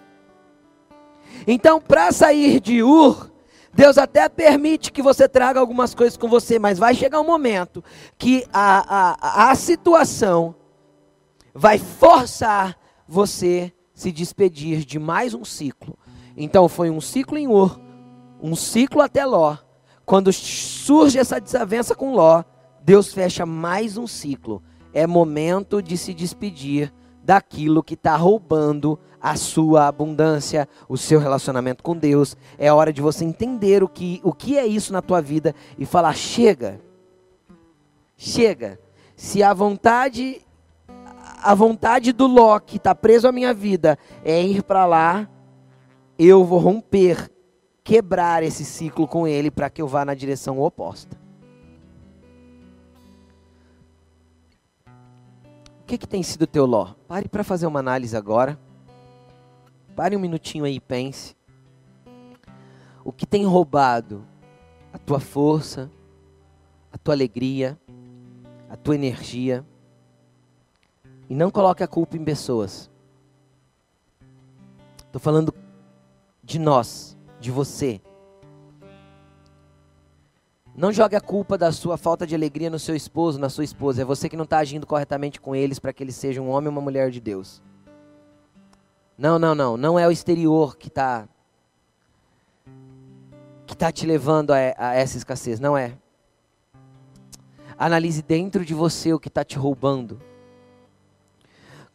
Então, 1.46 1.80
para 1.80 2.12
sair 2.12 2.60
de 2.60 2.82
Ur, 2.82 3.29
Deus 3.72 3.98
até 3.98 4.28
permite 4.28 4.90
que 4.92 5.02
você 5.02 5.28
traga 5.28 5.60
algumas 5.60 5.94
coisas 5.94 6.16
com 6.16 6.28
você, 6.28 6.58
mas 6.58 6.78
vai 6.78 6.94
chegar 6.94 7.20
um 7.20 7.26
momento 7.26 7.82
que 8.18 8.44
a, 8.52 9.48
a, 9.48 9.50
a 9.50 9.54
situação 9.54 10.54
vai 11.54 11.78
forçar 11.78 12.76
você 13.06 13.72
se 13.94 14.10
despedir 14.10 14.84
de 14.84 14.98
mais 14.98 15.34
um 15.34 15.44
ciclo. 15.44 15.96
Então 16.36 16.68
foi 16.68 16.90
um 16.90 17.00
ciclo 17.00 17.38
em 17.38 17.48
Ur, 17.48 17.78
um 18.42 18.56
ciclo 18.56 19.02
até 19.02 19.24
Ló. 19.24 19.56
Quando 20.04 20.32
surge 20.32 21.18
essa 21.18 21.40
desavença 21.40 21.94
com 21.94 22.14
Ló, 22.14 22.42
Deus 22.82 23.12
fecha 23.12 23.46
mais 23.46 23.96
um 23.96 24.06
ciclo. 24.06 24.62
É 24.92 25.06
momento 25.06 25.80
de 25.80 25.96
se 25.96 26.12
despedir 26.12 26.92
daquilo 27.22 27.82
que 27.82 27.94
está 27.94 28.16
roubando 28.16 28.98
a 29.20 29.36
sua 29.36 29.86
abundância, 29.86 30.68
o 30.88 30.96
seu 30.96 31.20
relacionamento 31.20 31.82
com 31.82 31.96
Deus. 31.96 32.36
É 32.58 32.72
hora 32.72 32.92
de 32.92 33.02
você 33.02 33.24
entender 33.24 33.82
o 33.82 33.88
que, 33.88 34.20
o 34.24 34.32
que 34.32 34.56
é 34.56 34.66
isso 34.66 34.92
na 34.92 35.02
tua 35.02 35.20
vida 35.20 35.54
e 35.78 35.84
falar: 35.84 36.14
chega, 36.14 36.80
chega. 38.16 38.80
Se 39.14 39.42
a 39.42 39.52
vontade, 39.52 40.40
a 41.42 41.54
vontade 41.54 42.12
do 42.12 42.26
Ló 42.26 42.58
que 42.58 42.78
está 42.78 42.94
preso 42.94 43.28
à 43.28 43.32
minha 43.32 43.52
vida 43.52 43.98
é 44.24 44.42
ir 44.42 44.62
para 44.62 44.86
lá, 44.86 45.28
eu 46.18 46.42
vou 46.44 46.58
romper, 46.58 47.30
quebrar 47.84 48.42
esse 48.42 48.64
ciclo 48.64 49.06
com 49.06 49.28
ele 49.28 49.50
para 49.50 49.68
que 49.68 49.82
eu 49.82 49.86
vá 49.86 50.04
na 50.04 50.14
direção 50.14 50.58
oposta. 50.58 51.20
O 55.82 55.84
que, 55.86 55.98
que 55.98 56.06
tem 56.06 56.22
sido 56.22 56.46
teu 56.46 56.64
Ló? 56.64 56.94
Pare 57.08 57.28
para 57.28 57.42
fazer 57.42 57.66
uma 57.66 57.80
análise 57.80 58.16
agora. 58.16 58.58
Pare 59.94 60.16
um 60.16 60.20
minutinho 60.20 60.64
aí 60.64 60.76
e 60.76 60.80
pense. 60.80 61.36
O 63.04 63.12
que 63.12 63.26
tem 63.26 63.44
roubado 63.44 64.26
a 64.92 64.98
tua 64.98 65.20
força, 65.20 65.90
a 66.92 66.98
tua 66.98 67.14
alegria, 67.14 67.78
a 68.68 68.76
tua 68.76 68.94
energia? 68.94 69.64
E 71.28 71.34
não 71.34 71.50
coloque 71.50 71.82
a 71.82 71.88
culpa 71.88 72.16
em 72.16 72.24
pessoas. 72.24 72.90
Estou 74.98 75.20
falando 75.20 75.54
de 76.42 76.58
nós, 76.58 77.16
de 77.40 77.50
você. 77.50 78.00
Não 80.74 80.92
jogue 80.92 81.16
a 81.16 81.20
culpa 81.20 81.58
da 81.58 81.72
sua 81.72 81.96
falta 81.96 82.26
de 82.26 82.34
alegria 82.34 82.70
no 82.70 82.78
seu 82.78 82.94
esposo, 82.94 83.38
na 83.38 83.48
sua 83.48 83.64
esposa. 83.64 84.02
É 84.02 84.04
você 84.04 84.28
que 84.28 84.36
não 84.36 84.44
está 84.44 84.58
agindo 84.58 84.86
corretamente 84.86 85.40
com 85.40 85.54
eles 85.54 85.78
para 85.78 85.92
que 85.92 86.02
eles 86.02 86.16
sejam 86.16 86.46
um 86.46 86.50
homem 86.50 86.68
ou 86.68 86.72
uma 86.72 86.80
mulher 86.80 87.10
de 87.10 87.20
Deus. 87.20 87.62
Não, 89.20 89.38
não, 89.38 89.54
não. 89.54 89.76
Não 89.76 89.98
é 89.98 90.08
o 90.08 90.10
exterior 90.10 90.78
que 90.78 90.88
está 90.88 91.28
que 93.66 93.76
tá 93.76 93.92
te 93.92 94.06
levando 94.06 94.50
a, 94.50 94.56
a 94.78 94.94
essa 94.94 95.18
escassez. 95.18 95.60
Não 95.60 95.76
é. 95.76 95.92
Analise 97.76 98.22
dentro 98.22 98.64
de 98.64 98.72
você 98.72 99.12
o 99.12 99.20
que 99.20 99.28
está 99.28 99.44
te 99.44 99.58
roubando. 99.58 100.18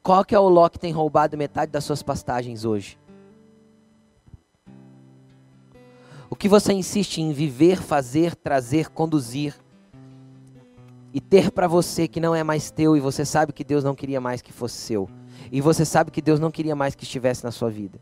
Qual 0.04 0.24
que 0.24 0.36
é 0.36 0.40
o 0.40 0.48
ló 0.48 0.70
que 0.70 0.78
tem 0.78 0.94
roubado 0.94 1.36
metade 1.36 1.72
das 1.72 1.84
suas 1.84 2.04
pastagens 2.04 2.64
hoje? 2.64 2.96
O 6.30 6.36
que 6.36 6.48
você 6.48 6.74
insiste 6.74 7.18
em 7.18 7.34
viver, 7.34 7.82
fazer, 7.82 8.36
trazer, 8.36 8.90
conduzir 8.90 9.56
e 11.12 11.20
ter 11.20 11.50
para 11.50 11.68
você 11.68 12.08
que 12.08 12.20
não 12.20 12.36
é 12.36 12.44
mais 12.44 12.70
teu 12.70 12.96
e 12.96 13.00
você 13.00 13.26
sabe 13.26 13.52
que 13.52 13.64
Deus 13.64 13.84
não 13.84 13.96
queria 13.96 14.22
mais 14.22 14.44
que 14.44 14.54
fosse 14.54 14.76
seu? 14.76 15.10
E 15.52 15.62
você 15.62 15.86
sabe 15.86 16.12
que 16.12 16.22
Deus 16.22 16.40
não 16.40 16.52
queria 16.52 16.76
mais 16.76 16.96
que 16.96 17.04
estivesse 17.04 17.44
na 17.44 17.52
sua 17.52 17.70
vida? 17.70 18.00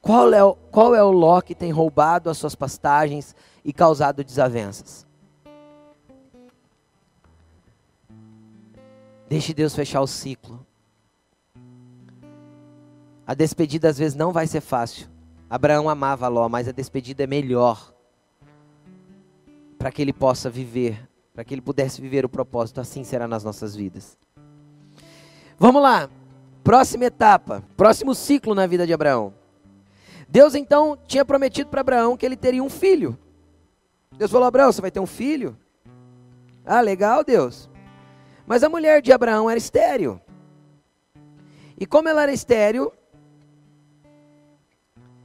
Qual 0.00 0.32
é 0.32 0.42
o, 0.42 0.54
qual 0.54 0.94
é 0.94 1.02
o 1.02 1.10
Ló 1.10 1.40
que 1.40 1.54
tem 1.54 1.70
roubado 1.70 2.30
as 2.30 2.38
suas 2.38 2.54
pastagens 2.54 3.34
e 3.64 3.72
causado 3.72 4.24
desavenças? 4.24 5.06
Deixe 9.28 9.52
Deus 9.52 9.74
fechar 9.74 10.00
o 10.00 10.06
ciclo. 10.06 10.64
A 13.26 13.34
despedida 13.34 13.88
às 13.88 13.98
vezes 13.98 14.14
não 14.14 14.32
vai 14.32 14.46
ser 14.46 14.62
fácil. 14.62 15.06
Abraão 15.50 15.88
amava 15.88 16.28
Ló, 16.28 16.48
mas 16.48 16.68
a 16.68 16.72
despedida 16.72 17.24
é 17.24 17.26
melhor 17.26 17.92
para 19.78 19.92
que 19.92 20.00
ele 20.00 20.12
possa 20.12 20.48
viver, 20.48 21.08
para 21.34 21.44
que 21.44 21.52
ele 21.52 21.60
pudesse 21.60 22.00
viver 22.00 22.24
o 22.24 22.28
propósito. 22.28 22.80
Assim 22.80 23.04
será 23.04 23.28
nas 23.28 23.44
nossas 23.44 23.76
vidas. 23.76 24.16
Vamos 25.58 25.82
lá. 25.82 26.08
Próxima 26.68 27.06
etapa, 27.06 27.64
próximo 27.78 28.14
ciclo 28.14 28.54
na 28.54 28.66
vida 28.66 28.86
de 28.86 28.92
Abraão. 28.92 29.32
Deus 30.28 30.54
então 30.54 30.98
tinha 31.06 31.24
prometido 31.24 31.70
para 31.70 31.80
Abraão 31.80 32.14
que 32.14 32.26
ele 32.26 32.36
teria 32.36 32.62
um 32.62 32.68
filho. 32.68 33.18
Deus 34.18 34.30
falou: 34.30 34.46
Abraão, 34.46 34.70
você 34.70 34.82
vai 34.82 34.90
ter 34.90 35.00
um 35.00 35.06
filho? 35.06 35.56
Ah, 36.66 36.82
legal, 36.82 37.24
Deus. 37.24 37.70
Mas 38.46 38.62
a 38.62 38.68
mulher 38.68 39.00
de 39.00 39.10
Abraão 39.10 39.48
era 39.48 39.56
estéril. 39.56 40.20
E 41.80 41.86
como 41.86 42.06
ela 42.06 42.24
era 42.24 42.32
estéril, 42.32 42.92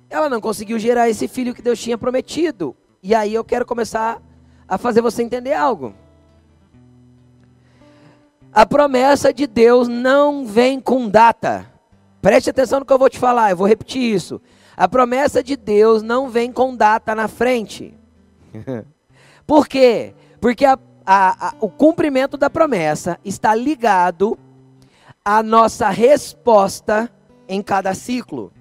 ela 0.10 0.30
não 0.30 0.40
conseguiu 0.40 0.80
gerar 0.80 1.10
esse 1.10 1.28
filho 1.28 1.54
que 1.54 1.62
Deus 1.62 1.78
tinha 1.78 1.98
prometido. 1.98 2.74
E 3.04 3.14
aí 3.14 3.34
eu 3.34 3.44
quero 3.44 3.66
começar 3.66 4.22
a 4.66 4.78
fazer 4.78 5.02
você 5.02 5.22
entender 5.22 5.52
algo. 5.52 5.94
A 8.54 8.68
promessa 8.68 9.34
de 9.34 9.48
Deus 9.48 9.88
não 9.88 10.46
vem 10.46 10.80
com 10.80 11.10
data. 11.10 11.68
Preste 12.22 12.52
atenção 12.52 12.80
no 12.80 12.86
que 12.86 12.94
eu 12.94 13.00
vou 13.00 13.10
te 13.10 13.18
falar, 13.18 13.50
eu 13.50 13.58
vou 13.58 13.68
repetir 13.68 14.02
isso. 14.02 14.40
A 14.78 14.88
promessa 14.88 15.44
de 15.44 15.56
Deus 15.56 16.04
não 16.04 16.30
vem 16.30 16.52
com 16.52 16.76
data 16.76 17.16
na 17.16 17.28
frente. 17.28 17.98
Por 19.48 19.68
quê? 19.68 20.14
Porque 20.40 20.66
a, 20.66 20.78
a, 21.04 21.48
a, 21.48 21.56
o 21.60 21.68
cumprimento 21.68 22.38
da 22.38 22.48
promessa 22.48 23.20
está 23.26 23.56
ligado 23.56 24.38
à 25.26 25.42
nossa 25.42 25.90
resposta 25.90 27.12
em 27.48 27.62
cada 27.62 27.96
ciclo. 27.96 28.54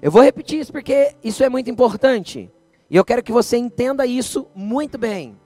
Eu 0.00 0.10
vou 0.10 0.22
repetir 0.22 0.60
isso 0.60 0.72
porque 0.72 1.14
isso 1.22 1.44
é 1.44 1.48
muito 1.50 1.70
importante. 1.70 2.50
E 2.90 2.96
eu 2.96 3.04
quero 3.04 3.22
que 3.22 3.32
você 3.32 3.58
entenda 3.58 4.06
isso 4.06 4.46
muito 4.54 4.96
bem. 4.96 5.38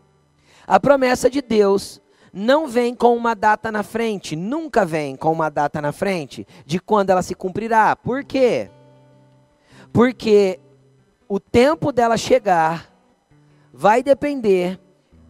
A 0.65 0.79
promessa 0.79 1.29
de 1.29 1.43
Deus 1.43 2.01
não 2.37 2.69
vem 2.69 2.95
com 2.95 3.17
uma 3.17 3.35
data 3.35 3.73
na 3.73 3.83
frente, 3.83 4.37
nunca 4.37 4.85
vem 4.85 5.17
com 5.17 5.33
uma 5.33 5.49
data 5.49 5.81
na 5.81 5.91
frente 5.91 6.47
de 6.67 6.79
quando 6.79 7.09
ela 7.09 7.23
se 7.23 7.35
cumprirá. 7.35 7.97
Por 7.97 8.23
quê? 8.25 8.69
Porque 9.91 10.61
o 11.27 11.41
tempo 11.41 11.91
dela 11.91 12.19
chegar 12.19 12.93
vai 13.73 14.03
depender 14.03 14.79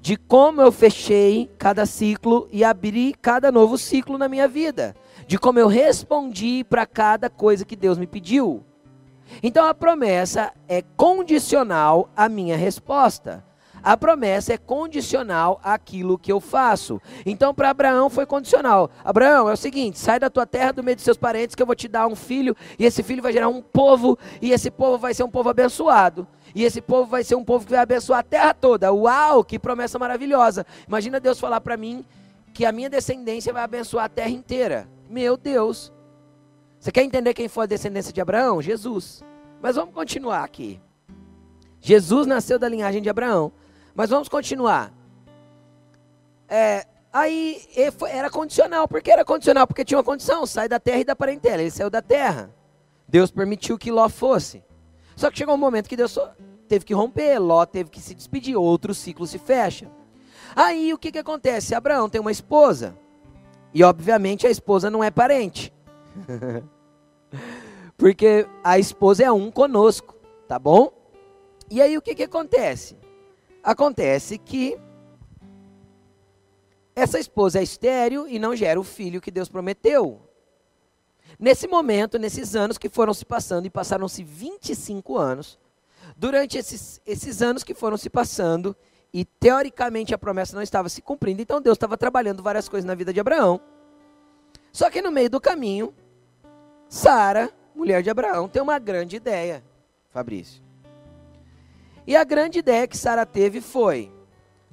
de 0.00 0.16
como 0.16 0.60
eu 0.60 0.72
fechei 0.72 1.48
cada 1.56 1.86
ciclo 1.86 2.48
e 2.50 2.64
abri 2.64 3.14
cada 3.22 3.52
novo 3.52 3.78
ciclo 3.78 4.18
na 4.18 4.28
minha 4.28 4.48
vida, 4.48 4.96
de 5.28 5.38
como 5.38 5.60
eu 5.60 5.68
respondi 5.68 6.64
para 6.64 6.84
cada 6.86 7.30
coisa 7.30 7.64
que 7.64 7.76
Deus 7.76 7.98
me 7.98 8.08
pediu. 8.08 8.64
Então 9.44 9.64
a 9.64 9.74
promessa 9.74 10.52
é 10.66 10.82
condicional 10.96 12.10
à 12.16 12.28
minha 12.28 12.56
resposta. 12.56 13.44
A 13.82 13.96
promessa 13.96 14.52
é 14.52 14.58
condicional 14.58 15.60
àquilo 15.62 16.18
que 16.18 16.32
eu 16.32 16.40
faço. 16.40 17.00
Então, 17.24 17.54
para 17.54 17.70
Abraão 17.70 18.10
foi 18.10 18.26
condicional. 18.26 18.90
Abraão, 19.04 19.48
é 19.48 19.52
o 19.52 19.56
seguinte: 19.56 19.98
sai 19.98 20.18
da 20.18 20.28
tua 20.28 20.46
terra, 20.46 20.72
do 20.72 20.82
meio 20.82 20.96
dos 20.96 21.04
seus 21.04 21.16
parentes, 21.16 21.54
que 21.54 21.62
eu 21.62 21.66
vou 21.66 21.76
te 21.76 21.88
dar 21.88 22.06
um 22.06 22.16
filho, 22.16 22.56
e 22.78 22.84
esse 22.84 23.02
filho 23.02 23.22
vai 23.22 23.32
gerar 23.32 23.48
um 23.48 23.62
povo, 23.62 24.18
e 24.42 24.52
esse 24.52 24.70
povo 24.70 24.98
vai 24.98 25.14
ser 25.14 25.22
um 25.22 25.30
povo 25.30 25.48
abençoado. 25.48 26.26
E 26.54 26.64
esse 26.64 26.80
povo 26.80 27.10
vai 27.10 27.22
ser 27.22 27.34
um 27.34 27.44
povo 27.44 27.66
que 27.66 27.72
vai 27.72 27.80
abençoar 27.80 28.20
a 28.20 28.22
terra 28.22 28.54
toda. 28.54 28.92
Uau, 28.92 29.44
que 29.44 29.58
promessa 29.58 29.98
maravilhosa. 29.98 30.64
Imagina 30.88 31.20
Deus 31.20 31.38
falar 31.38 31.60
para 31.60 31.76
mim 31.76 32.04
que 32.54 32.64
a 32.64 32.72
minha 32.72 32.88
descendência 32.88 33.52
vai 33.52 33.62
abençoar 33.62 34.06
a 34.06 34.08
terra 34.08 34.30
inteira. 34.30 34.88
Meu 35.10 35.36
Deus. 35.36 35.92
Você 36.80 36.90
quer 36.90 37.02
entender 37.02 37.34
quem 37.34 37.48
foi 37.48 37.64
a 37.64 37.66
descendência 37.66 38.12
de 38.12 38.20
Abraão? 38.20 38.62
Jesus. 38.62 39.22
Mas 39.60 39.76
vamos 39.76 39.94
continuar 39.94 40.42
aqui. 40.44 40.80
Jesus 41.80 42.26
nasceu 42.26 42.58
da 42.58 42.68
linhagem 42.68 43.02
de 43.02 43.10
Abraão. 43.10 43.52
Mas 43.96 44.10
vamos 44.10 44.28
continuar. 44.28 44.92
É, 46.48 46.86
aí 47.10 47.62
era 48.10 48.28
condicional. 48.28 48.86
Por 48.86 49.00
que 49.00 49.10
era 49.10 49.24
condicional? 49.24 49.66
Porque 49.66 49.84
tinha 49.84 49.96
uma 49.96 50.04
condição: 50.04 50.44
sai 50.44 50.68
da 50.68 50.78
terra 50.78 51.00
e 51.00 51.04
da 51.04 51.16
parentela. 51.16 51.62
Ele 51.62 51.70
saiu 51.70 51.88
da 51.88 52.02
terra. 52.02 52.54
Deus 53.08 53.30
permitiu 53.30 53.78
que 53.78 53.90
Ló 53.90 54.08
fosse. 54.08 54.62
Só 55.16 55.30
que 55.30 55.38
chegou 55.38 55.54
um 55.54 55.58
momento 55.58 55.88
que 55.88 55.96
Deus 55.96 56.18
teve 56.68 56.84
que 56.84 56.92
romper, 56.92 57.38
Ló 57.38 57.64
teve 57.64 57.88
que 57.88 58.00
se 58.00 58.14
despedir, 58.14 58.56
outro 58.56 58.92
ciclo 58.92 59.26
se 59.26 59.38
fecha. 59.38 59.90
Aí 60.54 60.92
o 60.92 60.98
que, 60.98 61.10
que 61.10 61.18
acontece? 61.18 61.74
Abraão 61.74 62.08
tem 62.08 62.20
uma 62.20 62.32
esposa. 62.32 62.96
E 63.72 63.82
obviamente 63.82 64.46
a 64.46 64.50
esposa 64.50 64.90
não 64.90 65.02
é 65.02 65.10
parente. 65.10 65.72
Porque 67.96 68.46
a 68.62 68.78
esposa 68.78 69.24
é 69.24 69.32
um 69.32 69.50
conosco, 69.50 70.14
tá 70.46 70.58
bom? 70.58 70.92
E 71.70 71.80
aí 71.80 71.96
o 71.96 72.02
que, 72.02 72.14
que 72.14 72.24
acontece? 72.24 72.98
Acontece 73.66 74.38
que 74.38 74.78
essa 76.94 77.18
esposa 77.18 77.58
é 77.58 77.64
estéril 77.64 78.28
e 78.28 78.38
não 78.38 78.54
gera 78.54 78.78
o 78.78 78.84
filho 78.84 79.20
que 79.20 79.28
Deus 79.28 79.48
prometeu. 79.48 80.22
Nesse 81.36 81.66
momento, 81.66 82.16
nesses 82.16 82.54
anos 82.54 82.78
que 82.78 82.88
foram 82.88 83.12
se 83.12 83.24
passando, 83.24 83.66
e 83.66 83.70
passaram-se 83.70 84.22
25 84.22 85.18
anos, 85.18 85.58
durante 86.16 86.56
esses, 86.56 87.00
esses 87.04 87.42
anos 87.42 87.64
que 87.64 87.74
foram 87.74 87.96
se 87.96 88.08
passando, 88.08 88.74
e 89.12 89.24
teoricamente 89.24 90.14
a 90.14 90.18
promessa 90.18 90.54
não 90.54 90.62
estava 90.62 90.88
se 90.88 91.02
cumprindo, 91.02 91.42
então 91.42 91.60
Deus 91.60 91.74
estava 91.74 91.98
trabalhando 91.98 92.44
várias 92.44 92.68
coisas 92.68 92.86
na 92.86 92.94
vida 92.94 93.12
de 93.12 93.18
Abraão. 93.18 93.60
Só 94.72 94.88
que 94.88 95.02
no 95.02 95.10
meio 95.10 95.28
do 95.28 95.40
caminho, 95.40 95.92
Sara, 96.88 97.52
mulher 97.74 98.00
de 98.00 98.10
Abraão, 98.10 98.48
tem 98.48 98.62
uma 98.62 98.78
grande 98.78 99.16
ideia, 99.16 99.64
Fabrício. 100.10 100.65
E 102.06 102.14
a 102.14 102.22
grande 102.22 102.60
ideia 102.60 102.86
que 102.86 102.96
Sara 102.96 103.26
teve 103.26 103.60
foi: 103.60 104.12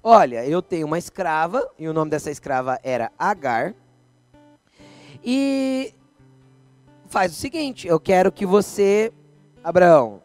olha, 0.04 0.46
eu 0.46 0.62
tenho 0.62 0.86
uma 0.86 1.00
escrava, 1.00 1.67
e 1.80 1.88
o 1.88 1.93
nome 1.93 2.12
dessa 2.12 2.30
escrava 2.30 2.80
era 2.84 3.12
Agar. 3.17 3.74
E 5.24 5.93
faz 7.08 7.32
o 7.32 7.36
seguinte: 7.36 7.88
eu 7.88 8.00
quero 8.00 8.32
que 8.32 8.46
você, 8.46 9.12
Abraão, 9.63 10.22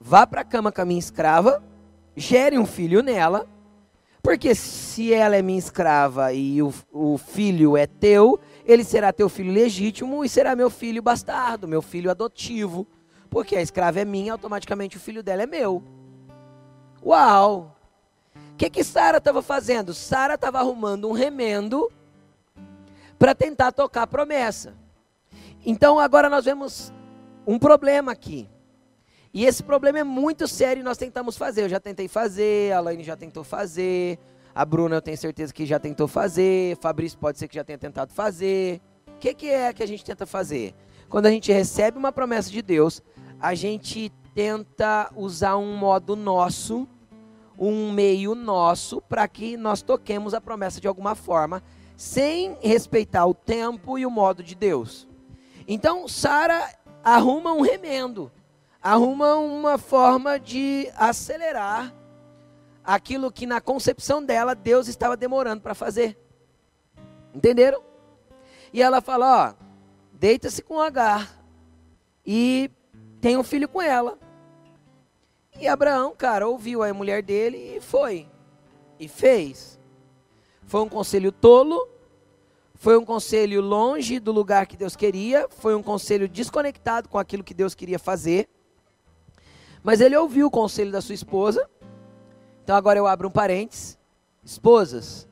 vá 0.00 0.26
para 0.26 0.40
a 0.40 0.44
cama 0.44 0.72
com 0.72 0.80
a 0.80 0.86
minha 0.86 0.98
escrava, 0.98 1.62
gere 2.16 2.58
um 2.58 2.64
filho 2.64 3.02
nela, 3.02 3.46
porque 4.22 4.54
se 4.54 5.12
ela 5.12 5.36
é 5.36 5.42
minha 5.42 5.58
escrava 5.58 6.32
e 6.32 6.62
o, 6.62 6.72
o 6.90 7.18
filho 7.18 7.76
é 7.76 7.86
teu, 7.86 8.40
ele 8.64 8.84
será 8.84 9.12
teu 9.12 9.28
filho 9.28 9.52
legítimo 9.52 10.24
e 10.24 10.30
será 10.30 10.56
meu 10.56 10.70
filho 10.70 11.02
bastardo, 11.02 11.68
meu 11.68 11.82
filho 11.82 12.10
adotivo. 12.10 12.86
Porque 13.34 13.56
a 13.56 13.60
escrava 13.60 13.98
é 13.98 14.04
minha, 14.04 14.30
automaticamente 14.30 14.96
o 14.96 15.00
filho 15.00 15.20
dela 15.20 15.42
é 15.42 15.46
meu. 15.46 15.82
Uau! 17.04 17.76
O 18.52 18.56
que, 18.56 18.70
que 18.70 18.84
Sara 18.84 19.18
estava 19.18 19.42
fazendo? 19.42 19.92
Sara 19.92 20.34
estava 20.34 20.60
arrumando 20.60 21.08
um 21.08 21.12
remendo 21.12 21.90
para 23.18 23.34
tentar 23.34 23.72
tocar 23.72 24.02
a 24.02 24.06
promessa. 24.06 24.76
Então 25.66 25.98
agora 25.98 26.30
nós 26.30 26.44
vemos 26.44 26.92
um 27.44 27.58
problema 27.58 28.12
aqui. 28.12 28.48
E 29.32 29.44
esse 29.44 29.64
problema 29.64 29.98
é 29.98 30.04
muito 30.04 30.46
sério 30.46 30.82
e 30.82 30.84
nós 30.84 30.96
tentamos 30.96 31.36
fazer. 31.36 31.62
Eu 31.62 31.68
já 31.68 31.80
tentei 31.80 32.06
fazer, 32.06 32.72
a 32.72 32.78
Laine 32.78 33.02
já 33.02 33.16
tentou 33.16 33.42
fazer, 33.42 34.16
a 34.54 34.64
Bruna 34.64 34.94
eu 34.94 35.02
tenho 35.02 35.18
certeza 35.18 35.52
que 35.52 35.66
já 35.66 35.80
tentou 35.80 36.06
fazer, 36.06 36.76
Fabrício 36.76 37.18
pode 37.18 37.40
ser 37.40 37.48
que 37.48 37.56
já 37.56 37.64
tenha 37.64 37.78
tentado 37.78 38.12
fazer. 38.12 38.80
O 39.08 39.18
que, 39.18 39.34
que 39.34 39.50
é 39.50 39.72
que 39.72 39.82
a 39.82 39.86
gente 39.86 40.04
tenta 40.04 40.24
fazer? 40.24 40.72
Quando 41.08 41.26
a 41.26 41.30
gente 41.30 41.52
recebe 41.52 41.98
uma 41.98 42.12
promessa 42.12 42.50
de 42.50 42.62
Deus, 42.62 43.02
a 43.44 43.54
gente 43.54 44.10
tenta 44.34 45.12
usar 45.14 45.58
um 45.58 45.76
modo 45.76 46.16
nosso, 46.16 46.88
um 47.58 47.92
meio 47.92 48.34
nosso, 48.34 49.02
para 49.02 49.28
que 49.28 49.54
nós 49.54 49.82
toquemos 49.82 50.32
a 50.32 50.40
promessa 50.40 50.80
de 50.80 50.88
alguma 50.88 51.14
forma, 51.14 51.62
sem 51.94 52.56
respeitar 52.62 53.26
o 53.26 53.34
tempo 53.34 53.98
e 53.98 54.06
o 54.06 54.10
modo 54.10 54.42
de 54.42 54.54
Deus. 54.54 55.06
Então, 55.68 56.08
Sara 56.08 56.74
arruma 57.04 57.52
um 57.52 57.60
remendo, 57.60 58.32
arruma 58.82 59.34
uma 59.34 59.76
forma 59.76 60.40
de 60.40 60.90
acelerar 60.96 61.94
aquilo 62.82 63.30
que 63.30 63.44
na 63.44 63.60
concepção 63.60 64.24
dela 64.24 64.54
Deus 64.54 64.88
estava 64.88 65.18
demorando 65.18 65.60
para 65.60 65.74
fazer. 65.74 66.18
Entenderam? 67.34 67.82
E 68.72 68.80
ela 68.80 69.02
fala: 69.02 69.50
ó, 69.50 69.64
deita-se 70.14 70.62
com 70.62 70.80
Agar 70.80 71.44
e 72.24 72.70
tem 73.24 73.38
um 73.38 73.42
filho 73.42 73.66
com 73.66 73.80
ela. 73.80 74.18
E 75.58 75.66
Abraão, 75.66 76.14
cara, 76.14 76.46
ouviu 76.46 76.82
a 76.82 76.92
mulher 76.92 77.22
dele 77.22 77.56
e 77.56 77.80
foi. 77.80 78.28
E 79.00 79.08
fez. 79.08 79.80
Foi 80.66 80.82
um 80.82 80.88
conselho 80.90 81.32
tolo, 81.32 81.88
foi 82.74 82.98
um 82.98 83.04
conselho 83.04 83.62
longe 83.62 84.18
do 84.20 84.30
lugar 84.30 84.66
que 84.66 84.76
Deus 84.76 84.94
queria, 84.94 85.48
foi 85.48 85.74
um 85.74 85.82
conselho 85.82 86.28
desconectado 86.28 87.08
com 87.08 87.16
aquilo 87.16 87.42
que 87.42 87.54
Deus 87.54 87.74
queria 87.74 87.98
fazer. 87.98 88.46
Mas 89.82 90.02
ele 90.02 90.18
ouviu 90.18 90.48
o 90.48 90.50
conselho 90.50 90.92
da 90.92 91.00
sua 91.00 91.14
esposa. 91.14 91.66
Então 92.62 92.76
agora 92.76 92.98
eu 92.98 93.06
abro 93.06 93.28
um 93.28 93.32
parênteses. 93.32 93.96
Esposas, 94.44 95.26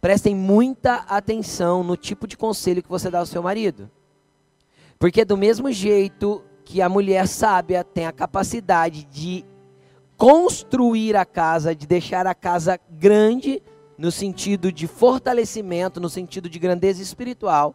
prestem 0.00 0.36
muita 0.36 0.98
atenção 1.08 1.82
no 1.82 1.96
tipo 1.96 2.24
de 2.24 2.36
conselho 2.36 2.84
que 2.84 2.88
você 2.88 3.10
dá 3.10 3.18
ao 3.18 3.26
seu 3.26 3.42
marido. 3.42 3.90
Porque 4.98 5.24
do 5.24 5.36
mesmo 5.36 5.70
jeito 5.70 6.42
que 6.64 6.80
a 6.80 6.88
mulher 6.88 7.28
sábia 7.28 7.84
tem 7.84 8.06
a 8.06 8.12
capacidade 8.12 9.04
de 9.04 9.44
construir 10.16 11.14
a 11.16 11.24
casa, 11.24 11.74
de 11.74 11.86
deixar 11.86 12.26
a 12.26 12.34
casa 12.34 12.80
grande, 12.90 13.62
no 13.98 14.10
sentido 14.10 14.72
de 14.72 14.86
fortalecimento, 14.86 16.00
no 16.00 16.08
sentido 16.08 16.48
de 16.48 16.58
grandeza 16.58 17.02
espiritual, 17.02 17.74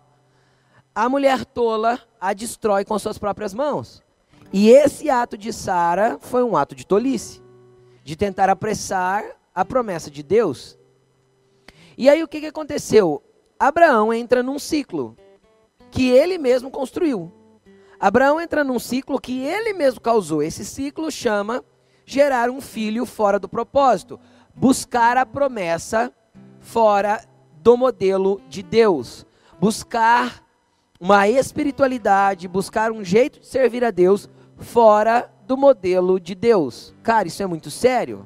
a 0.94 1.08
mulher 1.08 1.46
tola 1.46 2.00
a 2.20 2.34
destrói 2.34 2.84
com 2.84 2.98
suas 3.00 3.18
próprias 3.18 3.54
mãos. 3.54 4.04
E 4.52 4.70
esse 4.70 5.10
ato 5.10 5.38
de 5.38 5.54
Sara 5.54 6.18
foi 6.20 6.44
um 6.44 6.58
ato 6.58 6.76
de 6.76 6.86
tolice, 6.86 7.42
de 8.04 8.16
tentar 8.16 8.50
apressar 8.50 9.24
a 9.56 9.64
promessa 9.64 10.12
de 10.12 10.22
Deus. 10.22 10.78
E 11.98 12.10
aí 12.10 12.22
o 12.22 12.28
que, 12.28 12.42
que 12.42 12.48
aconteceu? 12.48 13.24
Abraão 13.58 14.14
entra 14.14 14.44
num 14.44 14.60
ciclo 14.60 15.16
que 15.92 16.10
ele 16.10 16.38
mesmo 16.38 16.72
construiu. 16.72 17.32
Abraão 18.00 18.42
entra 18.42 18.64
num 18.64 18.80
ciclo 18.80 19.22
que 19.22 19.42
ele 19.42 19.74
mesmo 19.74 20.02
causou. 20.02 20.42
Esse 20.42 20.66
ciclo 20.66 21.12
chama 21.12 21.64
gerar 22.06 22.50
um 22.50 22.60
filho 22.60 23.06
fora 23.06 23.38
do 23.38 23.48
propósito, 23.48 24.20
buscar 24.56 25.18
a 25.18 25.26
promessa 25.26 26.12
fora 26.60 27.24
do 27.62 27.78
modelo 27.78 28.42
de 28.50 28.64
Deus, 28.64 29.26
buscar 29.60 30.44
uma 31.00 31.28
espiritualidade, 31.28 32.48
buscar 32.48 32.92
um 32.92 33.04
jeito 33.04 33.40
de 33.40 33.48
servir 33.48 33.84
a 33.84 33.92
Deus 33.92 34.30
fora 34.58 35.32
do 35.46 35.58
modelo 35.58 36.20
de 36.20 36.34
Deus. 36.34 36.94
Cara, 37.04 37.28
isso 37.28 37.44
é 37.44 37.46
muito 37.46 37.70
sério. 37.70 38.26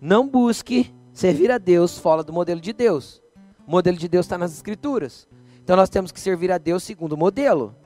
Não 0.00 0.26
busque 0.26 0.94
servir 1.12 1.50
a 1.50 1.58
Deus 1.58 1.98
fora 1.98 2.22
do 2.22 2.32
modelo 2.32 2.60
de 2.60 2.72
Deus. 2.72 3.22
O 3.66 3.70
modelo 3.70 3.96
de 3.96 4.08
Deus 4.08 4.24
está 4.26 4.38
nas 4.38 4.52
Escrituras. 4.52 5.28
Então 5.70 5.76
nós 5.76 5.88
temos 5.88 6.10
que 6.10 6.18
servir 6.18 6.50
a 6.50 6.58
Deus 6.58 6.82
segundo 6.82 7.12
o 7.12 7.16
modelo. 7.16 7.76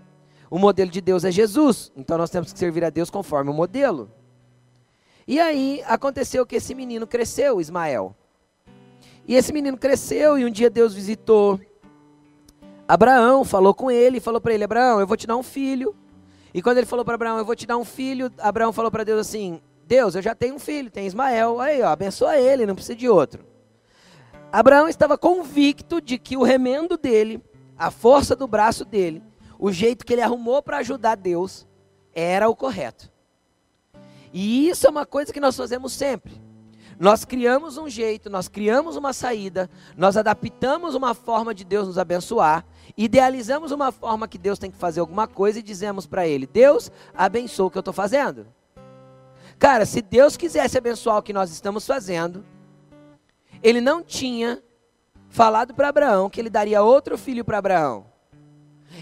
O 0.48 0.58
modelo 0.58 0.90
de 0.90 1.02
Deus 1.02 1.22
é 1.22 1.30
Jesus, 1.30 1.92
então 1.94 2.16
nós 2.16 2.30
temos 2.30 2.50
que 2.50 2.58
servir 2.58 2.82
a 2.82 2.88
Deus 2.88 3.10
conforme 3.10 3.50
o 3.50 3.52
modelo. 3.52 4.10
E 5.28 5.38
aí 5.38 5.82
aconteceu 5.86 6.46
que 6.46 6.56
esse 6.56 6.74
menino 6.74 7.06
cresceu, 7.06 7.60
Ismael. 7.60 8.16
E 9.28 9.34
esse 9.34 9.52
menino 9.52 9.76
cresceu 9.76 10.38
e 10.38 10.46
um 10.46 10.50
dia 10.50 10.70
Deus 10.70 10.94
visitou 10.94 11.60
Abraão, 12.88 13.44
falou 13.44 13.74
com 13.74 13.90
ele, 13.90 14.18
falou 14.18 14.40
para 14.40 14.54
ele: 14.54 14.64
Abraão, 14.64 14.98
eu 14.98 15.06
vou 15.06 15.18
te 15.18 15.26
dar 15.26 15.36
um 15.36 15.42
filho. 15.42 15.94
E 16.54 16.62
quando 16.62 16.78
ele 16.78 16.86
falou 16.86 17.04
para 17.04 17.16
Abraão, 17.16 17.36
eu 17.36 17.44
vou 17.44 17.54
te 17.54 17.66
dar 17.66 17.76
um 17.76 17.84
filho, 17.84 18.32
Abraão 18.38 18.72
falou 18.72 18.90
para 18.90 19.04
Deus 19.04 19.20
assim: 19.20 19.60
Deus, 19.86 20.14
eu 20.14 20.22
já 20.22 20.34
tenho 20.34 20.54
um 20.54 20.58
filho, 20.58 20.90
tem 20.90 21.06
Ismael, 21.06 21.60
aí 21.60 21.82
ó, 21.82 21.88
abençoa 21.88 22.38
ele, 22.38 22.64
não 22.64 22.74
precisa 22.74 22.96
de 22.96 23.10
outro. 23.10 23.44
Abraão 24.50 24.88
estava 24.88 25.18
convicto 25.18 26.00
de 26.00 26.16
que 26.16 26.34
o 26.34 26.42
remendo 26.42 26.96
dele, 26.96 27.42
a 27.76 27.90
força 27.90 28.36
do 28.36 28.46
braço 28.46 28.84
dele, 28.84 29.22
o 29.58 29.72
jeito 29.72 30.04
que 30.04 30.12
ele 30.12 30.22
arrumou 30.22 30.62
para 30.62 30.78
ajudar 30.78 31.16
Deus, 31.16 31.66
era 32.14 32.48
o 32.48 32.56
correto. 32.56 33.10
E 34.32 34.68
isso 34.68 34.86
é 34.86 34.90
uma 34.90 35.06
coisa 35.06 35.32
que 35.32 35.40
nós 35.40 35.56
fazemos 35.56 35.92
sempre. 35.92 36.42
Nós 36.98 37.24
criamos 37.24 37.76
um 37.76 37.88
jeito, 37.88 38.30
nós 38.30 38.46
criamos 38.46 38.96
uma 38.96 39.12
saída, 39.12 39.68
nós 39.96 40.16
adaptamos 40.16 40.94
uma 40.94 41.12
forma 41.12 41.54
de 41.54 41.64
Deus 41.64 41.88
nos 41.88 41.98
abençoar, 41.98 42.64
idealizamos 42.96 43.72
uma 43.72 43.90
forma 43.90 44.28
que 44.28 44.38
Deus 44.38 44.58
tem 44.58 44.70
que 44.70 44.76
fazer 44.76 45.00
alguma 45.00 45.26
coisa 45.26 45.58
e 45.58 45.62
dizemos 45.62 46.06
para 46.06 46.26
Ele: 46.26 46.46
Deus, 46.46 46.90
abençoa 47.12 47.66
o 47.66 47.70
que 47.70 47.78
eu 47.78 47.80
estou 47.80 47.94
fazendo. 47.94 48.46
Cara, 49.58 49.86
se 49.86 50.02
Deus 50.02 50.36
quisesse 50.36 50.78
abençoar 50.78 51.18
o 51.18 51.22
que 51.22 51.32
nós 51.32 51.50
estamos 51.50 51.86
fazendo, 51.86 52.44
Ele 53.62 53.80
não 53.80 54.02
tinha 54.02 54.62
falado 55.34 55.74
para 55.74 55.88
Abraão 55.88 56.30
que 56.30 56.40
Ele 56.40 56.48
daria 56.48 56.80
outro 56.80 57.18
filho 57.18 57.44
para 57.44 57.58
Abraão. 57.58 58.06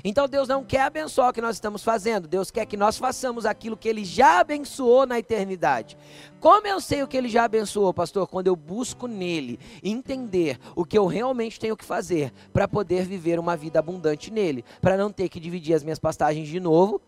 Então 0.03 0.27
Deus 0.27 0.49
não 0.49 0.65
quer 0.65 0.81
abençoar 0.81 1.29
o 1.29 1.33
que 1.35 1.43
nós 1.43 1.57
estamos 1.57 1.85
fazendo, 1.85 2.27
Deus 2.27 2.51
quer 2.51 2.65
que 2.65 2.79
nós 2.79 2.97
façamos 2.97 3.45
aquilo 3.45 3.77
que 3.77 3.87
Ele 3.87 4.03
já 4.03 4.41
abençoou 4.41 5.05
na 5.05 5.19
eternidade. 5.19 5.95
Como 6.41 6.67
eu 6.67 6.81
sei 6.81 7.03
o 7.03 7.07
que 7.07 7.19
Ele 7.19 7.29
já 7.29 7.45
abençoou, 7.45 7.93
pastor? 7.93 8.27
Quando 8.27 8.47
eu 8.47 8.57
busco 8.57 9.07
nele 9.07 9.61
entender 9.83 10.59
o 10.75 10.87
que 10.87 10.97
eu 10.97 11.05
realmente 11.05 11.61
tenho 11.61 11.77
que 11.77 11.85
fazer 11.85 12.33
para 12.51 12.67
poder 12.67 13.05
viver 13.05 13.39
uma 13.39 13.55
vida 13.55 13.79
abundante 13.79 14.31
nele, 14.31 14.65
para 14.81 14.97
não 14.97 15.13
ter 15.13 15.29
que 15.29 15.39
dividir 15.39 15.75
as 15.75 15.85
minhas 15.85 15.99
pastagens 15.99 16.49
de 16.49 16.59
novo 16.59 16.99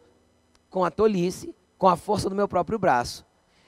com 0.69 0.85
a 0.85 0.91
tolice, 0.91 1.55
com 1.79 1.89
a 1.89 1.97
força 1.97 2.29
do 2.29 2.37
meu 2.37 2.47
próprio 2.47 2.79
braço. 2.79 3.25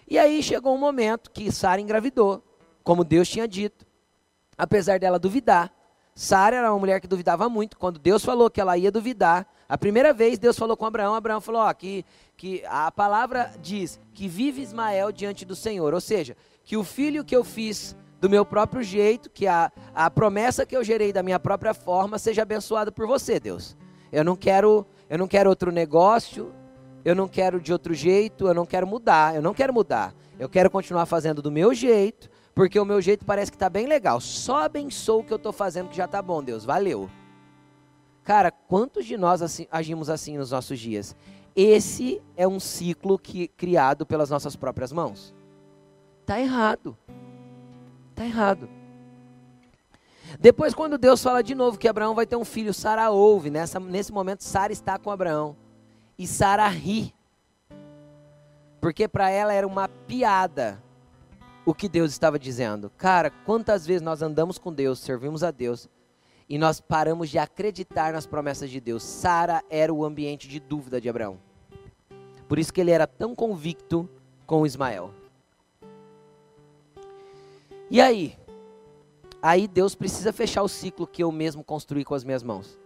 E 0.07 0.19
aí 0.19 0.43
chegou 0.43 0.75
um 0.75 0.79
momento 0.79 1.31
que 1.31 1.51
Sara 1.51 1.81
engravidou, 1.81 2.43
como 2.85 3.03
Deus 3.03 3.27
tinha 3.27 3.49
dito, 3.49 3.86
apesar 4.57 4.99
dela 4.99 5.19
duvidar. 5.19 5.73
Sara 6.15 6.57
era 6.57 6.73
uma 6.73 6.79
mulher 6.79 7.01
que 7.01 7.07
duvidava 7.07 7.49
muito. 7.49 7.77
Quando 7.77 7.99
Deus 7.99 8.25
falou 8.25 8.51
que 8.51 8.61
ela 8.61 8.79
ia 8.79 8.91
duvidar, 8.91 9.47
a 9.69 9.77
primeira 9.77 10.13
vez 10.13 10.39
Deus 10.39 10.59
falou 10.59 10.77
com 10.77 10.87
Abraão, 10.87 11.15
Abraão 11.15 11.41
falou: 11.41 11.61
ó, 11.61 11.73
que, 11.75 12.05
que 12.37 12.65
a 12.67 12.91
palavra 12.91 13.53
diz 13.61 14.01
que 14.15 14.27
vive 14.27 14.63
Ismael 14.63 15.13
diante 15.13 15.45
do 15.45 15.55
Senhor. 15.55 15.93
Ou 15.93 16.01
seja, 16.01 16.37
que 16.65 16.77
o 16.77 16.83
filho 16.83 17.25
que 17.25 17.37
eu 17.37 17.45
fiz 17.45 17.95
do 18.21 18.31
meu 18.31 18.45
próprio 18.45 18.83
jeito, 18.83 19.29
que 19.29 19.47
a, 19.47 19.71
a 19.95 20.11
promessa 20.11 20.65
que 20.65 20.77
eu 20.77 20.83
gerei 20.83 21.13
da 21.13 21.23
minha 21.23 21.39
própria 21.39 21.75
forma 21.75 22.19
seja 22.19 22.43
abençoada 22.43 22.91
por 22.91 23.07
você, 23.07 23.39
Deus. 23.39 23.77
Eu 24.11 24.25
não 24.25 24.37
quero, 24.37 24.87
eu 25.11 25.19
não 25.19 25.29
quero 25.29 25.51
outro 25.51 25.71
negócio, 25.71 26.53
eu 27.05 27.15
não 27.15 27.29
quero 27.29 27.61
de 27.61 27.73
outro 27.73 27.93
jeito, 27.93 28.47
eu 28.49 28.55
não 28.55 28.65
quero 28.65 28.87
mudar, 28.87 29.35
eu 29.35 29.43
não 29.43 29.53
quero 29.53 29.73
mudar. 29.73 30.15
Eu 30.39 30.49
quero 30.49 30.71
continuar 30.71 31.07
fazendo 31.07 31.41
do 31.41 31.51
meu 31.51 31.73
jeito, 31.75 32.29
porque 32.57 32.81
o 32.81 32.87
meu 32.87 33.03
jeito 33.03 33.23
parece 33.27 33.53
que 33.53 33.57
está 33.57 33.69
bem 33.69 33.87
legal. 33.87 34.19
Só 34.19 34.63
abençoa 34.63 35.21
o 35.21 35.25
que 35.25 35.31
eu 35.31 35.37
estou 35.37 35.53
fazendo 35.53 35.91
que 35.91 35.97
já 35.97 36.07
está 36.07 36.23
bom, 36.23 36.43
Deus. 36.43 36.65
Valeu. 36.65 37.11
Cara, 38.25 38.51
quantos 38.51 39.05
de 39.05 39.19
nós 39.19 39.43
assim, 39.43 39.67
agimos 39.71 40.09
assim 40.09 40.39
nos 40.39 40.53
nossos 40.53 40.81
dias? 40.81 41.15
Esse 41.55 42.23
é 42.35 42.49
um 42.49 42.59
ciclo 42.59 43.19
que 43.19 43.49
criado 43.49 44.07
pelas 44.07 44.31
nossas 44.31 44.57
próprias 44.57 44.91
mãos. 44.91 45.35
Tá 46.25 46.41
errado. 46.41 46.97
Tá 48.15 48.25
errado. 48.25 48.71
Depois, 50.41 50.73
quando 50.73 50.97
Deus 50.97 51.23
fala 51.23 51.43
de 51.43 51.55
novo 51.55 51.77
que 51.77 51.87
Abraão 51.87 52.15
vai 52.15 52.27
ter 52.27 52.37
um 52.37 52.45
filho, 52.45 52.73
Sara 52.73 53.11
ouve. 53.11 53.51
Nessa, 53.51 53.79
nesse 53.79 54.13
momento, 54.13 54.43
Sara 54.43 54.73
está 54.73 54.99
com 54.99 55.11
Abraão. 55.11 55.55
E 56.19 56.27
Sara 56.27 56.67
ri. 56.69 57.15
Porque 58.81 59.07
para 59.07 59.29
ela 59.29 59.53
era 59.53 59.67
uma 59.67 59.89
piada 59.89 60.83
o 61.67 61.75
que 61.75 61.89
Deus 61.89 62.13
estava 62.13 62.39
dizendo. 62.39 62.91
Cara, 62.97 63.29
quantas 63.29 63.85
vezes 63.85 64.01
nós 64.01 64.23
andamos 64.23 64.57
com 64.57 64.73
Deus, 64.73 65.01
servimos 65.01 65.43
a 65.43 65.51
Deus 65.51 65.89
e 66.49 66.57
nós 66.57 66.81
paramos 66.81 67.29
de 67.29 67.39
acreditar 67.39 68.13
nas 68.13 68.25
promessas 68.25 68.71
de 68.71 68.81
Deus. 68.81 69.03
Sara 69.03 69.65
era 69.69 69.93
o 69.93 70.05
ambiente 70.05 70.47
de 70.47 70.61
dúvida 70.61 71.01
de 71.01 71.09
Abraão. 71.09 71.39
Por 72.49 72.61
isso 72.61 72.73
que 72.73 72.81
ele 72.81 72.93
era 72.93 73.07
tão 73.07 73.35
convicto 73.35 74.09
com 74.47 74.65
Ismael. 74.65 75.13
E 77.91 78.01
aí? 78.01 78.39
Aí 79.43 79.67
Deus 79.67 79.95
precisa 79.97 80.33
fechar 80.33 80.63
o 80.63 80.69
ciclo 80.69 81.07
que 81.07 81.23
eu 81.23 81.33
mesmo 81.33 81.65
construí 81.65 82.05
com 82.05 82.15
as 82.15 82.23
minhas 82.23 82.45
mãos. 82.45 82.79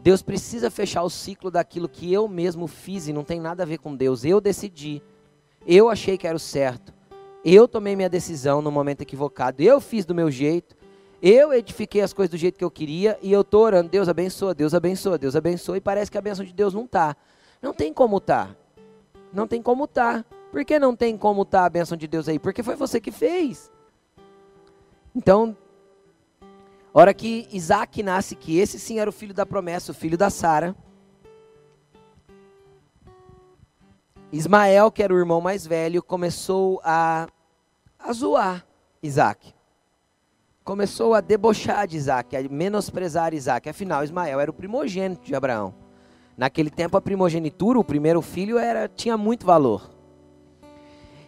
Deus 0.00 0.20
precisa 0.22 0.70
fechar 0.70 1.02
o 1.02 1.10
ciclo 1.10 1.50
daquilo 1.50 1.88
que 1.88 2.12
eu 2.12 2.28
mesmo 2.28 2.66
fiz 2.66 3.06
e 3.06 3.12
não 3.12 3.24
tem 3.24 3.40
nada 3.40 3.62
a 3.62 3.66
ver 3.66 3.78
com 3.78 3.94
Deus. 3.94 4.24
Eu 4.24 4.40
decidi. 4.40 5.02
Eu 5.66 5.88
achei 5.88 6.18
que 6.18 6.26
era 6.26 6.36
o 6.36 6.40
certo. 6.40 6.93
Eu 7.44 7.68
tomei 7.68 7.94
minha 7.94 8.08
decisão 8.08 8.62
no 8.62 8.70
momento 8.70 9.02
equivocado. 9.02 9.62
Eu 9.62 9.80
fiz 9.80 10.06
do 10.06 10.14
meu 10.14 10.30
jeito. 10.30 10.74
Eu 11.20 11.52
edifiquei 11.52 12.00
as 12.00 12.12
coisas 12.12 12.30
do 12.30 12.36
jeito 12.36 12.58
que 12.58 12.64
eu 12.64 12.70
queria 12.70 13.18
e 13.20 13.30
eu 13.32 13.42
estou 13.42 13.62
orando. 13.62 13.90
Deus 13.90 14.08
abençoa, 14.08 14.54
Deus 14.54 14.72
abençoa, 14.72 15.18
Deus 15.18 15.36
abençoa. 15.36 15.76
E 15.76 15.80
parece 15.80 16.10
que 16.10 16.18
a 16.18 16.22
bênção 16.22 16.44
de 16.44 16.52
Deus 16.52 16.72
não 16.72 16.84
está. 16.84 17.16
Não 17.60 17.74
tem 17.74 17.92
como 17.92 18.18
tá. 18.18 18.56
Não 19.32 19.46
tem 19.46 19.60
como 19.60 19.86
tá. 19.86 20.24
Por 20.50 20.64
que 20.64 20.78
não 20.78 20.94
tem 20.94 21.18
como 21.18 21.44
tá 21.44 21.64
a 21.66 21.70
bênção 21.70 21.96
de 21.98 22.06
Deus 22.06 22.28
aí? 22.28 22.38
Porque 22.38 22.62
foi 22.62 22.76
você 22.76 23.00
que 23.00 23.10
fez. 23.10 23.70
Então, 25.14 25.56
hora 26.92 27.12
que 27.12 27.48
Isaac 27.52 28.02
nasce, 28.02 28.36
que 28.36 28.58
esse 28.58 28.78
sim 28.78 28.98
era 28.98 29.10
o 29.10 29.12
filho 29.12 29.34
da 29.34 29.44
promessa, 29.44 29.92
o 29.92 29.94
filho 29.94 30.16
da 30.16 30.30
Sara. 30.30 30.74
Ismael, 34.32 34.90
que 34.90 35.02
era 35.02 35.14
o 35.14 35.18
irmão 35.18 35.40
mais 35.40 35.66
velho, 35.66 36.02
começou 36.02 36.80
a, 36.82 37.28
a 38.04 38.12
zoar 38.12 38.64
Isaac. 39.02 39.54
Começou 40.62 41.14
a 41.14 41.20
debochar 41.20 41.86
de 41.86 41.96
Isaac, 41.96 42.36
a 42.36 42.42
menosprezar 42.48 43.34
Isaac. 43.34 43.68
Afinal, 43.68 44.04
Ismael 44.04 44.40
era 44.40 44.50
o 44.50 44.54
primogênito 44.54 45.24
de 45.24 45.34
Abraão. 45.34 45.74
Naquele 46.36 46.70
tempo, 46.70 46.96
a 46.96 47.00
primogenitura, 47.00 47.78
o 47.78 47.84
primeiro 47.84 48.20
filho, 48.20 48.58
era 48.58 48.88
tinha 48.88 49.16
muito 49.16 49.46
valor. 49.46 49.90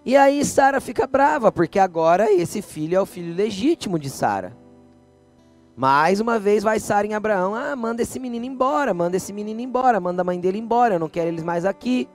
E 0.05 0.17
aí 0.17 0.45
Sara 0.45 0.81
fica 0.81 1.07
brava, 1.07 1.51
porque 1.51 1.79
agora 1.79 2.33
esse 2.33 2.63
filho 2.63 2.97
é 2.97 3.01
o 3.01 3.07
filho 3.07 3.35
legítimo 3.35 3.99
de 3.99 4.09
Sara. 4.09 4.57
Mais 5.77 6.21
uma 6.21 6.39
vez 6.39 6.63
vai 6.63 6.81
Sara 6.81 7.07
em 7.07 7.15
Abraão, 7.15 7.55
ah, 7.55 7.77
manda 7.77 8.01
esse 8.01 8.19
menino 8.19 8.47
embora, 8.47 8.95
manda 8.95 9.17
esse 9.17 9.33
menino 9.33 9.61
embora, 9.61 10.01
manda 10.01 10.23
a 10.23 10.25
mãe 10.25 10.41
dele 10.41 10.59
embora, 10.59 10.95
eu 10.95 10.99
não 10.99 11.09
quero 11.09 11.29
eles 11.29 11.45
mais 11.45 11.65
aqui. 11.65 12.09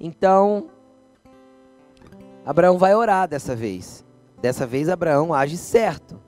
Então, 0.00 0.70
Abraão 2.44 2.78
vai 2.78 2.94
orar 2.94 3.28
dessa 3.28 3.54
vez. 3.56 4.04
Dessa 4.40 4.66
vez, 4.66 4.88
Abraão 4.88 5.32
age 5.32 5.56
certo. 5.56 6.20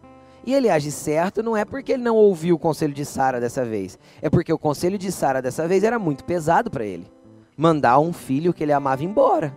E 0.44 0.54
ele 0.54 0.70
age 0.70 0.92
certo 0.92 1.42
não 1.42 1.56
é 1.56 1.64
porque 1.64 1.92
ele 1.92 2.02
não 2.02 2.16
ouviu 2.16 2.54
o 2.54 2.58
conselho 2.58 2.94
de 2.94 3.04
Sara 3.04 3.40
dessa 3.40 3.64
vez. 3.64 3.98
É 4.22 4.30
porque 4.30 4.52
o 4.52 4.58
conselho 4.58 4.96
de 4.96 5.10
Sara 5.10 5.42
dessa 5.42 5.66
vez 5.66 5.82
era 5.82 5.98
muito 5.98 6.24
pesado 6.24 6.70
para 6.70 6.84
ele. 6.84 7.10
Mandar 7.56 7.98
um 7.98 8.12
filho 8.12 8.54
que 8.54 8.62
ele 8.62 8.72
amava 8.72 9.02
embora. 9.02 9.56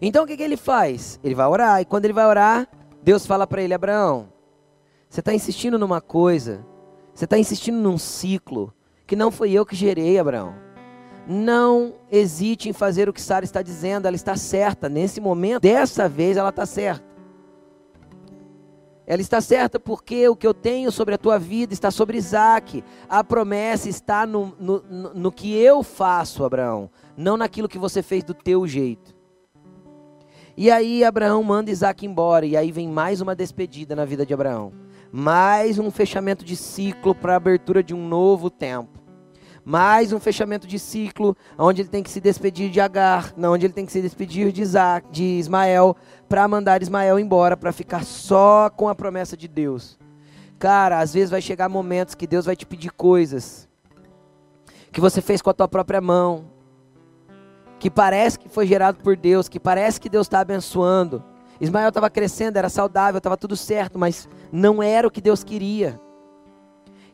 Então 0.00 0.24
o 0.24 0.26
que, 0.26 0.36
que 0.36 0.42
ele 0.42 0.56
faz? 0.56 1.18
Ele 1.22 1.34
vai 1.34 1.46
orar. 1.46 1.80
E 1.80 1.84
quando 1.84 2.04
ele 2.04 2.14
vai 2.14 2.24
orar, 2.24 2.68
Deus 3.02 3.26
fala 3.26 3.46
para 3.46 3.62
ele: 3.62 3.74
Abraão, 3.74 4.28
você 5.08 5.20
está 5.20 5.34
insistindo 5.34 5.78
numa 5.78 6.00
coisa. 6.00 6.64
Você 7.12 7.24
está 7.24 7.36
insistindo 7.36 7.76
num 7.76 7.98
ciclo 7.98 8.72
que 9.06 9.16
não 9.16 9.30
foi 9.30 9.52
eu 9.52 9.66
que 9.66 9.76
gerei, 9.76 10.18
Abraão. 10.18 10.54
Não 11.26 11.94
hesite 12.10 12.68
em 12.68 12.72
fazer 12.72 13.08
o 13.08 13.12
que 13.12 13.20
Sara 13.20 13.44
está 13.44 13.62
dizendo, 13.62 14.06
ela 14.06 14.16
está 14.16 14.36
certa. 14.36 14.88
Nesse 14.88 15.20
momento, 15.20 15.62
dessa 15.62 16.08
vez, 16.08 16.36
ela 16.36 16.48
está 16.48 16.66
certa. 16.66 17.12
Ela 19.06 19.20
está 19.20 19.40
certa 19.40 19.78
porque 19.80 20.28
o 20.28 20.36
que 20.36 20.46
eu 20.46 20.54
tenho 20.54 20.90
sobre 20.90 21.14
a 21.14 21.18
tua 21.18 21.38
vida 21.38 21.72
está 21.72 21.90
sobre 21.90 22.16
Isaac. 22.16 22.84
A 23.08 23.22
promessa 23.22 23.88
está 23.88 24.26
no, 24.26 24.54
no, 24.58 24.80
no 25.14 25.32
que 25.32 25.54
eu 25.54 25.82
faço, 25.82 26.44
Abraão, 26.44 26.90
não 27.16 27.36
naquilo 27.36 27.68
que 27.68 27.78
você 27.78 28.02
fez 28.02 28.24
do 28.24 28.34
teu 28.34 28.66
jeito. 28.66 29.14
E 30.56 30.70
aí 30.70 31.02
Abraão 31.02 31.42
manda 31.42 31.70
Isaac 31.70 32.06
embora, 32.06 32.46
e 32.46 32.56
aí 32.56 32.70
vem 32.70 32.88
mais 32.88 33.20
uma 33.20 33.34
despedida 33.34 33.96
na 33.96 34.04
vida 34.04 34.24
de 34.24 34.34
Abraão. 34.34 34.72
Mais 35.10 35.78
um 35.78 35.90
fechamento 35.90 36.44
de 36.44 36.56
ciclo 36.56 37.14
para 37.14 37.34
a 37.34 37.36
abertura 37.36 37.82
de 37.82 37.94
um 37.94 38.06
novo 38.06 38.48
tempo 38.48 39.01
mais 39.64 40.12
um 40.12 40.18
fechamento 40.18 40.66
de 40.66 40.78
ciclo, 40.78 41.36
onde 41.56 41.82
ele 41.82 41.88
tem 41.88 42.02
que 42.02 42.10
se 42.10 42.20
despedir 42.20 42.70
de 42.70 42.80
Agar, 42.80 43.32
onde 43.38 43.66
ele 43.66 43.72
tem 43.72 43.86
que 43.86 43.92
se 43.92 44.00
despedir 44.00 44.50
de, 44.50 44.62
Isaac, 44.62 45.08
de 45.10 45.22
Ismael, 45.22 45.96
para 46.28 46.48
mandar 46.48 46.82
Ismael 46.82 47.18
embora, 47.18 47.56
para 47.56 47.72
ficar 47.72 48.04
só 48.04 48.68
com 48.70 48.88
a 48.88 48.94
promessa 48.94 49.36
de 49.36 49.46
Deus. 49.46 49.98
Cara, 50.58 50.98
às 50.98 51.14
vezes 51.14 51.30
vai 51.30 51.40
chegar 51.40 51.68
momentos 51.68 52.14
que 52.14 52.26
Deus 52.26 52.46
vai 52.46 52.56
te 52.56 52.66
pedir 52.66 52.90
coisas 52.90 53.68
que 54.90 55.00
você 55.00 55.22
fez 55.22 55.40
com 55.40 55.48
a 55.48 55.54
tua 55.54 55.66
própria 55.66 56.00
mão, 56.00 56.44
que 57.78 57.90
parece 57.90 58.38
que 58.38 58.48
foi 58.48 58.66
gerado 58.66 58.98
por 59.02 59.16
Deus, 59.16 59.48
que 59.48 59.58
parece 59.58 60.00
que 60.00 60.08
Deus 60.08 60.26
está 60.26 60.40
abençoando. 60.40 61.24
Ismael 61.60 61.88
estava 61.88 62.10
crescendo, 62.10 62.56
era 62.58 62.68
saudável, 62.68 63.18
estava 63.18 63.36
tudo 63.36 63.56
certo, 63.56 63.98
mas 63.98 64.28
não 64.50 64.82
era 64.82 65.06
o 65.06 65.10
que 65.10 65.20
Deus 65.20 65.42
queria. 65.42 65.98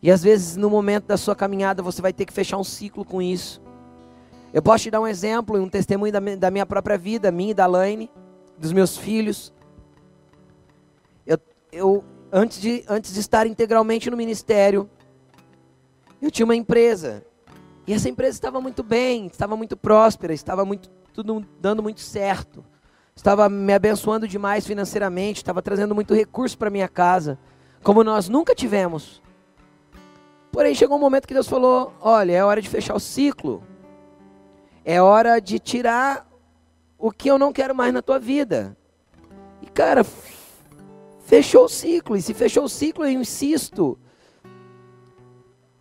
E 0.03 0.11
às 0.11 0.23
vezes 0.23 0.57
no 0.57 0.71
momento 0.71 1.07
da 1.07 1.17
sua 1.17 1.35
caminhada 1.35 1.83
você 1.83 2.01
vai 2.01 2.13
ter 2.13 2.25
que 2.25 2.33
fechar 2.33 2.57
um 2.57 2.65
ciclo 2.65 3.05
com 3.05 3.21
isso. 3.21 3.61
Eu 4.53 4.63
posso 4.63 4.85
te 4.85 4.91
dar 4.91 5.01
um 5.01 5.07
exemplo, 5.07 5.61
um 5.61 5.69
testemunho 5.69 6.13
da 6.13 6.51
minha, 6.51 6.65
própria 6.65 6.97
vida, 6.97 7.31
minha 7.31 7.51
e 7.51 7.55
da 7.55 7.67
Laine, 7.67 8.11
dos 8.57 8.73
meus 8.73 8.97
filhos. 8.97 9.53
Eu, 11.27 11.39
eu 11.71 12.05
antes, 12.33 12.61
de, 12.61 12.85
antes 12.89 13.13
de 13.13 13.21
estar 13.21 13.47
integralmente 13.47 14.09
no 14.11 14.17
ministério, 14.17 14.89
eu 16.21 16.31
tinha 16.31 16.45
uma 16.45 16.57
empresa. 16.57 17.25
E 17.87 17.93
essa 17.93 18.09
empresa 18.09 18.37
estava 18.37 18.61
muito 18.61 18.83
bem, 18.83 19.27
estava 19.27 19.57
muito 19.57 19.77
próspera, 19.77 20.33
estava 20.33 20.65
muito, 20.65 20.91
tudo 21.13 21.45
dando 21.61 21.83
muito 21.83 22.01
certo. 22.01 22.65
Estava 23.15 23.49
me 23.49 23.73
abençoando 23.73 24.29
demais 24.29 24.67
financeiramente, 24.67 25.39
estava 25.39 25.61
trazendo 25.61 25.95
muito 25.95 26.15
recurso 26.15 26.57
para 26.57 26.71
minha 26.71 26.89
casa, 26.89 27.39
como 27.83 28.05
nós 28.05 28.29
nunca 28.29 28.55
tivemos. 28.55 29.21
Porém, 30.59 30.75
chegou 30.75 30.97
um 30.97 31.01
momento 31.01 31.29
que 31.29 31.35
Deus 31.35 31.47
falou: 31.47 31.93
olha, 32.01 32.33
é 32.33 32.43
hora 32.43 32.61
de 32.61 32.69
fechar 32.69 32.93
o 32.93 32.99
ciclo. 32.99 33.63
É 34.85 35.01
hora 35.01 35.39
de 35.39 35.61
tirar 35.61 36.29
o 36.99 37.13
que 37.13 37.31
eu 37.31 37.39
não 37.39 37.53
quero 37.53 37.77
mais 37.77 37.95
na 37.95 38.03
tua 38.03 38.19
vida. 38.19 38.77
E, 39.63 39.67
cara, 39.67 40.05
fechou 41.21 41.67
o 41.67 41.69
ciclo. 41.69 42.17
E 42.17 42.23
se 42.23 42.35
fechou 42.35 42.65
o 42.65 42.69
ciclo, 42.69 43.05
eu 43.05 43.13
insisto. 43.13 43.97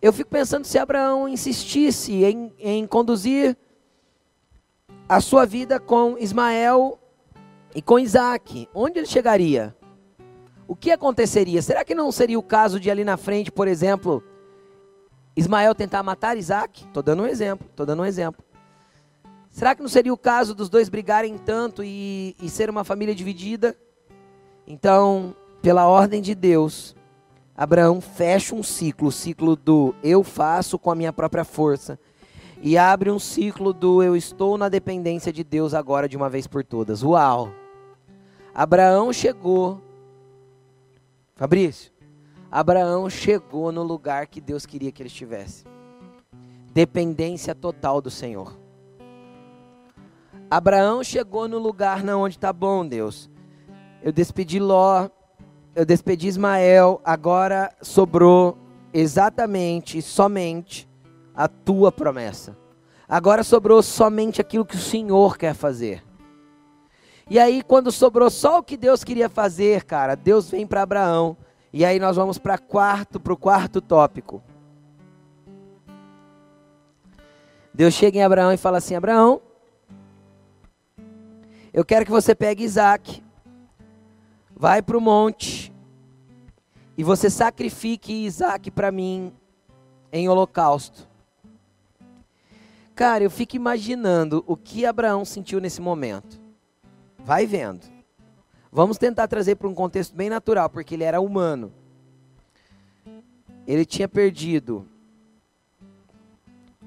Eu 0.00 0.12
fico 0.12 0.30
pensando 0.30 0.64
se 0.64 0.78
Abraão 0.78 1.26
insistisse 1.26 2.22
em, 2.22 2.54
em 2.60 2.86
conduzir 2.86 3.56
a 5.08 5.20
sua 5.20 5.44
vida 5.44 5.80
com 5.80 6.16
Ismael 6.16 7.00
e 7.74 7.82
com 7.82 7.98
Isaac, 7.98 8.68
onde 8.72 9.00
ele 9.00 9.08
chegaria? 9.08 9.76
O 10.68 10.76
que 10.76 10.92
aconteceria? 10.92 11.60
Será 11.62 11.84
que 11.84 11.96
não 11.96 12.12
seria 12.12 12.38
o 12.38 12.44
caso 12.44 12.78
de 12.78 12.88
ali 12.88 13.02
na 13.02 13.16
frente, 13.16 13.50
por 13.50 13.66
exemplo, 13.66 14.22
Ismael 15.38 15.72
tentar 15.72 16.02
matar 16.02 16.36
Isaac? 16.36 16.84
Estou 16.84 17.00
dando 17.00 17.22
um 17.22 17.26
exemplo, 17.26 17.64
estou 17.70 17.86
dando 17.86 18.02
um 18.02 18.04
exemplo. 18.04 18.44
Será 19.50 19.72
que 19.72 19.80
não 19.80 19.88
seria 19.88 20.12
o 20.12 20.18
caso 20.18 20.52
dos 20.52 20.68
dois 20.68 20.88
brigarem 20.88 21.38
tanto 21.38 21.84
e, 21.84 22.34
e 22.42 22.50
ser 22.50 22.68
uma 22.68 22.82
família 22.82 23.14
dividida? 23.14 23.76
Então, 24.66 25.36
pela 25.62 25.86
ordem 25.86 26.20
de 26.20 26.34
Deus, 26.34 26.96
Abraão 27.56 28.00
fecha 28.00 28.52
um 28.52 28.64
ciclo, 28.64 29.08
o 29.08 29.12
ciclo 29.12 29.54
do 29.54 29.94
eu 30.02 30.24
faço 30.24 30.76
com 30.76 30.90
a 30.90 30.94
minha 30.96 31.12
própria 31.12 31.44
força, 31.44 32.00
e 32.60 32.76
abre 32.76 33.08
um 33.08 33.18
ciclo 33.20 33.72
do 33.72 34.02
eu 34.02 34.16
estou 34.16 34.58
na 34.58 34.68
dependência 34.68 35.32
de 35.32 35.44
Deus 35.44 35.72
agora 35.72 36.08
de 36.08 36.16
uma 36.16 36.28
vez 36.28 36.48
por 36.48 36.64
todas. 36.64 37.04
Uau! 37.04 37.52
Abraão 38.52 39.12
chegou. 39.12 39.80
Fabrício, 41.36 41.92
Abraão 42.50 43.10
chegou 43.10 43.70
no 43.70 43.82
lugar 43.82 44.26
que 44.26 44.40
Deus 44.40 44.64
queria 44.64 44.90
que 44.90 45.02
ele 45.02 45.08
estivesse. 45.08 45.64
Dependência 46.72 47.54
total 47.54 48.00
do 48.00 48.10
Senhor. 48.10 48.58
Abraão 50.50 51.04
chegou 51.04 51.46
no 51.46 51.58
lugar 51.58 52.02
na 52.02 52.16
onde 52.16 52.36
está 52.36 52.52
bom, 52.52 52.86
Deus. 52.86 53.28
Eu 54.02 54.12
despedi 54.12 54.58
Ló, 54.58 55.10
eu 55.74 55.84
despedi 55.84 56.26
Ismael, 56.26 57.00
agora 57.04 57.70
sobrou 57.82 58.56
exatamente, 58.94 60.00
somente 60.00 60.88
a 61.34 61.48
tua 61.48 61.92
promessa. 61.92 62.56
Agora 63.06 63.44
sobrou 63.44 63.82
somente 63.82 64.40
aquilo 64.40 64.64
que 64.64 64.76
o 64.76 64.80
Senhor 64.80 65.36
quer 65.36 65.54
fazer. 65.54 66.02
E 67.28 67.38
aí, 67.38 67.62
quando 67.62 67.92
sobrou 67.92 68.30
só 68.30 68.58
o 68.58 68.62
que 68.62 68.76
Deus 68.76 69.04
queria 69.04 69.28
fazer, 69.28 69.84
cara, 69.84 70.14
Deus 70.14 70.50
vem 70.50 70.66
para 70.66 70.82
Abraão 70.82 71.36
e 71.72 71.84
aí 71.84 71.98
nós 71.98 72.16
vamos 72.16 72.38
para 72.38 72.58
quarto, 72.58 73.20
para 73.20 73.32
o 73.32 73.36
quarto 73.36 73.80
tópico. 73.80 74.42
Deus 77.72 77.94
chega 77.94 78.18
em 78.18 78.22
Abraão 78.22 78.52
e 78.52 78.56
fala 78.56 78.78
assim: 78.78 78.94
Abraão, 78.94 79.40
eu 81.72 81.84
quero 81.84 82.04
que 82.04 82.10
você 82.10 82.34
pegue 82.34 82.64
Isaac, 82.64 83.22
vai 84.56 84.82
para 84.82 84.96
o 84.96 85.00
monte 85.00 85.72
e 86.96 87.04
você 87.04 87.30
sacrifique 87.30 88.24
Isaac 88.24 88.70
para 88.70 88.90
mim 88.90 89.32
em 90.12 90.28
holocausto. 90.28 91.06
Cara, 92.96 93.22
eu 93.22 93.30
fico 93.30 93.54
imaginando 93.54 94.42
o 94.44 94.56
que 94.56 94.84
Abraão 94.84 95.24
sentiu 95.24 95.60
nesse 95.60 95.80
momento. 95.80 96.40
Vai 97.20 97.46
vendo. 97.46 97.97
Vamos 98.70 98.98
tentar 98.98 99.26
trazer 99.28 99.56
para 99.56 99.68
um 99.68 99.74
contexto 99.74 100.14
bem 100.14 100.28
natural, 100.28 100.68
porque 100.68 100.94
ele 100.94 101.04
era 101.04 101.20
humano. 101.20 101.72
Ele 103.66 103.84
tinha 103.84 104.08
perdido 104.08 104.86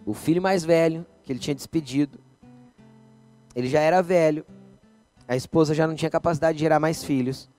o 0.06 0.14
filho 0.14 0.42
mais 0.42 0.64
velho, 0.64 1.06
que 1.24 1.32
ele 1.32 1.40
tinha 1.40 1.56
despedido. 1.56 2.20
Ele 3.56 3.68
já 3.68 3.80
era 3.80 4.02
velho. 4.02 4.46
A 5.28 5.36
esposa 5.36 5.74
já 5.74 5.88
não 5.88 5.96
tinha 5.96 6.10
capacidade 6.10 6.58
de 6.58 6.64
gerar 6.64 6.80
mais 6.80 7.04
filhos. 7.04 7.50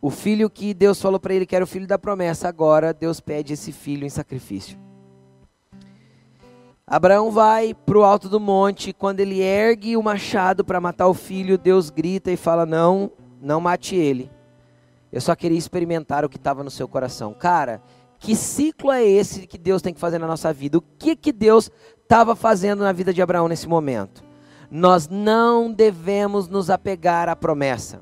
O 0.00 0.10
filho 0.10 0.50
que 0.50 0.74
Deus 0.74 1.00
falou 1.00 1.20
para 1.20 1.34
ele 1.34 1.46
que 1.46 1.54
era 1.54 1.64
o 1.64 1.68
filho 1.68 1.86
da 1.86 1.98
promessa, 1.98 2.48
agora 2.48 2.92
Deus 2.92 3.20
pede 3.20 3.52
esse 3.52 3.70
filho 3.70 4.04
em 4.04 4.10
sacrifício. 4.10 4.76
Abraão 6.86 7.30
vai 7.30 7.72
para 7.72 7.98
o 7.98 8.02
alto 8.02 8.28
do 8.28 8.40
monte. 8.40 8.92
Quando 8.92 9.20
ele 9.20 9.40
ergue 9.40 9.96
o 9.96 10.02
machado 10.02 10.64
para 10.64 10.80
matar 10.80 11.06
o 11.06 11.14
filho, 11.14 11.56
Deus 11.56 11.88
grita 11.88 12.30
e 12.30 12.36
fala: 12.36 12.66
Não, 12.66 13.10
não 13.42 13.60
mate 13.60 13.96
ele. 13.96 14.30
Eu 15.12 15.20
só 15.20 15.34
queria 15.34 15.58
experimentar 15.58 16.24
o 16.24 16.28
que 16.28 16.36
estava 16.36 16.62
no 16.62 16.70
seu 16.70 16.86
coração. 16.86 17.34
Cara, 17.34 17.82
que 18.18 18.36
ciclo 18.36 18.92
é 18.92 19.04
esse 19.04 19.46
que 19.46 19.58
Deus 19.58 19.82
tem 19.82 19.92
que 19.92 20.00
fazer 20.00 20.18
na 20.18 20.26
nossa 20.26 20.52
vida? 20.52 20.78
O 20.78 20.84
que, 20.98 21.16
que 21.16 21.32
Deus 21.32 21.70
estava 22.00 22.36
fazendo 22.36 22.84
na 22.84 22.92
vida 22.92 23.12
de 23.12 23.20
Abraão 23.20 23.48
nesse 23.48 23.68
momento? 23.68 24.22
Nós 24.70 25.08
não 25.08 25.70
devemos 25.70 26.48
nos 26.48 26.70
apegar 26.70 27.28
à 27.28 27.36
promessa. 27.36 28.00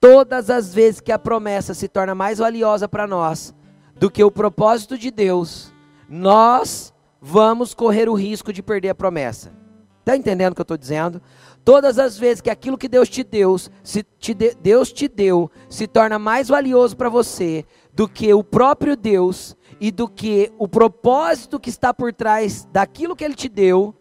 Todas 0.00 0.50
as 0.50 0.74
vezes 0.74 1.00
que 1.00 1.12
a 1.12 1.18
promessa 1.18 1.72
se 1.72 1.88
torna 1.88 2.14
mais 2.14 2.38
valiosa 2.38 2.86
para 2.88 3.06
nós 3.06 3.54
do 3.94 4.10
que 4.10 4.22
o 4.22 4.30
propósito 4.30 4.98
de 4.98 5.10
Deus, 5.10 5.72
nós 6.08 6.92
vamos 7.20 7.72
correr 7.72 8.08
o 8.08 8.14
risco 8.14 8.52
de 8.52 8.62
perder 8.62 8.90
a 8.90 8.94
promessa. 8.94 9.52
Está 10.00 10.16
entendendo 10.16 10.52
o 10.52 10.54
que 10.54 10.60
eu 10.60 10.64
estou 10.64 10.76
dizendo? 10.76 11.20
Todas 11.66 11.98
as 11.98 12.16
vezes 12.16 12.40
que 12.40 12.48
aquilo 12.48 12.78
que 12.78 12.86
Deus 12.86 13.08
te 13.08 13.24
deu, 13.24 13.58
se 13.82 14.04
te 14.20 14.32
de, 14.32 14.54
Deus 14.54 14.92
te 14.92 15.08
deu, 15.08 15.50
se 15.68 15.88
torna 15.88 16.16
mais 16.16 16.46
valioso 16.46 16.96
para 16.96 17.08
você 17.08 17.64
do 17.92 18.08
que 18.08 18.32
o 18.32 18.44
próprio 18.44 18.96
Deus 18.96 19.56
e 19.80 19.90
do 19.90 20.06
que 20.06 20.52
o 20.58 20.68
propósito 20.68 21.58
que 21.58 21.68
está 21.68 21.92
por 21.92 22.12
trás 22.12 22.68
daquilo 22.70 23.16
que 23.16 23.24
Ele 23.24 23.34
te 23.34 23.48
deu, 23.48 23.92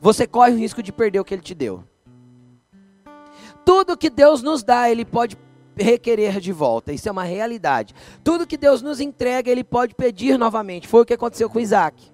você 0.00 0.26
corre 0.26 0.52
o 0.52 0.56
risco 0.56 0.82
de 0.82 0.90
perder 0.90 1.20
o 1.20 1.24
que 1.24 1.34
Ele 1.34 1.42
te 1.42 1.54
deu. 1.54 1.84
Tudo 3.62 3.94
que 3.94 4.08
Deus 4.08 4.42
nos 4.42 4.62
dá, 4.62 4.90
Ele 4.90 5.04
pode 5.04 5.36
requerer 5.76 6.40
de 6.40 6.50
volta. 6.50 6.94
Isso 6.94 7.10
é 7.10 7.12
uma 7.12 7.24
realidade. 7.24 7.94
Tudo 8.24 8.46
que 8.46 8.56
Deus 8.56 8.80
nos 8.80 9.00
entrega, 9.00 9.50
Ele 9.50 9.62
pode 9.62 9.94
pedir 9.94 10.38
novamente. 10.38 10.88
Foi 10.88 11.02
o 11.02 11.04
que 11.04 11.12
aconteceu 11.12 11.50
com 11.50 11.60
Isaac. 11.60 12.10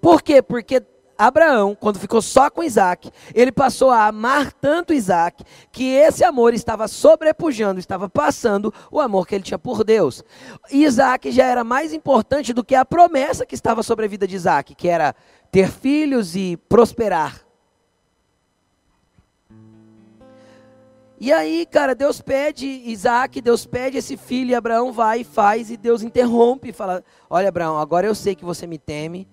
Por 0.00 0.22
quê? 0.22 0.40
Porque 0.40 0.82
Abraão, 1.18 1.74
quando 1.74 1.98
ficou 1.98 2.22
só 2.22 2.48
com 2.48 2.62
Isaac, 2.62 3.10
ele 3.34 3.50
passou 3.50 3.90
a 3.90 4.06
amar 4.06 4.52
tanto 4.52 4.94
Isaac, 4.94 5.42
que 5.72 5.90
esse 5.90 6.22
amor 6.22 6.54
estava 6.54 6.86
sobrepujando, 6.86 7.80
estava 7.80 8.08
passando 8.08 8.72
o 8.88 9.00
amor 9.00 9.26
que 9.26 9.34
ele 9.34 9.42
tinha 9.42 9.58
por 9.58 9.82
Deus. 9.82 10.22
Isaac 10.70 11.32
já 11.32 11.44
era 11.44 11.64
mais 11.64 11.92
importante 11.92 12.52
do 12.52 12.62
que 12.62 12.76
a 12.76 12.84
promessa 12.84 13.44
que 13.44 13.56
estava 13.56 13.82
sobre 13.82 14.04
a 14.04 14.08
vida 14.08 14.28
de 14.28 14.36
Isaac, 14.36 14.76
que 14.76 14.88
era 14.88 15.12
ter 15.50 15.68
filhos 15.68 16.36
e 16.36 16.56
prosperar. 16.68 17.44
E 21.20 21.32
aí, 21.32 21.66
cara, 21.66 21.96
Deus 21.96 22.20
pede 22.20 22.64
Isaac, 22.64 23.40
Deus 23.40 23.66
pede 23.66 23.98
esse 23.98 24.16
filho, 24.16 24.50
e 24.50 24.54
Abraão 24.54 24.92
vai 24.92 25.22
e 25.22 25.24
faz, 25.24 25.68
e 25.68 25.76
Deus 25.76 26.00
interrompe 26.04 26.68
e 26.68 26.72
fala: 26.72 27.02
Olha, 27.28 27.48
Abraão, 27.48 27.76
agora 27.76 28.06
eu 28.06 28.14
sei 28.14 28.36
que 28.36 28.44
você 28.44 28.68
me 28.68 28.78
teme, 28.78 29.26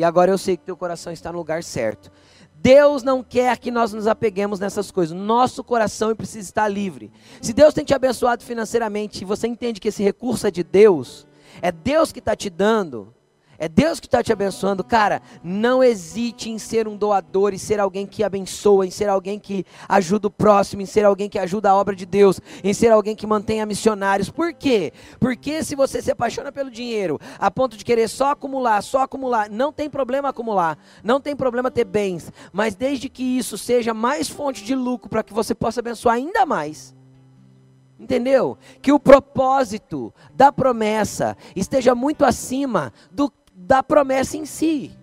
e 0.00 0.04
agora 0.04 0.30
eu 0.30 0.38
sei 0.38 0.56
que 0.56 0.64
teu 0.64 0.78
coração 0.78 1.12
está 1.12 1.30
no 1.30 1.36
lugar 1.36 1.62
certo. 1.62 2.10
Deus 2.54 3.02
não 3.02 3.22
quer 3.22 3.58
que 3.58 3.70
nós 3.70 3.92
nos 3.92 4.06
apeguemos 4.06 4.58
nessas 4.58 4.90
coisas. 4.90 5.14
Nosso 5.14 5.62
coração 5.62 6.16
precisa 6.16 6.48
estar 6.48 6.68
livre. 6.68 7.12
Se 7.42 7.52
Deus 7.52 7.74
tem 7.74 7.84
te 7.84 7.92
abençoado 7.92 8.42
financeiramente 8.42 9.20
e 9.20 9.26
você 9.26 9.46
entende 9.46 9.78
que 9.78 9.88
esse 9.88 10.02
recurso 10.02 10.46
é 10.46 10.50
de 10.50 10.64
Deus, 10.64 11.26
é 11.60 11.70
Deus 11.70 12.12
que 12.12 12.18
está 12.18 12.34
te 12.34 12.48
dando, 12.48 13.12
é 13.60 13.68
Deus 13.68 14.00
que 14.00 14.06
está 14.06 14.22
te 14.22 14.32
abençoando. 14.32 14.82
Cara, 14.82 15.20
não 15.44 15.84
hesite 15.84 16.48
em 16.48 16.58
ser 16.58 16.88
um 16.88 16.96
doador, 16.96 17.52
em 17.52 17.58
ser 17.58 17.78
alguém 17.78 18.06
que 18.06 18.24
abençoa, 18.24 18.86
em 18.86 18.90
ser 18.90 19.10
alguém 19.10 19.38
que 19.38 19.66
ajuda 19.86 20.28
o 20.28 20.30
próximo, 20.30 20.80
em 20.80 20.86
ser 20.86 21.04
alguém 21.04 21.28
que 21.28 21.38
ajuda 21.38 21.68
a 21.68 21.76
obra 21.76 21.94
de 21.94 22.06
Deus, 22.06 22.40
em 22.64 22.72
ser 22.72 22.90
alguém 22.90 23.14
que 23.14 23.26
mantenha 23.26 23.66
missionários. 23.66 24.30
Por 24.30 24.54
quê? 24.54 24.94
Porque 25.20 25.62
se 25.62 25.76
você 25.76 26.00
se 26.00 26.10
apaixona 26.10 26.50
pelo 26.50 26.70
dinheiro, 26.70 27.20
a 27.38 27.50
ponto 27.50 27.76
de 27.76 27.84
querer 27.84 28.08
só 28.08 28.30
acumular, 28.30 28.82
só 28.82 29.02
acumular, 29.02 29.50
não 29.50 29.70
tem 29.70 29.90
problema 29.90 30.30
acumular, 30.30 30.78
não 31.04 31.20
tem 31.20 31.36
problema 31.36 31.70
ter 31.70 31.84
bens, 31.84 32.32
mas 32.50 32.74
desde 32.74 33.10
que 33.10 33.22
isso 33.22 33.58
seja 33.58 33.92
mais 33.92 34.26
fonte 34.26 34.64
de 34.64 34.74
lucro 34.74 35.10
para 35.10 35.22
que 35.22 35.34
você 35.34 35.54
possa 35.54 35.80
abençoar 35.80 36.14
ainda 36.14 36.46
mais. 36.46 36.98
Entendeu? 38.00 38.56
Que 38.80 38.92
o 38.92 38.98
propósito 38.98 40.10
da 40.32 40.50
promessa 40.50 41.36
esteja 41.54 41.94
muito 41.94 42.24
acima 42.24 42.94
do 43.12 43.30
da 43.66 43.82
promessa 43.82 44.36
em 44.36 44.44
si. 44.44 44.96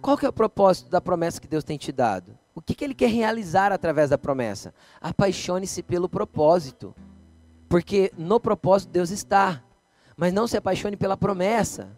Qual 0.00 0.16
que 0.16 0.24
é 0.24 0.28
o 0.28 0.32
propósito 0.32 0.90
da 0.90 1.00
promessa 1.00 1.40
que 1.40 1.48
Deus 1.48 1.64
tem 1.64 1.76
te 1.76 1.90
dado? 1.90 2.38
O 2.54 2.60
que, 2.60 2.74
que 2.74 2.84
Ele 2.84 2.94
quer 2.94 3.10
realizar 3.10 3.72
através 3.72 4.10
da 4.10 4.18
promessa? 4.18 4.74
Apaixone-se 5.00 5.82
pelo 5.82 6.08
propósito. 6.08 6.94
Porque 7.68 8.12
no 8.16 8.38
propósito 8.38 8.90
Deus 8.90 9.10
está. 9.10 9.62
Mas 10.16 10.32
não 10.32 10.46
se 10.46 10.56
apaixone 10.56 10.96
pela 10.96 11.16
promessa. 11.16 11.88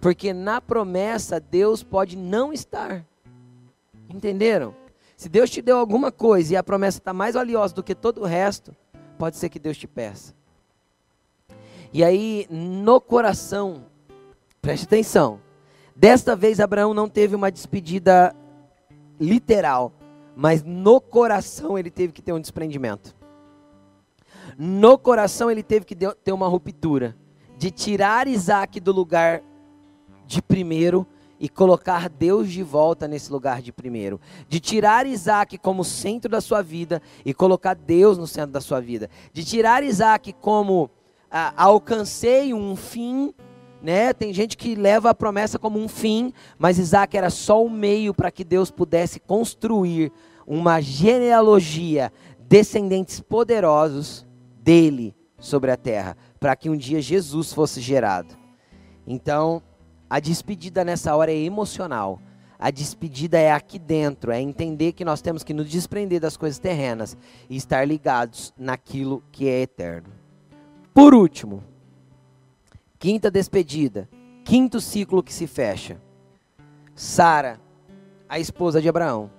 Porque 0.00 0.32
na 0.32 0.60
promessa 0.60 1.40
Deus 1.40 1.82
pode 1.82 2.16
não 2.16 2.52
estar. 2.52 3.04
Entenderam? 4.08 4.74
Se 5.16 5.28
Deus 5.28 5.50
te 5.50 5.60
deu 5.60 5.78
alguma 5.78 6.12
coisa 6.12 6.54
e 6.54 6.56
a 6.56 6.62
promessa 6.62 6.98
está 6.98 7.12
mais 7.12 7.34
valiosa 7.34 7.74
do 7.74 7.82
que 7.82 7.94
todo 7.94 8.22
o 8.22 8.26
resto, 8.26 8.74
pode 9.18 9.36
ser 9.36 9.48
que 9.48 9.58
Deus 9.58 9.76
te 9.76 9.86
peça. 9.86 10.37
E 11.92 12.04
aí, 12.04 12.46
no 12.50 13.00
coração, 13.00 13.84
preste 14.60 14.84
atenção. 14.84 15.40
Desta 15.96 16.36
vez, 16.36 16.60
Abraão 16.60 16.92
não 16.92 17.08
teve 17.08 17.34
uma 17.34 17.50
despedida 17.50 18.34
literal, 19.18 19.92
mas 20.36 20.62
no 20.62 21.00
coração 21.00 21.78
ele 21.78 21.90
teve 21.90 22.12
que 22.12 22.22
ter 22.22 22.32
um 22.32 22.40
desprendimento. 22.40 23.16
No 24.56 24.98
coração 24.98 25.50
ele 25.50 25.62
teve 25.62 25.84
que 25.84 25.96
ter 25.96 26.32
uma 26.32 26.48
ruptura 26.48 27.16
de 27.56 27.70
tirar 27.70 28.28
Isaac 28.28 28.78
do 28.80 28.92
lugar 28.92 29.42
de 30.26 30.40
primeiro 30.40 31.06
e 31.40 31.48
colocar 31.48 32.08
Deus 32.08 32.50
de 32.50 32.62
volta 32.62 33.08
nesse 33.08 33.32
lugar 33.32 33.62
de 33.62 33.72
primeiro. 33.72 34.20
De 34.48 34.60
tirar 34.60 35.06
Isaac 35.06 35.58
como 35.58 35.84
centro 35.84 36.30
da 36.30 36.40
sua 36.40 36.62
vida 36.62 37.00
e 37.24 37.32
colocar 37.32 37.74
Deus 37.74 38.18
no 38.18 38.26
centro 38.26 38.52
da 38.52 38.60
sua 38.60 38.80
vida. 38.80 39.08
De 39.32 39.44
tirar 39.44 39.82
Isaac 39.82 40.32
como 40.34 40.90
ah, 41.30 41.52
alcancei 41.56 42.54
um 42.54 42.74
fim, 42.74 43.34
né? 43.82 44.12
Tem 44.12 44.32
gente 44.32 44.56
que 44.56 44.74
leva 44.74 45.10
a 45.10 45.14
promessa 45.14 45.58
como 45.58 45.78
um 45.78 45.88
fim, 45.88 46.32
mas 46.58 46.78
Isaac 46.78 47.16
era 47.16 47.30
só 47.30 47.64
o 47.64 47.70
meio 47.70 48.14
para 48.14 48.30
que 48.30 48.44
Deus 48.44 48.70
pudesse 48.70 49.20
construir 49.20 50.12
uma 50.46 50.80
genealogia, 50.80 52.12
descendentes 52.40 53.20
poderosos 53.20 54.26
dele 54.62 55.14
sobre 55.38 55.70
a 55.70 55.76
terra, 55.76 56.16
para 56.40 56.56
que 56.56 56.70
um 56.70 56.76
dia 56.76 57.00
Jesus 57.00 57.52
fosse 57.52 57.80
gerado. 57.80 58.36
Então, 59.06 59.62
a 60.08 60.18
despedida 60.18 60.84
nessa 60.84 61.14
hora 61.14 61.30
é 61.30 61.36
emocional. 61.36 62.20
A 62.58 62.70
despedida 62.70 63.38
é 63.38 63.52
aqui 63.52 63.78
dentro, 63.78 64.32
é 64.32 64.40
entender 64.40 64.92
que 64.92 65.04
nós 65.04 65.22
temos 65.22 65.44
que 65.44 65.54
nos 65.54 65.70
desprender 65.70 66.20
das 66.20 66.36
coisas 66.36 66.58
terrenas 66.58 67.16
e 67.48 67.56
estar 67.56 67.86
ligados 67.86 68.52
naquilo 68.58 69.22
que 69.30 69.46
é 69.46 69.60
eterno. 69.60 70.17
Por 70.98 71.14
último, 71.14 71.62
quinta 72.98 73.30
despedida, 73.30 74.08
quinto 74.44 74.80
ciclo 74.80 75.22
que 75.22 75.32
se 75.32 75.46
fecha. 75.46 75.96
Sara, 76.92 77.60
a 78.28 78.40
esposa 78.40 78.82
de 78.82 78.88
Abraão. 78.88 79.30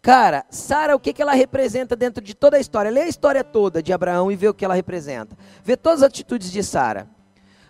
Cara, 0.00 0.46
Sara, 0.50 0.94
o 0.94 1.00
que, 1.00 1.12
que 1.12 1.20
ela 1.20 1.32
representa 1.32 1.96
dentro 1.96 2.22
de 2.22 2.32
toda 2.32 2.58
a 2.58 2.60
história? 2.60 2.92
Lê 2.92 3.00
a 3.00 3.08
história 3.08 3.42
toda 3.42 3.82
de 3.82 3.92
Abraão 3.92 4.30
e 4.30 4.36
vê 4.36 4.46
o 4.46 4.54
que 4.54 4.64
ela 4.64 4.74
representa. 4.74 5.36
Vê 5.64 5.76
todas 5.76 6.00
as 6.00 6.06
atitudes 6.06 6.52
de 6.52 6.62
Sara. 6.62 7.08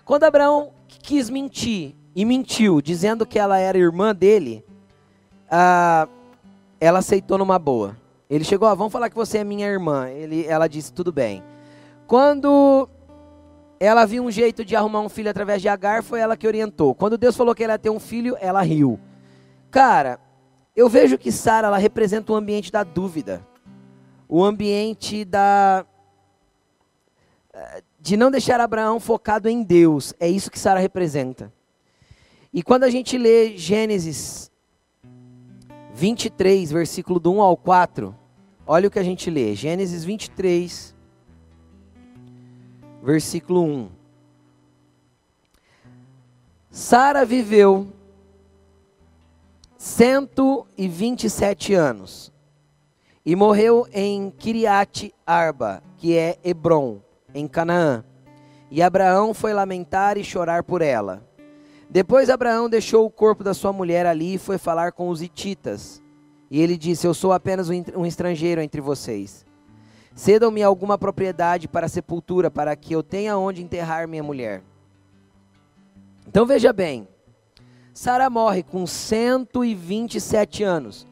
Quando 0.05 0.25
Abraão 0.25 0.75
quis 0.87 1.31
mentir 1.31 1.95
e 2.15 2.27
mentiu, 2.27 2.83
dizendo 2.83 3.25
que 3.25 3.39
ela 3.39 3.59
era 3.59 3.79
irmã 3.79 4.15
dele, 4.15 4.63
ah, 5.51 6.07
ela 6.79 6.99
aceitou 6.99 7.39
numa 7.39 7.59
boa. 7.59 7.97
Ele 8.29 8.45
chegou, 8.45 8.69
ah, 8.69 8.75
vamos 8.75 8.93
falar 8.93 9.09
que 9.09 9.17
você 9.17 9.39
é 9.39 9.45
minha 9.45 9.67
irmã. 9.67 10.11
Ele, 10.11 10.45
ela 10.45 10.69
disse, 10.69 10.93
tudo 10.93 11.11
bem. 11.11 11.43
Quando 12.13 12.91
ela 13.81 14.05
viu 14.05 14.23
um 14.23 14.31
jeito 14.31 14.67
de 14.67 14.77
arrumar 14.77 15.01
um 15.01 15.09
filho 15.09 15.31
através 15.31 15.63
de 15.63 15.69
Agar, 15.71 16.03
foi 16.03 16.21
ela 16.21 16.37
que 16.37 16.47
orientou. 16.47 16.95
Quando 16.95 17.17
Deus 17.17 17.35
falou 17.35 17.55
que 17.55 17.65
ela 17.65 17.73
ia 17.73 17.79
ter 17.79 17.89
um 17.89 17.99
filho, 17.99 18.37
ela 18.39 18.61
riu. 18.61 19.01
Cara, 19.71 20.21
eu 20.77 20.91
vejo 20.91 21.17
que 21.17 21.33
Sara 21.33 21.69
ela 21.69 21.79
representa 21.79 22.31
o 22.31 22.37
ambiente 22.37 22.71
da 22.71 22.85
dúvida, 22.85 23.43
o 24.29 24.45
ambiente 24.45 25.25
da 25.25 25.87
de 27.99 28.15
não 28.15 28.31
deixar 28.31 28.61
Abraão 28.61 29.01
focado 29.01 29.49
em 29.49 29.63
Deus. 29.63 30.13
É 30.21 30.29
isso 30.29 30.51
que 30.51 30.59
Sara 30.59 30.81
representa. 30.81 31.51
E 32.53 32.63
quando 32.63 32.85
a 32.85 32.91
gente 32.91 33.17
lê 33.17 33.57
Gênesis 33.57 34.53
23, 35.95 36.73
versículo 36.73 37.19
do 37.19 37.33
1 37.33 37.41
ao 37.41 37.57
4, 37.57 38.15
olha 38.67 38.89
o 38.89 38.91
que 38.91 38.99
a 38.99 39.03
gente 39.03 39.31
lê. 39.31 39.55
Gênesis 39.55 40.05
23, 40.05 40.93
versículo 43.03 43.65
1. 43.65 43.89
Sara 46.71 47.25
viveu 47.25 47.89
127 49.77 51.75
anos 51.75 52.33
e 53.27 53.35
morreu 53.35 53.87
em 53.93 54.31
Kiriat 54.31 55.13
Arba, 55.27 55.83
que 55.99 56.17
é 56.17 56.39
Hebron, 56.43 57.01
em 57.35 57.49
Canaã. 57.49 58.05
E 58.71 58.81
Abraão 58.81 59.35
foi 59.35 59.53
lamentar 59.53 60.17
e 60.17 60.25
chorar 60.25 60.63
por 60.63 60.81
ela. 60.81 61.23
Depois 61.91 62.31
Abraão 62.31 62.71
deixou 62.71 63.05
o 63.05 63.11
corpo 63.11 63.45
da 63.45 63.53
sua 63.53 63.73
mulher 63.73 64.07
ali 64.07 64.35
e 64.35 64.39
foi 64.39 64.57
falar 64.57 64.93
com 64.93 65.11
os 65.11 65.21
hititas. 65.21 66.01
E 66.51 66.61
ele 66.61 66.79
disse: 66.79 67.07
Eu 67.07 67.13
sou 67.13 67.33
apenas 67.33 67.69
um 67.69 68.07
estrangeiro 68.07 68.63
entre 68.63 68.81
vocês. 68.81 69.45
Cedam-me 70.15 70.63
alguma 70.63 70.99
propriedade 70.99 71.67
para 71.67 71.89
sepultura, 71.89 72.51
para 72.51 72.77
que 72.77 72.95
eu 72.95 73.03
tenha 73.03 73.37
onde 73.37 73.63
enterrar 73.63 74.07
minha 74.07 74.23
mulher. 74.23 74.63
Então 76.27 76.47
veja 76.47 76.73
bem, 76.73 77.09
Sara 77.95 78.31
morre 78.31 78.63
com 78.63 78.87
127 78.87 80.63
anos. 80.63 81.07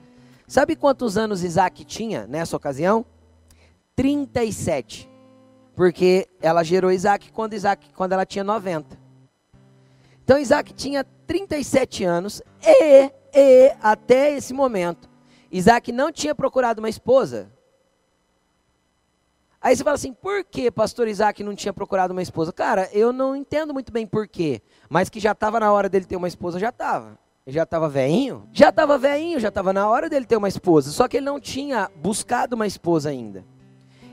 Sabe 0.47 0.75
quantos 0.75 1.17
anos 1.17 1.45
Isaac 1.45 1.85
tinha 1.85 2.27
nessa 2.27 2.57
ocasião? 2.57 3.05
37. 3.95 5.09
Porque 5.75 6.27
ela 6.41 6.63
gerou 6.63 6.91
Isaac 6.91 7.31
quando, 7.33 7.55
Isaac, 7.55 7.93
quando 7.95 8.13
ela 8.13 8.27
tinha 8.27 8.43
90. 8.43 8.99
Então 10.25 10.39
Isaac 10.39 10.73
tinha 10.73 11.05
37 11.27 12.05
anos 12.05 12.43
e, 12.63 13.11
e 13.35 13.77
até 13.83 14.37
esse 14.37 14.53
momento, 14.53 15.09
Isaac 15.51 15.93
não 15.93 16.11
tinha 16.11 16.35
procurado 16.35 16.81
uma 16.81 16.89
esposa. 16.89 17.51
Aí 19.63 19.77
você 19.77 19.85
fala 19.85 19.95
assim, 19.95 20.15
por 20.15 20.43
que 20.43 20.71
pastor 20.71 21.07
Isaac 21.07 21.45
não 21.45 21.55
tinha 21.55 21.73
procurado 21.73 22.13
uma 22.13 22.23
esposa? 22.23 22.51
Cara, 22.51 22.89
eu 22.93 23.13
não 23.13 23.37
entendo 23.37 23.75
muito 23.75 23.93
bem 23.93 24.07
por 24.07 24.27
quê, 24.27 24.63
mas 24.89 25.11
que 25.11 25.21
já 25.21 25.33
estava 25.33 25.61
na 25.61 25.71
hora 25.71 25.87
dele 25.87 26.07
ter 26.07 26.17
uma 26.17 26.29
esposa, 26.29 26.59
já 26.59 26.71
estava. 26.71 27.19
Já 27.47 27.65
estava 27.65 27.89
veinho? 27.89 28.49
Já 28.53 28.71
estava 28.71 28.97
veinho, 28.97 29.39
já 29.39 29.49
estava 29.49 29.73
na 29.73 29.87
hora 29.87 30.09
dele 30.09 30.25
ter 30.25 30.37
uma 30.37 30.49
esposa, 30.49 30.91
só 30.91 31.07
que 31.07 31.19
ele 31.19 31.27
não 31.27 31.39
tinha 31.39 31.91
buscado 31.97 32.57
uma 32.57 32.67
esposa 32.67 33.11
ainda. 33.11 33.45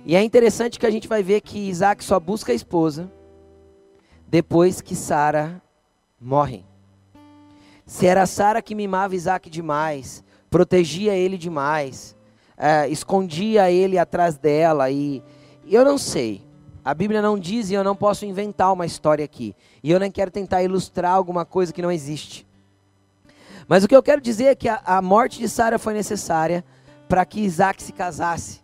E 0.06 0.16
é 0.16 0.24
interessante 0.24 0.80
que 0.80 0.86
a 0.86 0.91
gente 0.91 1.08
vai 1.08 1.24
ver 1.24 1.41
que 1.41 1.70
Isaac 1.70 2.04
só 2.04 2.20
busca 2.20 2.52
a 2.52 2.56
esposa 2.56 3.10
depois 4.28 4.82
que 4.82 4.95
Sara 4.95 5.62
morre. 6.20 6.66
Se 7.86 8.06
era 8.06 8.26
Sara 8.26 8.62
que 8.62 8.76
mimava 8.76 9.16
Isaac 9.16 9.50
demais, 9.50 10.24
protegia 10.50 11.16
ele 11.16 11.38
demais, 11.38 12.18
é, 12.58 12.89
escondia 12.89 13.72
ele 13.72 13.98
atrás 13.98 14.38
dela 14.38 14.89
e 14.89 15.24
eu 15.76 15.86
não 15.86 15.97
sei. 15.97 16.41
A 16.84 16.93
Bíblia 16.93 17.22
não 17.22 17.38
diz 17.38 17.70
e 17.70 17.74
eu 17.74 17.84
não 17.84 17.95
posso 17.95 18.26
inventar 18.26 18.72
uma 18.72 18.86
história 18.86 19.26
aqui. 19.26 19.55
E 19.84 19.91
eu 19.91 19.99
nem 19.99 20.09
quero 20.09 20.32
tentar 20.32 20.63
ilustrar 20.63 21.13
alguma 21.13 21.43
coisa 21.43 21.74
que 21.74 21.82
não 21.82 21.91
existe. 21.91 22.47
Mas 23.68 23.84
o 23.84 23.88
que 23.88 23.95
eu 23.95 24.01
quero 24.01 24.22
dizer 24.22 24.45
é 24.45 24.55
que 24.55 24.70
a, 24.70 24.82
a 24.86 25.01
morte 25.01 25.39
de 25.39 25.49
Sara 25.49 25.78
foi 25.78 25.93
necessária 25.93 26.63
para 27.09 27.26
que 27.26 27.41
Isaac 27.41 27.84
se 27.84 27.91
casasse. 27.91 28.61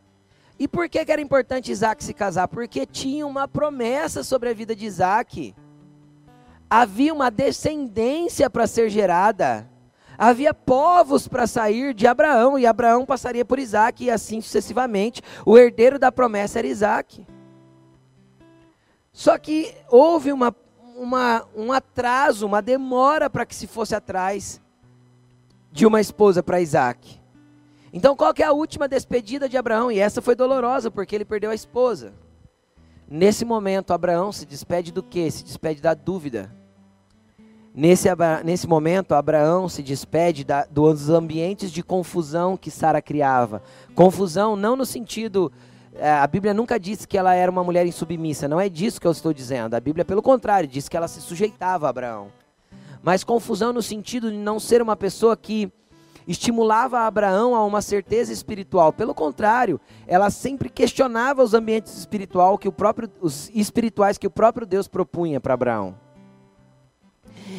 E 0.57 0.67
por 0.67 0.87
que, 0.87 1.03
que 1.03 1.11
era 1.11 1.21
importante 1.21 1.71
Isaac 1.71 2.03
se 2.03 2.13
casar? 2.13 2.47
Porque 2.47 2.85
tinha 2.85 3.27
uma 3.27 3.47
promessa 3.47 4.23
sobre 4.23 4.49
a 4.49 4.53
vida 4.53 4.73
de 4.75 4.85
Isaac. 4.85 5.53
Havia 6.69 7.13
uma 7.13 7.29
descendência 7.29 8.49
para 8.49 8.67
ser 8.67 8.89
gerada. 8.89 9.69
Havia 10.25 10.53
povos 10.53 11.27
para 11.27 11.45
sair 11.45 11.93
de 11.93 12.07
Abraão, 12.07 12.57
e 12.57 12.65
Abraão 12.65 13.05
passaria 13.05 13.43
por 13.43 13.59
Isaac, 13.59 14.05
e 14.05 14.09
assim 14.09 14.39
sucessivamente. 14.39 15.21
O 15.45 15.57
herdeiro 15.57 15.99
da 15.99 16.13
promessa 16.13 16.59
era 16.59 16.67
Isaac. 16.67 17.27
Só 19.11 19.37
que 19.37 19.75
houve 19.89 20.31
uma, 20.31 20.55
uma, 20.95 21.45
um 21.53 21.73
atraso, 21.73 22.45
uma 22.45 22.61
demora 22.61 23.29
para 23.29 23.45
que 23.45 23.53
se 23.53 23.67
fosse 23.67 23.93
atrás 23.93 24.61
de 25.69 25.85
uma 25.85 25.99
esposa 25.99 26.41
para 26.41 26.61
Isaac. 26.61 27.19
Então, 27.91 28.15
qual 28.15 28.33
que 28.33 28.41
é 28.41 28.45
a 28.45 28.53
última 28.53 28.87
despedida 28.87 29.49
de 29.49 29.57
Abraão? 29.57 29.91
E 29.91 29.99
essa 29.99 30.21
foi 30.21 30.35
dolorosa, 30.35 30.89
porque 30.89 31.13
ele 31.13 31.25
perdeu 31.25 31.51
a 31.51 31.55
esposa. 31.55 32.13
Nesse 33.09 33.43
momento, 33.43 33.91
Abraão 33.91 34.31
se 34.31 34.45
despede 34.45 34.89
do 34.89 35.03
que? 35.03 35.29
Se 35.29 35.43
despede 35.43 35.81
da 35.81 35.93
dúvida. 35.93 36.62
Nesse, 37.75 38.07
nesse 38.45 38.67
momento, 38.67 39.15
Abraão 39.15 39.67
se 39.67 39.81
despede 39.81 40.43
da, 40.43 40.63
dos 40.65 41.09
ambientes 41.09 41.71
de 41.71 41.81
confusão 41.81 42.55
que 42.55 42.69
Sara 42.69 43.01
criava. 43.01 43.63
Confusão 43.95 44.55
não 44.55 44.75
no 44.75 44.85
sentido. 44.85 45.51
É, 45.95 46.11
a 46.11 46.27
Bíblia 46.27 46.53
nunca 46.53 46.79
disse 46.79 47.07
que 47.07 47.17
ela 47.17 47.33
era 47.33 47.51
uma 47.51 47.63
mulher 47.63 47.85
insubmissa, 47.87 48.47
não 48.47 48.59
é 48.59 48.69
disso 48.69 49.01
que 49.01 49.07
eu 49.07 49.11
estou 49.11 49.33
dizendo. 49.33 49.73
A 49.73 49.79
Bíblia, 49.79 50.05
pelo 50.05 50.21
contrário, 50.21 50.69
diz 50.69 50.87
que 50.87 50.95
ela 50.95 51.07
se 51.07 51.19
sujeitava 51.19 51.87
a 51.87 51.89
Abraão. 51.89 52.27
Mas 53.01 53.23
confusão 53.23 53.73
no 53.73 53.81
sentido 53.81 54.31
de 54.31 54.37
não 54.37 54.59
ser 54.59 54.79
uma 54.79 54.95
pessoa 54.95 55.35
que 55.35 55.71
estimulava 56.27 56.99
Abraão 56.99 57.55
a 57.55 57.65
uma 57.65 57.81
certeza 57.81 58.31
espiritual. 58.31 58.93
Pelo 58.93 59.15
contrário, 59.15 59.81
ela 60.07 60.29
sempre 60.29 60.69
questionava 60.69 61.43
os 61.43 61.55
ambientes 61.55 61.97
espiritual 61.97 62.55
que 62.57 62.67
o 62.67 62.71
próprio, 62.71 63.09
os 63.19 63.49
espirituais 63.53 64.17
que 64.19 64.27
o 64.27 64.31
próprio 64.31 64.65
Deus 64.67 64.87
propunha 64.87 65.41
para 65.41 65.55
Abraão. 65.55 66.02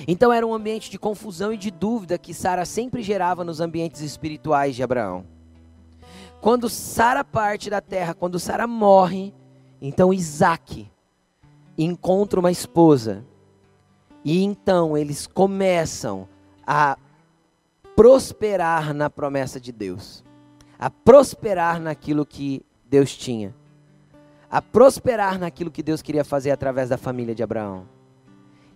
Então 0.06 0.32
era 0.32 0.46
um 0.46 0.52
ambiente 0.52 0.90
de 0.90 0.98
confusão 0.98 1.52
e 1.52 1.56
de 1.56 1.70
dúvida 1.70 2.18
que 2.18 2.34
Sara 2.34 2.64
sempre 2.64 3.02
gerava 3.02 3.42
nos 3.42 3.60
ambientes 3.60 4.00
espirituais 4.00 4.76
de 4.76 4.82
Abraão. 4.82 5.24
Quando 6.40 6.68
Sara 6.68 7.24
parte 7.24 7.70
da 7.70 7.80
terra, 7.80 8.12
quando 8.12 8.38
Sara 8.38 8.66
morre, 8.66 9.32
então 9.80 10.12
Isaac 10.12 10.90
encontra 11.76 12.38
uma 12.38 12.50
esposa. 12.50 13.24
E 14.24 14.42
então 14.42 14.96
eles 14.96 15.26
começam 15.26 16.28
a 16.66 16.98
prosperar 17.96 18.92
na 18.92 19.08
promessa 19.08 19.60
de 19.60 19.72
Deus, 19.72 20.24
a 20.78 20.90
prosperar 20.90 21.80
naquilo 21.80 22.26
que 22.26 22.64
Deus 22.86 23.16
tinha, 23.16 23.54
a 24.50 24.60
prosperar 24.60 25.38
naquilo 25.38 25.70
que 25.70 25.82
Deus 25.82 26.02
queria 26.02 26.24
fazer 26.24 26.50
através 26.50 26.88
da 26.88 26.98
família 26.98 27.34
de 27.34 27.42
Abraão. 27.42 27.93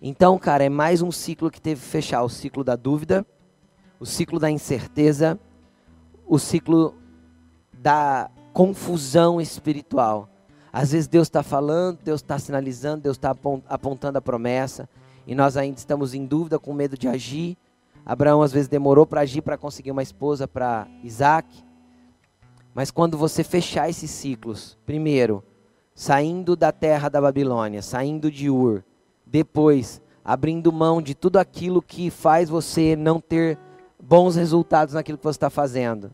Então, 0.01 0.39
cara, 0.39 0.63
é 0.63 0.69
mais 0.69 1.01
um 1.01 1.11
ciclo 1.11 1.51
que 1.51 1.59
teve 1.59 1.81
que 1.81 1.87
fechar 1.87 2.23
o 2.23 2.29
ciclo 2.29 2.63
da 2.63 2.77
dúvida, 2.77 3.25
o 3.99 4.05
ciclo 4.05 4.39
da 4.39 4.49
incerteza, 4.49 5.37
o 6.25 6.39
ciclo 6.39 6.95
da 7.73 8.31
confusão 8.53 9.41
espiritual. 9.41 10.29
Às 10.71 10.93
vezes 10.93 11.07
Deus 11.07 11.27
está 11.27 11.43
falando, 11.43 11.99
Deus 12.01 12.21
está 12.21 12.39
sinalizando, 12.39 13.03
Deus 13.03 13.17
está 13.17 13.35
apontando 13.67 14.17
a 14.17 14.21
promessa, 14.21 14.87
e 15.27 15.35
nós 15.35 15.57
ainda 15.57 15.77
estamos 15.77 16.13
em 16.13 16.25
dúvida, 16.25 16.57
com 16.57 16.73
medo 16.73 16.97
de 16.97 17.07
agir, 17.07 17.57
Abraão 18.05 18.41
às 18.41 18.53
vezes 18.53 18.69
demorou 18.69 19.05
para 19.05 19.21
agir 19.21 19.41
para 19.41 19.57
conseguir 19.57 19.91
uma 19.91 20.01
esposa 20.01 20.47
para 20.47 20.87
Isaac. 21.03 21.63
Mas 22.73 22.89
quando 22.89 23.17
você 23.17 23.43
fechar 23.43 23.89
esses 23.89 24.09
ciclos, 24.09 24.77
primeiro, 24.85 25.43
saindo 25.93 26.55
da 26.55 26.71
terra 26.71 27.09
da 27.09 27.19
Babilônia, 27.19 27.81
saindo 27.81 28.31
de 28.31 28.49
Ur, 28.49 28.83
depois, 29.31 30.01
abrindo 30.25 30.71
mão 30.71 31.01
de 31.01 31.13
tudo 31.13 31.37
aquilo 31.37 31.81
que 31.81 32.09
faz 32.09 32.49
você 32.49 32.95
não 32.95 33.21
ter 33.21 33.59
bons 34.01 34.35
resultados 34.35 34.95
naquilo 34.95 35.17
que 35.17 35.23
você 35.23 35.37
está 35.37 35.49
fazendo. 35.51 36.11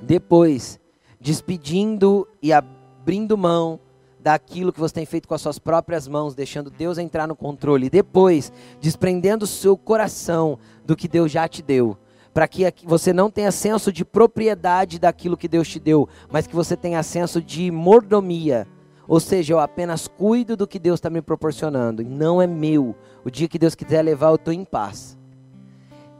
Depois, 0.00 0.78
despedindo 1.20 2.26
e 2.40 2.52
abrindo 2.52 3.36
mão 3.36 3.80
daquilo 4.20 4.72
que 4.72 4.80
você 4.80 4.94
tem 4.94 5.04
feito 5.04 5.26
com 5.26 5.34
as 5.34 5.42
suas 5.42 5.58
próprias 5.58 6.06
mãos, 6.06 6.34
deixando 6.34 6.70
Deus 6.70 6.98
entrar 6.98 7.26
no 7.26 7.36
controle. 7.36 7.90
Depois, 7.90 8.52
desprendendo 8.80 9.44
o 9.44 9.48
seu 9.48 9.76
coração 9.76 10.58
do 10.84 10.96
que 10.96 11.08
Deus 11.08 11.32
já 11.32 11.48
te 11.48 11.62
deu. 11.62 11.98
Para 12.32 12.48
que 12.48 12.64
você 12.84 13.12
não 13.12 13.30
tenha 13.30 13.52
senso 13.52 13.92
de 13.92 14.04
propriedade 14.04 14.98
daquilo 14.98 15.36
que 15.36 15.48
Deus 15.48 15.68
te 15.68 15.78
deu, 15.78 16.08
mas 16.30 16.46
que 16.46 16.54
você 16.54 16.76
tenha 16.76 17.02
senso 17.02 17.42
de 17.42 17.70
mordomia. 17.70 18.66
Ou 19.06 19.20
seja, 19.20 19.52
eu 19.52 19.58
apenas 19.58 20.08
cuido 20.08 20.56
do 20.56 20.66
que 20.66 20.78
Deus 20.78 20.98
está 20.98 21.10
me 21.10 21.20
proporcionando, 21.20 22.02
não 22.02 22.40
é 22.40 22.46
meu. 22.46 22.94
O 23.24 23.30
dia 23.30 23.48
que 23.48 23.58
Deus 23.58 23.74
quiser 23.74 24.02
levar, 24.02 24.28
eu 24.28 24.36
estou 24.36 24.52
em 24.52 24.64
paz. 24.64 25.18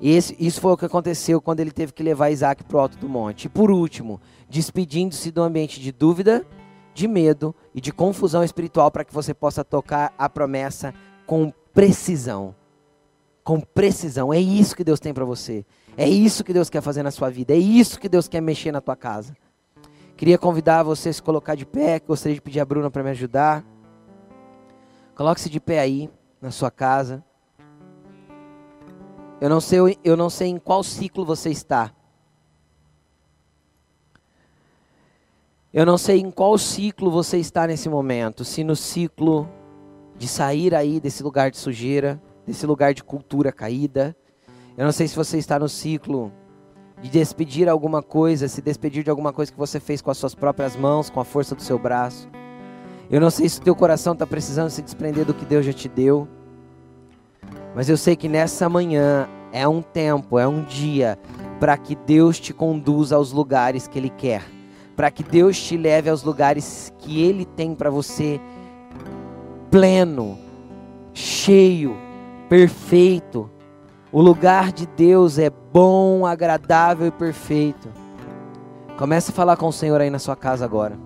Esse, 0.01 0.37
isso 0.39 0.61
foi 0.61 0.73
o 0.73 0.77
que 0.77 0.85
aconteceu 0.85 1.41
quando 1.41 1.61
ele 1.61 1.71
teve 1.71 1.93
que 1.93 2.03
levar 2.03 2.31
Isaac 2.31 2.65
para 2.65 2.77
o 2.77 2.81
alto 2.81 2.99
do 2.99 3.09
monte. 3.09 3.47
E 3.47 3.49
por 3.49 3.71
último, 3.71 4.21
despedindo-se 4.49 5.31
do 5.31 5.43
ambiente 5.43 5.81
de 5.81 5.91
dúvida, 5.91 6.45
de 6.93 7.09
medo 7.09 7.55
e 7.75 7.81
de 7.81 7.93
confusão 7.93 8.45
espiritual 8.45 8.91
para 8.91 9.05
que 9.05 9.15
você 9.15 9.33
possa 9.33 9.65
tocar 9.65 10.13
a 10.19 10.29
promessa 10.29 10.93
com 11.27 11.53
precisão. 11.73 12.55
Com 13.43 13.61
precisão. 13.61 14.33
É 14.33 14.39
isso 14.39 14.77
que 14.77 14.85
Deus 14.85 15.01
tem 15.01 15.15
para 15.15 15.25
você. 15.25 15.65
É 15.97 16.09
isso 16.09 16.45
que 16.45 16.53
Deus 16.53 16.69
quer 16.69 16.83
fazer 16.83 17.03
na 17.03 17.11
sua 17.11 17.31
vida. 17.31 17.55
É 17.55 17.59
isso 17.59 17.99
que 17.99 18.09
Deus 18.09 18.29
quer 18.29 18.41
mexer 18.41 18.73
na 18.73 18.81
tua 18.81 18.97
casa. 18.97 19.35
Queria 20.17 20.39
convidar 20.39 20.83
você 20.83 21.09
a 21.09 21.13
se 21.13 21.23
colocar 21.23 21.55
de 21.55 21.67
pé. 21.67 22.01
Gostaria 22.01 22.35
de 22.35 22.41
pedir 22.41 22.61
a 22.61 22.65
Bruna 22.65 22.91
para 22.91 23.03
me 23.03 23.11
ajudar. 23.11 23.65
Coloque-se 25.15 25.51
de 25.51 25.61
pé 25.61 25.81
aí 25.81 26.11
na 26.41 26.51
sua 26.51 26.71
casa. 26.71 27.25
Eu 29.41 29.49
não 29.49 29.61
sei, 29.61 29.99
eu 30.05 30.17
não 30.17 30.31
sei 30.31 30.49
em 30.49 30.59
qual 30.59 30.83
ciclo 30.83 31.25
você 31.25 31.51
está. 31.51 31.93
Eu 35.73 35.85
não 35.85 35.99
sei 35.99 36.21
em 36.21 36.31
qual 36.31 36.57
ciclo 36.57 37.11
você 37.11 37.39
está 37.39 37.67
nesse 37.67 37.89
momento, 37.89 38.45
se 38.45 38.63
no 38.63 38.77
ciclo 38.77 39.49
de 40.17 40.29
sair 40.29 40.73
aí 40.73 41.01
desse 41.01 41.21
lugar 41.21 41.51
de 41.51 41.57
sujeira, 41.57 42.23
desse 42.47 42.65
lugar 42.65 42.95
de 42.95 43.03
cultura 43.03 43.51
caída. 43.51 44.17
Eu 44.77 44.85
não 44.85 44.93
sei 44.93 45.09
se 45.09 45.17
você 45.17 45.37
está 45.37 45.59
no 45.59 45.69
ciclo 45.69 46.33
de 47.05 47.11
despedir 47.11 47.69
alguma 47.69 48.03
coisa, 48.03 48.49
se 48.49 48.63
despedir 48.63 49.05
de 49.05 49.11
alguma 49.11 49.33
coisa 49.33 49.53
que 49.53 49.59
você 49.59 49.79
fez 49.79 50.01
com 50.01 50.11
as 50.11 50.17
suas 50.17 50.35
próprias 50.35 50.75
mãos, 50.75 51.11
com 51.11 51.21
a 51.21 51.25
força 51.25 51.55
do 51.55 51.63
seu 51.63 51.79
braço. 51.79 52.29
Eu 53.11 53.21
não 53.21 53.29
sei 53.29 53.49
se 53.49 53.61
o 53.61 53.63
teu 53.63 53.77
coração 53.77 54.15
está 54.15 54.27
precisando 54.27 54.71
se 54.71 54.81
desprender 54.81 55.25
do 55.25 55.35
que 55.35 55.45
Deus 55.45 55.67
já 55.67 55.73
te 55.73 55.89
deu. 55.89 56.27
Mas 57.75 57.89
eu 57.89 57.97
sei 57.97 58.17
que 58.17 58.29
nessa 58.29 58.69
manhã 58.69 59.29
é 59.53 59.69
um 59.69 59.83
tempo, 59.83 60.39
é 60.39 60.49
um 60.49 60.65
dia 60.65 61.19
para 61.61 61.77
que 61.77 61.95
Deus 61.95 62.41
te 62.41 62.55
conduza 62.55 63.17
aos 63.17 63.33
lugares 63.33 63.87
que 63.87 63.99
Ele 63.99 64.11
quer 64.11 64.43
para 64.97 65.11
que 65.11 65.23
Deus 65.23 65.61
te 65.61 65.77
leve 65.77 66.09
aos 66.09 66.23
lugares 66.23 66.93
que 66.99 67.23
Ele 67.23 67.45
tem 67.45 67.75
para 67.75 67.91
você, 67.91 68.41
pleno, 69.71 70.39
cheio, 71.13 71.97
perfeito. 72.49 73.51
O 74.15 74.23
lugar 74.23 74.71
de 74.71 74.87
Deus 74.87 75.41
é 75.41 75.51
bom, 75.51 76.25
agradável 76.25 77.09
e 77.09 77.11
perfeito. 77.11 77.89
Comece 78.97 79.33
a 79.33 79.35
falar 79.35 79.57
com 79.57 79.67
o 79.67 79.73
Senhor 79.73 80.01
aí 80.01 80.09
na 80.09 80.21
sua 80.21 80.37
casa 80.37 80.65
agora. 80.65 80.97